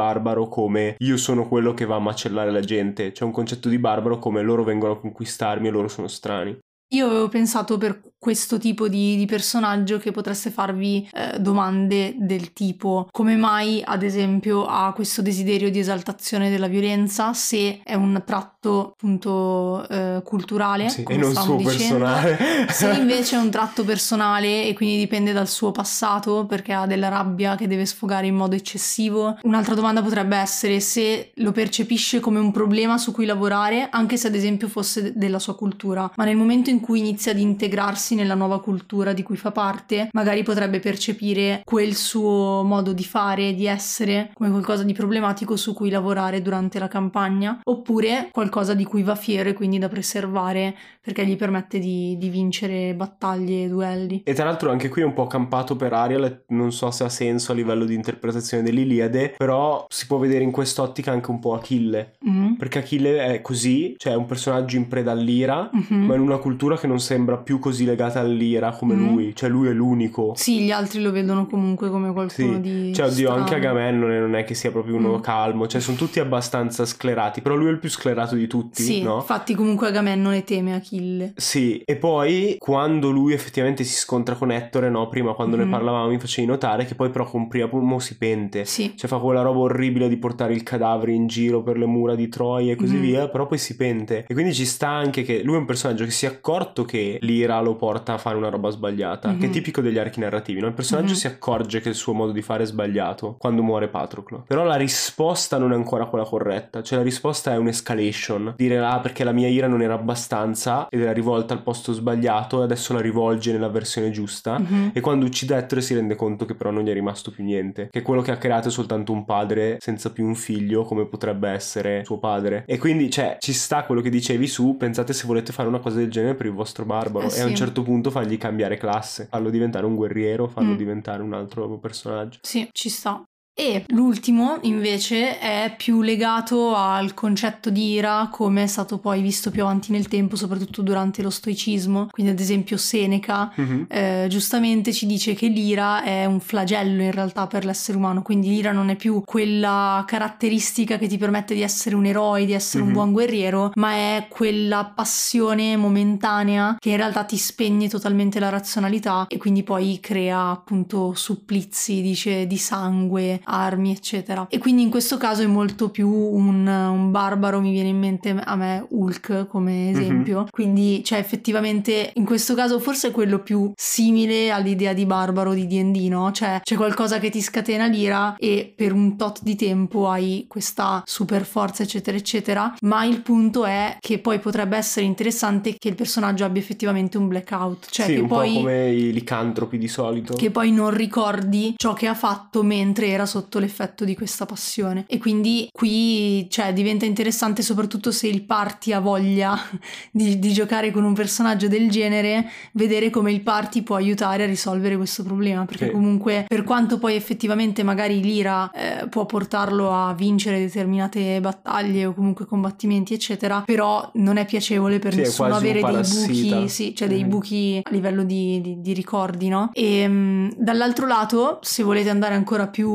come 0.50 0.96
io 0.98 1.18
sono 1.18 1.48
quello 1.48 1.74
che 1.74 1.86
va 1.86 1.96
a 1.96 2.00
macellare 2.00 2.52
la 2.52 2.60
gente. 2.60 3.12
C'è 3.12 3.24
un 3.24 3.32
concetto 3.32 3.70
di 3.70 3.78
barbaro 3.78 4.20
come 4.20 4.42
loro 4.42 4.64
vengono 4.64 4.94
a 4.94 5.00
conquistarmi 5.00 5.68
e 5.68 5.72
loro 5.72 5.88
sono 5.88 6.08
strani. 6.08 6.58
Io 6.94 7.06
avevo 7.06 7.30
pensato 7.30 7.78
per 7.78 8.02
questo 8.22 8.60
tipo 8.60 8.88
di, 8.88 9.16
di 9.18 9.26
personaggio 9.26 9.98
che 9.98 10.12
potreste 10.12 10.52
farvi 10.52 11.10
eh, 11.12 11.40
domande 11.40 12.14
del 12.20 12.54
tipo 12.54 13.08
come 13.12 13.36
mai 13.36 13.82
ad 13.84 14.04
esempio 14.04 14.68
ha 14.68 14.94
questo 14.94 15.24
desiderio 15.24 15.72
di 15.72 15.80
esaltazione 15.80 16.52
della 16.52 16.68
violenza 16.68 17.34
se 17.34 17.80
è 17.84 17.96
un 17.96 18.22
tratto 18.24 18.92
appunto 18.94 19.88
eh, 19.90 20.22
culturale 20.24 20.88
Sì, 20.90 21.02
come 21.02 21.18
e 21.18 21.22
non 21.22 21.34
suo 21.34 21.56
dicendo. 21.56 21.98
personale. 22.06 22.38
Se 22.70 22.92
invece 22.94 23.38
è 23.38 23.40
un 23.40 23.50
tratto 23.50 23.84
personale 23.84 24.66
e 24.68 24.74
quindi 24.76 24.98
dipende 24.98 25.32
dal 25.34 25.48
suo 25.48 25.72
passato 25.72 26.46
perché 26.46 26.74
ha 26.74 26.86
della 26.86 27.08
rabbia 27.08 27.56
che 27.56 27.66
deve 27.68 27.88
sfogare 27.88 28.28
in 28.28 28.36
modo 28.36 28.56
eccessivo. 28.56 29.36
Un'altra 29.44 29.74
domanda 29.74 30.04
potrebbe 30.04 30.38
essere 30.38 30.80
se 30.80 31.32
lo 31.38 31.52
percepisce 31.52 32.20
come 32.20 32.38
un 32.38 32.52
problema 32.52 33.00
su 33.00 33.12
cui 33.12 33.26
lavorare, 33.26 33.88
anche 33.90 34.16
se 34.18 34.28
ad 34.28 34.36
esempio 34.36 34.68
fosse 34.68 35.02
de- 35.02 35.14
della 35.16 35.40
sua 35.40 35.56
cultura, 35.56 36.12
ma 36.16 36.24
nel 36.24 36.36
momento 36.38 36.70
in 36.70 36.80
cui 36.82 37.00
inizia 37.00 37.32
ad 37.32 37.40
integrarsi 37.40 38.11
nella 38.16 38.36
nuova 38.36 38.60
cultura 38.62 39.14
di 39.14 39.24
cui 39.24 39.36
fa 39.38 39.52
parte, 39.52 40.10
magari 40.14 40.44
potrebbe 40.44 40.80
percepire 40.80 41.62
quel 41.66 41.96
suo 41.96 42.64
modo 42.64 42.94
di 42.94 43.04
fare, 43.04 43.54
di 43.54 43.66
essere, 43.68 44.32
come 44.34 44.50
qualcosa 44.50 44.84
di 44.84 44.94
problematico 44.94 45.56
su 45.56 45.74
cui 45.74 45.90
lavorare 45.90 46.42
durante 46.42 46.80
la 46.80 46.88
campagna, 46.88 47.60
oppure 47.64 48.30
qualcosa 48.32 48.74
di 48.74 48.84
cui 48.84 49.04
va 49.04 49.16
fiero 49.16 49.50
e 49.50 49.54
quindi 49.54 49.78
da 49.80 49.88
preservare 49.90 50.76
perché 51.02 51.26
gli 51.26 51.36
permette 51.36 51.80
di, 51.80 52.16
di 52.18 52.30
vincere 52.30 52.94
battaglie 52.94 53.64
e 53.66 53.68
duelli. 53.68 54.22
E 54.24 54.34
tra 54.34 54.46
l'altro 54.46 54.70
anche 54.72 54.90
qui 54.90 55.02
è 55.02 55.06
un 55.06 55.14
po' 55.14 55.28
campato 55.28 55.76
per 55.76 55.94
Ariel, 55.94 56.44
non 56.50 56.72
so 56.72 56.92
se 56.92 57.04
ha 57.04 57.10
senso 57.10 57.52
a 57.52 57.56
livello 57.56 57.86
di 57.86 57.96
interpretazione 57.96 58.62
dell'Iliade, 58.64 59.34
però 59.38 59.86
si 59.90 60.06
può 60.06 60.18
vedere 60.18 60.44
in 60.44 60.52
quest'ottica 60.52 61.12
anche 61.12 61.32
un 61.32 61.40
po' 61.40 61.54
Achille, 61.56 62.14
Mhm. 62.22 62.56
perché 62.58 62.80
Achille 62.80 63.26
è 63.26 63.42
così, 63.42 63.96
cioè 63.98 64.14
è 64.14 64.16
un 64.16 64.26
personaggio 64.26 64.76
in 64.78 64.88
preda 64.88 65.12
all'ira, 65.12 65.70
Mhm. 65.72 66.06
ma 66.06 66.16
in 66.16 66.22
una 66.22 66.38
cultura 66.38 66.78
che 66.78 66.88
non 66.88 67.00
sembra 67.00 67.38
più 67.38 67.58
così 67.60 67.86
legata 67.86 68.01
legata 68.02 68.20
all'ira 68.20 68.72
come 68.72 68.96
Mm. 68.96 69.08
lui, 69.08 69.36
cioè 69.36 69.50
lui 69.50 69.68
è 69.68 69.72
l'unico. 69.72 70.34
Sì, 70.36 70.62
gli 70.62 70.72
altri 70.72 71.02
lo 71.02 71.12
vedono 71.12 71.46
comunque 71.48 71.90
come 71.90 72.12
qualcuno 72.12 72.54
Sì, 72.56 72.60
di 72.62 72.94
cioè 72.94 73.08
oddio 73.08 73.30
anche 73.30 73.48
strano. 73.56 73.66
Agamennone 73.66 74.20
non 74.20 74.36
è 74.36 74.44
che 74.44 74.54
sia 74.54 74.72
proprio 74.72 74.96
uno 74.96 75.18
Mm. 75.18 75.22
calmo, 75.22 75.68
cioè 75.68 75.80
sono 75.82 75.98
tutti 75.98 76.20
abbastanza 76.20 76.86
sclerati, 76.86 77.42
però 77.42 77.56
lui 77.56 77.68
è 77.68 77.72
il 77.72 77.80
più 77.80 77.90
sclerato 77.90 78.36
di 78.36 78.48
tutti, 78.48 78.82
Sì, 78.82 79.02
no? 79.02 79.18
infatti 79.18 79.54
comunque 79.56 79.88
Agamennone 79.88 80.44
teme 80.44 80.74
Achille. 80.74 81.34
Sì, 81.36 81.82
e 81.86 81.96
poi 81.96 82.56
quando 82.58 83.10
lui 83.12 83.34
effettivamente 83.34 83.84
si 83.84 83.96
scontra 83.96 84.36
con 84.36 84.52
Ettore, 84.52 84.90
no? 84.90 85.08
Prima 85.10 85.34
quando 85.34 85.56
ne 85.56 85.66
Mhm. 85.66 85.72
parlavamo 85.72 86.08
mi 86.10 86.20
facevi 86.20 86.48
notare 86.48 86.86
che 86.86 86.96
poi 86.96 87.10
però 87.10 87.26
con 87.26 87.48
Priapo 87.48 87.80
si 88.00 88.18
pente. 88.18 88.66
Sì. 88.66 88.94
Cioè 88.96 89.10
fa 89.10 89.18
quella 89.18 89.42
roba 89.42 89.60
orribile 89.60 90.08
di 90.08 90.18
portare 90.18 90.54
il 90.54 90.64
cadavere 90.64 91.12
in 91.12 91.28
giro 91.28 91.62
per 91.62 91.78
le 91.78 91.86
mura 91.86 92.16
di 92.16 92.28
Troia 92.30 92.72
e 92.72 92.76
così 92.76 92.96
Mhm. 92.96 93.02
via, 93.02 93.28
però 93.28 93.46
poi 93.48 93.58
si 93.58 93.76
pente. 93.76 94.26
E 94.28 94.34
quindi 94.34 94.54
ci 94.54 94.66
sta 94.66 94.90
anche 94.90 95.24
che 95.24 95.42
lui 95.44 95.56
è 95.56 95.58
un 95.58 95.66
personaggio 95.66 96.06
che 96.06 96.12
si 96.12 96.26
è 96.26 96.30
accorto 96.30 96.84
che 96.86 97.18
l'ira 97.22 97.60
lo 97.62 97.76
porta 97.76 97.91
a 98.00 98.18
fare 98.18 98.38
una 98.38 98.50
roba 98.50 98.70
sbagliata, 98.70 99.30
che 99.36 99.44
è 99.44 99.48
Mhm. 99.48 99.52
tipico 99.52 99.82
degli 99.82 99.98
archi 99.98 100.20
narrativi, 100.20 100.60
no? 100.60 100.68
Il 100.68 100.74
personaggio 100.74 101.10
Mhm. 101.12 101.16
si 101.18 101.28
accorge 101.28 101.82
che 101.82 101.90
il 101.90 101.96
suo 101.96 102.14
modo 102.14 102.32
di 102.32 102.42
fare 102.42 102.64
è 102.64 102.66
sbagliato 102.66 103.36
quando 103.38 103.62
muore 103.64 103.88
Patroclo. 103.88 104.44
Però 104.48 104.64
la 104.64 104.76
risposta 104.76 105.58
non 105.58 105.72
è 105.72 105.76
ancora 105.76 106.06
quella 106.06 106.26
corretta, 106.26 106.82
cioè 106.82 106.98
la 107.00 107.04
risposta 107.04 107.52
è 107.54 107.58
un'escalation. 107.58 108.54
Dire 108.58 108.78
ah 108.80 109.00
perché 109.00 109.24
la 109.24 109.32
mia 109.32 109.48
ira 109.48 109.68
non 109.68 109.82
era 109.82 109.94
abbastanza 109.96 110.88
ed 110.90 111.02
era 111.02 111.12
rivolta 111.12 111.54
al 111.54 111.62
posto 111.64 111.94
sbagliato 111.94 112.62
e 112.62 112.64
adesso 112.64 112.94
la 112.94 113.02
rivolge 113.02 113.52
nella 113.52 113.70
versione 113.70 114.12
giusta. 114.12 114.60
Mhm. 114.60 114.92
E 114.94 115.00
quando 115.02 115.26
uccide 115.26 115.58
Ettore 115.58 115.82
si 115.82 115.94
rende 115.94 116.16
conto 116.16 116.46
che 116.46 116.56
però 116.56 116.72
non 116.72 116.84
gli 116.84 116.90
è 116.90 116.94
rimasto 116.94 117.32
più 117.32 117.44
niente. 117.44 117.90
Che 117.92 118.02
quello 118.02 118.22
che 118.22 118.32
ha 118.32 118.38
creato 118.38 118.68
è 118.68 118.72
soltanto 118.72 119.12
un 119.12 119.26
padre 119.26 119.78
senza 119.80 120.12
più 120.12 120.26
un 120.26 120.36
figlio, 120.36 120.84
come 120.84 121.06
potrebbe 121.06 121.50
essere 121.50 122.04
suo 122.06 122.18
padre. 122.20 122.64
E 122.68 122.78
quindi, 122.78 123.10
cioè, 123.10 123.38
ci 123.40 123.54
sta 123.54 123.84
quello 123.84 124.02
che 124.02 124.10
dicevi 124.10 124.48
su. 124.48 124.78
Pensate 124.78 125.14
se 125.14 125.26
volete 125.28 125.52
fare 125.52 125.68
una 125.68 125.80
cosa 125.80 125.98
del 125.98 126.10
genere 126.10 126.36
per 126.36 126.46
il 126.46 126.54
vostro 126.54 126.86
barbaro. 126.86 127.28
Eh 127.32 127.38
E 127.38 127.42
a 127.42 127.46
un 127.46 127.50
sì. 127.50 127.56
Certo 127.82 127.92
punto 127.92 128.12
fargli 128.12 128.38
cambiare 128.38 128.78
classe, 128.78 129.26
farlo 129.26 129.50
diventare 129.50 129.86
un 129.86 129.96
guerriero, 129.96 130.48
farlo 130.48 130.74
Mm. 130.74 130.78
diventare 130.78 131.22
un 131.24 131.34
altro 131.34 131.78
personaggio. 131.80 132.40
Sì, 132.42 132.68
ci 132.72 132.90
sta. 132.90 133.24
E 133.54 133.84
l'ultimo 133.90 134.60
invece 134.62 135.38
è 135.38 135.76
più 135.78 136.02
legato 136.02 136.74
al 136.74 137.14
concetto 137.14 137.70
di 137.70 137.92
ira 137.92 138.30
come 138.32 138.64
è 138.64 138.68
stato 138.68 138.98
poi 138.98 139.22
visto 139.22 139.52
più 139.52 139.64
avanti 139.64 139.92
nel 139.92 140.08
tempo, 140.08 140.38
soprattutto 140.38 140.82
durante 140.82 141.22
lo 141.22 141.30
stoicismo. 141.30 142.08
Quindi 142.10 142.32
ad 142.32 142.40
esempio 142.40 142.78
Seneca 142.78 143.52
Mhm. 143.56 143.86
eh, 143.90 144.26
giustamente 144.30 144.94
ci 144.94 145.06
dice 145.06 145.34
che 145.34 145.48
l'ira 145.48 146.02
è 146.02 146.24
un 146.26 146.40
flagello 146.40 147.04
in 147.04 147.12
realtà 147.12 147.46
per 147.48 147.66
l'essere 147.66 147.98
umano, 147.98 148.22
quindi 148.22 148.48
l'ira 148.48 148.72
non 148.72 148.88
è 148.90 148.96
più 148.96 149.22
quella 149.26 150.04
caratteristica 150.08 150.98
che 150.98 151.08
ti 151.08 151.18
permette 151.18 151.54
di 151.54 151.62
essere 151.62 151.96
un 151.96 152.06
eroe, 152.06 152.46
di 152.46 152.54
essere 152.54 152.82
Mhm. 152.84 152.88
un 152.90 152.94
buon 152.96 153.12
guerriero, 153.12 153.72
ma 153.76 153.92
è 153.92 154.28
quella 154.30 154.86
passione 154.96 155.76
momentanea 155.76 156.78
che 156.80 156.90
in 156.92 156.98
realtà 156.98 157.26
ti 157.26 157.38
spegne 157.38 157.90
totalmente 157.90 158.40
la 158.40 158.50
razionalità 158.50 159.26
e 159.28 159.38
quindi 159.38 159.62
poi 159.64 160.00
crea 160.02 160.50
appunto 160.52 161.14
supplizi, 161.16 162.02
dice, 162.02 162.48
di 162.48 162.58
sangue, 162.58 163.40
armi, 163.52 163.92
eccetera. 163.92 164.48
E 164.50 164.58
quindi 164.58 164.82
in 164.82 164.90
questo 164.90 165.18
caso 165.18 165.42
è 165.42 165.48
molto 165.48 165.90
più 165.90 166.10
un, 166.10 166.66
un 166.66 167.12
barbaro, 167.12 167.60
mi 167.60 167.72
viene 167.72 167.90
in 167.90 168.00
mente 168.00 168.30
a 168.30 168.56
me 168.56 168.86
Hulk 168.90 169.48
come 169.48 169.90
esempio, 169.90 170.48
quindi 170.50 171.04
cioè 171.04 171.20
effettivamente 171.20 172.12
in 172.16 172.26
questo 172.26 172.56
caso 172.56 172.80
forse 172.80 173.10
è 173.10 173.12
quello 173.12 173.40
più 173.40 173.72
simile 173.76 174.52
all'idea 174.52 174.94
di 174.94 175.06
barbaro 175.06 175.54
di 175.54 175.68
D&D, 175.68 176.08
no? 176.08 176.32
Cioè 176.32 176.62
c'è 176.64 176.76
qualcosa 176.76 177.20
che 177.20 177.30
ti 177.30 177.42
scatena 177.42 177.88
l'ira 177.88 178.36
e 178.38 178.72
per 178.76 178.94
un 178.94 179.18
tot 179.18 179.40
di 179.44 179.56
tempo 179.56 180.10
hai 180.10 180.46
questa 180.48 181.02
super 181.06 181.46
forza 181.46 181.84
eccetera 181.84 182.18
eccetera, 182.18 182.74
ma 182.82 183.04
il 183.06 183.22
punto 183.22 183.66
è 183.66 183.98
che 184.00 184.20
poi 184.20 184.40
potrebbe 184.40 184.78
essere 184.78 185.06
interessante 185.06 185.76
che 185.78 185.90
il 185.90 185.96
personaggio 185.96 186.46
abbia 186.46 186.62
effettivamente 186.62 187.18
un 187.18 187.28
blackout, 187.28 187.88
cioè 187.90 188.06
sì, 188.06 188.14
che 188.16 188.20
un 188.22 188.28
poi 188.28 188.54
po' 188.54 188.60
come 188.60 188.92
i 188.92 189.12
licantropi 189.12 189.78
di 189.78 189.88
solito. 189.88 190.34
che 190.34 190.52
poi 190.52 190.72
non 190.72 190.92
ricordi 190.92 191.74
ciò 191.76 191.94
che 191.94 192.08
ha 192.08 192.14
fatto 192.14 192.64
mentre 192.64 193.08
era 193.08 193.26
sotto 193.32 193.60
l'effetto 193.60 194.04
di 194.06 194.16
questa 194.16 194.46
passione. 194.46 195.06
E 195.08 195.18
quindi 195.18 195.70
qui 195.72 196.50
cioè, 196.50 196.74
diventa 196.74 197.06
interessante 197.06 197.62
soprattutto 197.62 198.12
se 198.12 198.28
il 198.28 198.42
party 198.44 198.92
ha 198.92 199.00
voglia 199.00 199.58
di, 200.12 200.38
di 200.40 200.52
giocare 200.54 200.92
con 200.92 201.04
un 201.04 201.14
personaggio 201.14 201.68
del 201.68 201.90
genere, 201.90 202.50
vedere 202.74 203.10
come 203.10 203.32
il 203.32 203.42
party 203.42 203.82
può 203.84 203.96
aiutare 203.96 204.44
a 204.44 204.48
risolvere 204.48 204.98
questo 204.98 205.24
problema. 205.24 205.66
Perché 205.66 205.86
Sì. 205.86 205.92
comunque, 205.92 206.46
per 206.48 206.64
quanto 206.64 206.98
poi 207.00 207.16
effettivamente 207.16 207.84
magari 207.84 208.22
l'ira 208.22 208.70
eh, 208.72 209.08
può 209.08 209.26
portarlo 209.26 209.92
a 209.94 210.14
vincere 210.14 210.60
determinate 210.60 211.40
battaglie 211.42 212.06
o 212.06 212.14
comunque 212.14 212.46
combattimenti, 212.46 213.14
eccetera, 213.14 213.62
però 213.66 214.10
non 214.16 214.38
è 214.38 214.46
piacevole 214.46 215.00
per 215.00 215.14
Sì, 215.14 215.20
nessuno 215.22 215.56
avere 215.56 215.82
dei 215.82 216.02
buchi, 216.02 216.68
sì, 216.70 216.94
cioè 216.96 217.08
dei 217.08 217.24
Mhm. 217.24 217.30
buchi 217.30 217.80
a 217.84 217.90
livello 217.92 218.24
di, 218.24 218.60
di- 218.62 218.82
di 218.82 218.94
ricordi, 218.94 219.48
no? 219.48 219.70
E 219.74 220.08
mh, 220.08 220.56
dall'altro 220.58 221.08
lato, 221.08 221.60
se 221.62 221.84
volete 221.84 222.10
andare 222.10 222.36
ancora 222.36 222.68
più 222.68 222.90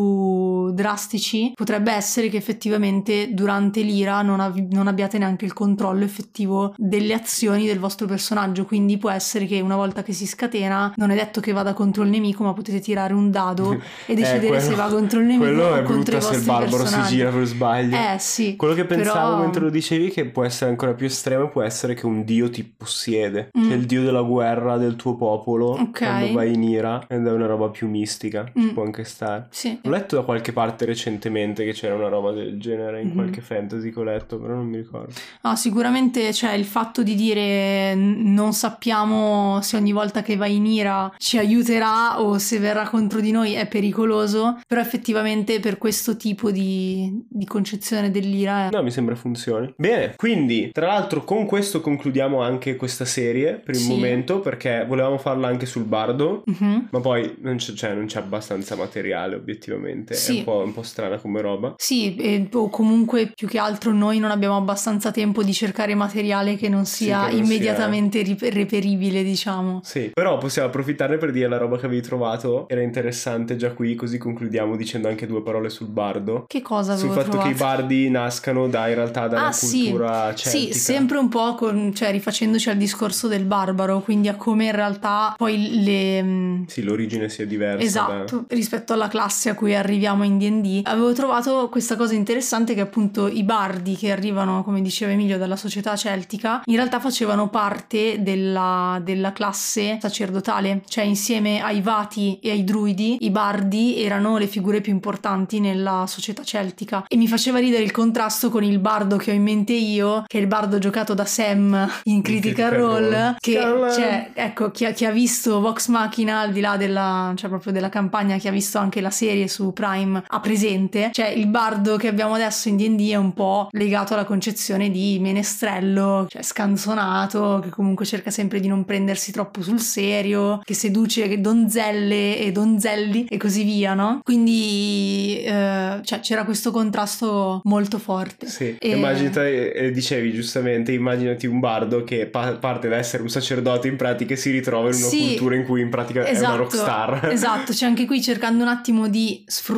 drastici, 0.72 1.53
potrebbe 1.55 1.93
essere 1.93 2.29
che 2.29 2.37
effettivamente 2.37 3.29
durante 3.33 3.81
l'ira 3.83 4.22
non, 4.22 4.41
av- 4.41 4.59
non 4.70 4.87
abbiate 4.87 5.18
neanche 5.18 5.45
il 5.45 5.53
controllo 5.53 6.05
effettivo 6.05 6.74
delle 6.77 7.14
azioni 7.14 7.66
del 7.66 7.79
vostro 7.79 8.07
personaggio, 8.07 8.64
quindi 8.64 8.99
può 8.99 9.11
essere 9.11 9.47
che 9.47 9.61
una 9.61 9.77
volta 9.77 10.03
che 10.03 10.12
si 10.12 10.27
scatena, 10.27 10.93
non 10.97 11.11
è 11.11 11.14
detto 11.14 11.41
che 11.41 11.53
vada 11.53 11.72
contro 11.72 12.03
il 12.03 12.11
nemico, 12.11 12.43
ma 12.45 12.53
potete 12.53 12.81
tirare 12.81 13.14
un 13.14 13.31
dado 13.31 13.72
e 14.07 14.14
decidere 14.14 14.45
Eh, 14.45 14.49
quello- 14.49 14.62
se 14.62 14.74
va 14.74 14.87
contro 14.89 15.20
il 15.20 15.27
nemico 15.27 15.45
Quello 15.45 15.64
o 15.64 15.74
è 15.77 15.83
contro 15.83 16.18
brutto 16.18 16.33
se 16.33 16.39
il 16.39 16.45
barbaro 16.45 16.70
si 16.77 16.83
personaggi. 16.83 17.14
gira 17.16 17.31
per 17.31 17.45
sbaglio. 17.45 17.97
Eh 17.97 18.18
sì. 18.18 18.57
Quello 18.57 18.74
che 18.74 18.85
pensavo 18.85 19.31
Però- 19.31 19.41
mentre 19.43 19.61
lo 19.62 19.70
dicevi 19.70 20.11
che 20.11 20.27
può 20.27 20.45
essere 20.45 20.70
ancora 20.70 20.95
più 20.95 21.07
estremo 21.07 21.49
può 21.49 21.62
essere 21.62 21.95
che 21.95 22.07
un 22.07 22.24
dio 22.24 22.51
ti 22.51 22.64
possiede, 22.64 23.51
Mm. 23.57 23.64
cioè 23.64 23.74
il 23.74 23.87
dio 23.87 24.03
della 24.03 24.22
guerra 24.22 24.77
del 24.77 24.97
tuo 24.97 25.14
popolo 25.16 25.70
Ok. 25.70 25.99
quando 25.99 26.33
vai 26.33 26.53
in 26.55 26.62
ira 26.62 27.05
ed 27.09 27.27
è 27.27 27.33
una 27.33 27.47
roba 27.47 27.68
più 27.68 27.89
mistica, 27.89 28.45
ci 28.55 28.61
Mm. 28.61 28.68
può 28.70 28.83
anche 28.85 29.05
stare. 29.05 29.47
Sì. 29.51 29.79
Ho 29.85 29.89
letto 29.91 30.16
da 30.17 30.23
qualche 30.25 30.53
parte 30.53 30.85
recentemente 30.85 31.64
che 31.64 31.73
c'era 31.73 31.95
una 31.95 32.09
roba 32.09 32.33
del 32.33 32.59
genere 32.59 33.01
in 33.01 33.09
Mhm. 33.09 33.14
qualche 33.14 33.41
fantasy 33.41 33.91
che 33.91 34.01
ho 34.01 34.03
letto, 34.05 34.39
però 34.39 34.55
non 34.55 34.67
mi 34.67 34.77
ricordo. 34.79 35.12
No, 35.43 35.57
sicuramente 35.57 36.31
c'è 36.31 36.53
il 36.55 36.64
fatto 36.64 37.03
di 37.03 37.14
dire 37.14 37.95
non 37.95 38.53
sappiamo 38.53 39.61
se 39.62 39.77
ogni 39.77 39.93
volta 39.93 40.23
che 40.23 40.37
va 40.37 40.47
in 40.47 40.67
ira 40.67 41.12
ci 41.19 41.39
aiuterà 41.39 42.21
o 42.21 42.39
se 42.39 42.59
verrà 42.59 42.89
contro 42.89 43.21
di 43.21 43.31
noi 43.31 43.53
è 43.55 43.67
pericoloso, 43.67 44.59
però 44.67 44.81
effettivamente 44.81 45.61
per 45.61 45.79
questo 45.79 46.17
tipo 46.17 46.51
di, 46.51 47.25
di 47.29 47.45
concezione 47.47 48.11
dell'ira 48.11 48.67
è... 48.67 48.71
No, 48.71 48.83
mi 48.83 48.91
sembra 48.91 49.14
funzioni. 49.14 49.73
Bene, 49.77 50.14
quindi 50.17 50.71
tra 50.73 50.87
l'altro 50.87 51.25
con 51.25 51.47
questo 51.47 51.81
concludiamo 51.81 52.41
anche 52.43 52.77
questa 52.77 53.05
serie 53.05 53.55
per 53.55 53.75
il 53.75 53.81
Sì. 53.81 53.89
momento 53.91 54.41
perché 54.41 54.85
volevamo 54.87 55.19
farla 55.19 55.49
anche 55.49 55.67
sul 55.67 55.85
bardo. 55.85 56.43
Mhm. 56.47 56.89
Ma 56.91 57.01
poi 57.01 57.37
non 57.41 57.57
c'è, 57.57 57.73
cioè, 57.73 57.95
non 57.95 58.07
c'è 58.07 58.19
abbastanza 58.19 58.77
materiale, 58.77 59.35
obiettivamente. 59.37 60.06
È 60.15 60.17
Sì. 60.17 60.39
un 60.39 60.45
po', 60.45 60.63
un 60.65 60.73
po' 60.73 60.83
strana 60.83 61.17
come 61.19 61.41
roba. 61.41 61.75
Sì, 61.79 62.15
e- 62.17 62.49
o 62.53 62.69
comunque 62.71 63.33
più 63.35 63.47
che 63.49 63.59
altro 63.59 63.93
noi 63.93 64.19
non 64.19 64.31
abbiamo 64.31 64.57
abbastanza 64.57 65.11
tempo 65.11 65.43
di 65.43 65.53
cercare 65.53 65.95
materiale 65.95 66.57
che 66.57 66.69
non 66.69 66.85
Sì, 66.87 67.05
sia 67.05 67.27
che 67.27 67.33
non 67.35 67.45
immediatamente 67.45 68.23
rip- 68.23 68.43
reperibile, 68.43 69.23
diciamo. 69.23 69.81
Sì, 69.83 70.11
però 70.13 70.39
possiamo 70.39 70.69
approfittarne 70.69 71.17
per 71.19 71.31
dire 71.33 71.49
la 71.49 71.57
roba 71.59 71.79
che 71.79 71.87
avevi 71.87 72.03
trovato. 72.03 72.69
Era 72.69 72.81
interessante 72.83 73.57
già 73.57 73.73
qui, 73.73 73.95
così 73.95 74.19
concludiamo 74.19 74.77
dicendo 74.77 75.09
anche 75.09 75.27
due 75.27 75.43
parole 75.43 75.69
sul 75.71 75.89
bardo. 75.89 76.45
Che 76.47 76.63
cosa 76.63 76.97
Sul 76.97 77.11
fatto 77.11 77.39
che 77.39 77.49
i 77.49 77.55
trovato? 77.55 77.65
bardi 77.77 78.11
nascano 78.11 78.69
da, 78.69 78.89
in 78.89 78.95
realtà 78.95 79.29
dalla 79.29 79.47
Ah, 79.49 79.53
sì. 79.53 79.85
cultura 79.85 80.35
celtica. 80.35 80.73
Sì, 80.73 80.79
sempre 80.79 81.19
un 81.19 81.29
po' 81.29 81.55
con, 81.55 81.93
cioè, 81.95 82.11
rifacendoci 82.11 82.71
al 82.71 82.77
discorso 82.77 83.29
del 83.29 83.45
barbaro, 83.45 84.01
quindi 84.01 84.29
a 84.29 84.35
come 84.37 84.67
in 84.67 84.73
realtà 84.73 85.35
poi 85.37 85.83
le... 85.85 86.23
mm, 86.23 86.63
Sì, 86.67 86.83
l'origine 86.83 87.29
sia 87.29 87.47
diversa. 87.47 87.85
Esatto, 87.85 88.45
rispetto 88.49 88.93
alla 88.93 89.09
classe 89.09 89.51
a 89.51 89.55
cui 89.55 89.75
arriviamo 89.97 90.25
in 90.25 90.39
D&D. 90.39 90.81
Avevo 90.85 91.13
trovato 91.15 91.69
questa 91.71 91.97
cosa 91.97 92.15
interessante 92.15 92.75
che 92.75 92.83
appunto 92.83 93.29
i 93.29 93.43
bardi 93.43 93.97
che 93.97 94.13
arrivano, 94.13 94.63
come 94.63 94.83
diceva 94.83 95.13
Emilio, 95.13 95.39
dalla 95.39 95.57
società 95.57 95.97
celtica, 95.97 96.61
in 96.67 96.77
realtà 96.77 97.01
facevano 97.01 97.49
parte 97.49 98.23
della, 98.23 99.01
della 99.03 99.33
classe 99.33 99.99
sacerdotale, 100.01 100.83
cioè 100.87 101.05
insieme 101.05 101.63
ai 101.63 101.81
vati 101.81 102.39
e 102.43 102.51
ai 102.51 102.63
druidi, 102.65 103.25
i 103.25 103.31
bardi 103.31 104.03
erano 104.03 104.37
le 104.37 104.47
figure 104.47 104.83
più 104.83 104.93
importanti 104.93 105.61
nella 105.61 106.05
società 106.07 106.43
celtica. 106.45 107.05
E 107.09 107.17
mi 107.17 107.27
faceva 107.27 107.59
ridere 107.59 107.83
il 107.83 107.91
contrasto 107.91 108.51
con 108.51 108.63
il 108.63 108.79
bardo 108.79 109.17
che 109.17 109.31
ho 109.31 109.35
in 109.35 109.43
mente 109.43 109.73
io, 109.73 110.25
che 110.27 110.37
è 110.37 110.41
il 110.43 110.47
bardo 110.47 110.79
giocato 110.79 111.15
da 111.15 111.25
Sam 111.25 111.89
in 112.05 112.21
Critical, 112.21 112.69
Critical 112.69 112.71
Role, 112.71 113.09
Role. 113.09 113.37
che 113.41 113.55
cioè, 113.55 114.31
ecco, 114.35 114.71
chi 114.71 114.85
ha, 114.85 114.91
chi 114.91 115.07
ha 115.07 115.11
visto 115.11 115.61
Vox 115.61 115.89
Machina, 115.89 116.41
al 116.41 116.53
di 116.53 116.61
là 116.61 116.77
della, 116.77 117.33
cioè 117.35 117.49
proprio 117.49 117.73
della 117.73 117.89
campagna, 117.89 118.37
chi 118.37 118.49
ha 118.49 118.53
visto 118.53 118.79
anche 118.79 119.01
la 119.01 119.11
serie 119.11 119.49
su 119.49 119.73
Prime 119.73 119.86
Prime 119.87 120.22
ha 120.26 120.41
presente, 120.41 121.11
cioè 121.12 121.28
il 121.28 121.47
bardo 121.47 121.97
che 121.97 122.09
abbiamo 122.09 122.34
adesso 122.34 122.68
in 122.68 122.76
D&D 122.76 123.11
è 123.11 123.14
un 123.16 123.32
po' 123.32 123.68
legato 123.70 124.14
alla 124.14 124.24
concezione 124.24 124.91
di 124.91 125.18
menestrello, 125.20 126.26
cioè 126.28 126.43
scanzonato, 126.43 127.61
che 127.62 127.68
comunque 127.70 128.05
cerca 128.05 128.30
sempre 128.30 128.59
di 128.59 128.66
non 128.66 128.84
prendersi 128.84 129.30
troppo 129.32 129.62
sul 129.62 129.80
serio, 129.80 130.61
che 130.64 130.74
seduce 130.74 131.41
donzelle 131.41 132.39
e 132.39 132.51
donzelli 132.53 133.26
e 133.28 133.37
così 133.37 133.62
via, 133.62 133.95
no? 133.95 134.20
Quindi 134.24 135.43
eh, 135.45 136.01
cioè, 136.03 136.20
c'era 136.20 136.45
questo 136.45 136.70
contrasto 136.72 137.61
molto 137.64 137.99
forte. 137.99 138.47
Sì, 138.49 138.76
E- 138.78 138.89
immaginati, 138.97 139.39
eh, 139.39 139.91
dicevi 139.93 140.32
giustamente, 140.32 140.93
immaginati 140.93 141.47
un 141.47 141.61
bardo 141.61 142.03
che 142.03 142.26
pa- 142.26 142.57
parte 142.57 142.89
da 142.89 142.97
essere 142.97 143.22
un 143.22 143.28
sacerdote 143.28 143.87
in 143.89 143.97
pratica 143.97 144.34
e 144.34 144.37
si 144.37 144.51
ritrova 144.51 144.89
in 144.89 144.97
una 144.97 145.07
Sì. 145.07 145.18
cultura 145.28 145.55
in 145.55 145.64
cui 145.64 145.80
in 145.80 145.91
pratica 145.91 146.24
è 146.24 146.30
Esatto, 146.30 146.47
una 146.49 146.57
rockstar. 146.57 147.28
esatto, 147.30 147.72
cioè 147.72 147.89
anche 147.89 148.05
qui 148.07 148.20
cercando 148.20 148.62
un 148.62 148.68
attimo 148.68 149.09
di 149.09 149.45
sfruttare 149.47 149.74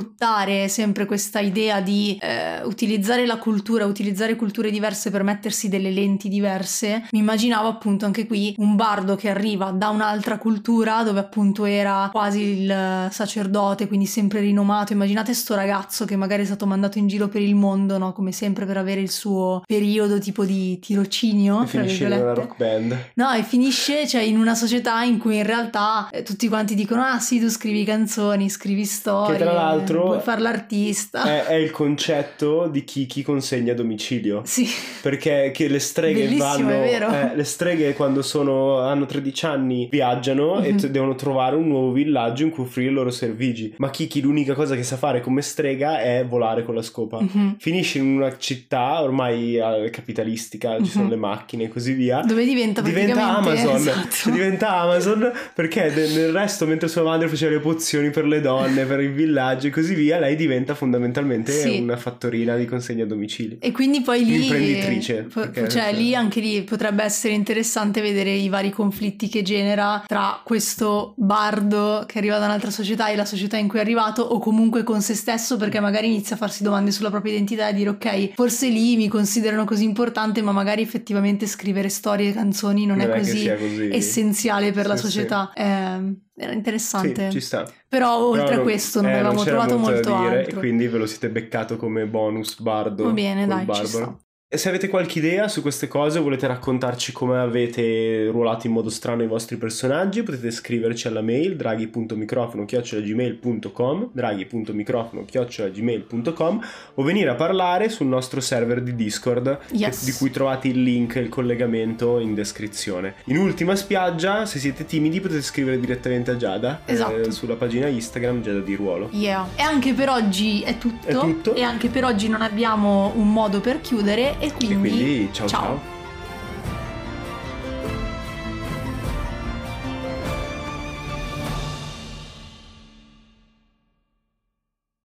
sempre 0.69 1.07
questa 1.07 1.41
idea 1.41 1.81
di 1.81 2.17
eh, 2.21 2.63
utilizzare 2.65 3.27
la 3.27 3.39
cultura, 3.39 3.87
utilizzare 3.87 4.37
culture 4.37 4.71
diverse 4.71 5.11
per 5.11 5.23
mettersi 5.23 5.69
delle 5.69 5.91
lenti 5.91 6.29
diverse, 6.29 7.07
mi 7.11 7.19
immaginavo 7.19 7.69
appunto 7.69 8.05
anche 8.05 8.27
qui 8.27 8.55
un 8.59 8.77
bardo 8.77 9.17
che 9.17 9.29
arriva 9.29 9.71
da 9.71 9.89
un'altra 9.89 10.39
cultura 10.39 11.03
dove 11.03 11.21
appunto 11.21 11.65
era 11.65 12.09
quasi 12.13 12.63
il 12.63 13.09
sacerdote, 13.11 13.89
quindi 13.89 14.07
sempre 14.07 14.41
rinomato. 14.41 14.93
Immaginate 14.93 15.35
sto 15.35 15.55
ragazzo 15.55 16.05
che 16.05 16.17
magari 16.17 16.43
è 16.43 16.47
stato 16.47 16.67
mandato 16.67 16.99
in 16.99 17.07
giro 17.09 17.29
per 17.29 17.43
il 17.43 17.55
mondo, 17.55 17.99
no? 17.99 18.13
Come 18.13 18.33
sempre 18.33 18.67
per 18.67 18.77
avere 18.77 19.01
il 19.01 19.11
suo 19.11 19.63
periodo 19.67 20.19
tipo 20.19 20.45
di 20.45 20.79
tirocinio, 20.79 21.63
E 21.63 21.67
finisce 21.67 22.05
in 22.05 22.13
una 22.13 22.35
rock 22.35 22.57
band. 22.57 22.97
No, 23.15 23.33
e 23.33 23.43
finisce 23.43 24.07
cioè, 24.07 24.23
in 24.23 24.39
una 24.39 24.55
società 24.55 25.03
in 25.03 25.19
cui 25.19 25.37
in 25.37 25.45
realtà 25.45 26.09
eh, 26.11 26.23
tutti 26.23 26.49
quanti 26.49 26.75
dicono: 26.75 27.03
Ah, 27.03 27.19
sì, 27.19 27.41
tu 27.41 27.49
scrivi 27.49 27.85
canzoni, 27.85 28.49
scrivi 28.49 28.85
storie. 28.85 29.37
Che 29.37 29.43
tra 29.43 29.53
l'altro 29.53 29.88
Puoi 29.95 30.21
fare 30.21 30.41
l'artista. 30.41 31.25
È, 31.25 31.45
è 31.47 31.55
il 31.55 31.71
concetto 31.71 32.69
di 32.69 32.85
chi, 32.85 33.07
chi 33.07 33.23
consegna 33.23 33.73
a 33.73 33.75
domicilio. 33.75 34.43
Sì, 34.45 34.67
Perché 35.03 35.51
che 35.55 35.69
le 35.69 35.79
streghe 35.79 36.25
Bellissimo, 36.25 36.69
vanno. 36.71 37.31
eh, 37.33 37.37
le 37.37 37.45
streghe 37.45 37.93
quando 37.95 38.23
sono, 38.23 38.79
hanno 38.81 39.07
13 39.07 39.47
anni 39.47 39.89
viaggiano 39.91 40.61
e 40.63 40.73
Mhm. 40.73 40.79
t- 40.79 40.87
devono 40.89 41.15
trovare 41.15 41.57
un 41.57 41.67
nuovo 41.69 41.93
villaggio 41.93 42.43
in 42.45 42.51
cui 42.51 42.65
offrire 42.65 42.91
i 42.91 42.93
loro 42.93 43.11
servigi. 43.11 43.75
Ma 43.79 43.91
Kiki 43.91 44.21
l'unica 44.21 44.55
cosa 44.55 44.75
che 44.75 44.83
sa 44.83 44.97
fare 44.97 45.21
come 45.21 45.43
strega 45.43 46.01
è 46.01 46.25
volare 46.29 46.63
con 46.65 46.75
la 46.75 46.83
scopa. 46.83 47.21
Mhm. 47.21 47.57
Finisce 47.59 47.99
in 47.99 48.07
una 48.17 48.37
città 48.39 49.03
ormai 49.03 49.57
eh, 49.57 49.91
capitalistica, 49.91 50.77
ci 50.83 50.91
sono 50.91 51.05
Mhm. 51.05 51.11
le 51.11 51.17
macchine 51.17 51.65
e 51.65 51.69
così 51.69 51.93
via. 51.93 52.21
dove 52.23 52.45
diventa 52.45 52.81
Diventa 52.81 53.37
Amazon, 53.39 53.75
esatto. 53.77 54.09
Cioè, 54.11 54.33
diventa 54.33 54.77
Amazon 54.81 55.31
perché 55.55 55.91
nel 55.95 56.33
resto 56.33 56.67
mentre 56.67 56.89
sua 56.89 57.03
madre 57.03 57.29
faceva 57.29 57.53
le 57.53 57.61
pozioni 57.61 58.11
per 58.11 58.25
le 58.27 58.41
donne, 58.41 58.85
per 58.85 59.01
il 59.01 59.13
villaggio 59.13 59.68
e 59.69 59.71
così 59.71 59.95
via, 59.95 60.19
lei 60.19 60.37
diventa 60.37 60.75
fondamentalmente 60.75 61.53
Sì. 61.53 61.79
una 61.81 61.97
fattorina 61.97 62.57
di 62.57 62.65
consegna 62.65 63.05
a 63.05 63.07
domicilio. 63.07 63.57
E 63.61 63.71
quindi 63.73 64.01
poi 64.01 64.25
lì, 64.25 64.43
Imprenditrice, 64.43 65.23
po- 65.33 65.41
perché- 65.41 65.69
cioè 65.69 65.93
lì 65.93 66.15
anche 66.15 66.41
lì 66.41 66.63
potrebbe 66.63 67.03
essere 67.05 67.35
interessante 67.35 68.01
vedere 68.01 68.31
i 68.33 68.49
vari 68.49 68.71
conflitti 68.71 69.29
che 69.29 69.43
genera 69.43 70.03
tra 70.07 70.41
questo 70.45 71.15
bardo 71.17 72.05
che 72.07 72.19
arriva 72.19 72.39
da 72.39 72.47
un'altra 72.47 72.71
società 72.71 73.09
e 73.09 73.17
la 73.17 73.25
società 73.25 73.57
in 73.57 73.69
cui 73.69 73.79
è 73.79 73.83
arrivato 73.83 74.23
o 74.23 74.39
comunque 74.39 74.83
con 74.83 75.01
se 75.01 75.15
stesso 75.15 75.57
perché 75.57 75.81
magari 75.81 76.07
inizia 76.07 76.35
a 76.37 76.39
farsi 76.39 76.63
domande 76.63 76.91
sulla 76.91 77.11
propria 77.11 77.33
identità 77.33 77.69
e 77.69 77.75
dire 77.75 77.91
ok, 77.91 78.33
forse 78.35 78.69
lì 78.69 78.97
mi 78.97 79.09
considerano 79.09 79.65
così 79.65 79.85
importante 79.85 80.43
ma 80.43 80.53
magari 80.53 80.83
effettivamente 80.83 81.47
scrivere 81.47 81.89
storie 81.89 82.31
e 82.31 82.33
canzoni 82.33 82.87
non, 82.87 83.01
è 83.01 83.11
che 83.11 83.19
così 83.19 83.51
così. 83.59 83.89
essenziale 83.93 84.73
per 84.73 84.87
la 84.87 84.97
Sì, 84.97 85.05
sì. 85.07 85.11
società. 85.13 85.53
Eh, 85.55 86.27
era 86.39 86.53
interessante. 86.53 87.25
Sì, 87.27 87.33
ci 87.33 87.41
sta. 87.41 87.65
Però 87.89 88.17
oltre 88.19 88.45
Però 88.45 88.53
a 88.55 88.57
non- 88.57 88.65
questo 88.65 89.01
non 89.01 89.11
eh, 89.11 89.15
avevamo 89.15 89.39
c'era 89.39 89.51
trovato 89.51 89.77
molto 89.77 89.93
molto 89.93 90.15
dire 90.17 90.37
altro. 90.37 90.57
E 90.57 90.61
quindi 90.61 90.87
ve 90.89 90.99
lo 90.99 91.07
siete 91.07 91.31
beccato 91.31 91.77
come 91.77 92.07
bonus 92.07 92.61
bardo. 92.61 93.05
Va 93.05 93.13
bene, 93.13 93.47
dai, 93.47 93.65
barbaro. 93.65 94.21
E 94.51 94.57
se 94.57 94.71
avete 94.71 94.89
qualche 94.89 95.19
idea 95.19 95.47
su 95.47 95.61
queste 95.61 95.89
cose, 95.89 96.21
volete 96.21 96.47
raccontarci 96.47 97.13
come 97.13 97.37
avete 97.39 98.29
ruolato 98.31 98.67
in 98.67 98.73
modo 98.73 98.89
strano 98.89 99.23
i 99.23 99.27
vostri 99.27 99.57
personaggi, 99.59 100.23
potete 100.23 100.51
scriverci 100.51 101.07
alla 101.07 101.21
mail 101.21 101.55
draghi.microfono-gmail.com 101.55 104.09
draghi.microfono-gmail.com 104.11 106.61
o 106.95 107.03
venire 107.03 107.29
a 107.29 107.35
parlare 107.35 107.91
sul 107.91 108.07
nostro 108.07 108.41
server 108.41 108.81
di 108.81 108.95
Discord 108.95 109.59
Yes. 109.73 110.07
di 110.07 110.13
cui 110.13 110.31
trovate 110.31 110.69
il 110.69 110.83
link 110.83 111.17
e 111.17 111.21
il 111.21 111.29
collegamento 111.29 112.19
in 112.19 112.33
descrizione. 112.33 113.17
In 113.25 113.37
ultima 113.37 113.77
spiaggia, 113.77 114.47
se 114.47 114.59
siete 114.59 114.87
timidi 114.87 115.21
potete 115.21 115.43
scrivere 115.43 115.79
direttamente 115.79 116.31
a 116.31 116.39
Giada 116.39 116.81
eh, 116.87 116.93
Esatto. 116.95 117.31
sulla 117.33 117.57
pagina 117.57 117.87
Instagram 117.89 118.41
Giada 118.41 118.61
di 118.61 118.75
Ruolo. 118.75 119.11
Yeah. 119.13 119.47
E 119.57 119.61
anche 119.63 119.93
per 119.93 120.09
oggi 120.09 120.63
è 120.63 120.79
tutto. 120.79 121.07
È 121.07 121.13
tutto. 121.13 121.55
E 121.55 121.61
anche 121.61 121.91
per 121.91 122.05
oggi 122.05 122.31
non 122.31 122.41
abbiamo 122.41 123.13
un 123.15 123.31
modo 123.31 123.61
per 123.61 123.83
chiudere. 123.83 124.37
E 124.41 124.53
quindi, 124.53 124.75
E 124.75 124.79
quindi 124.79 125.29
ciao 125.33 125.49
ciao. 125.49 125.98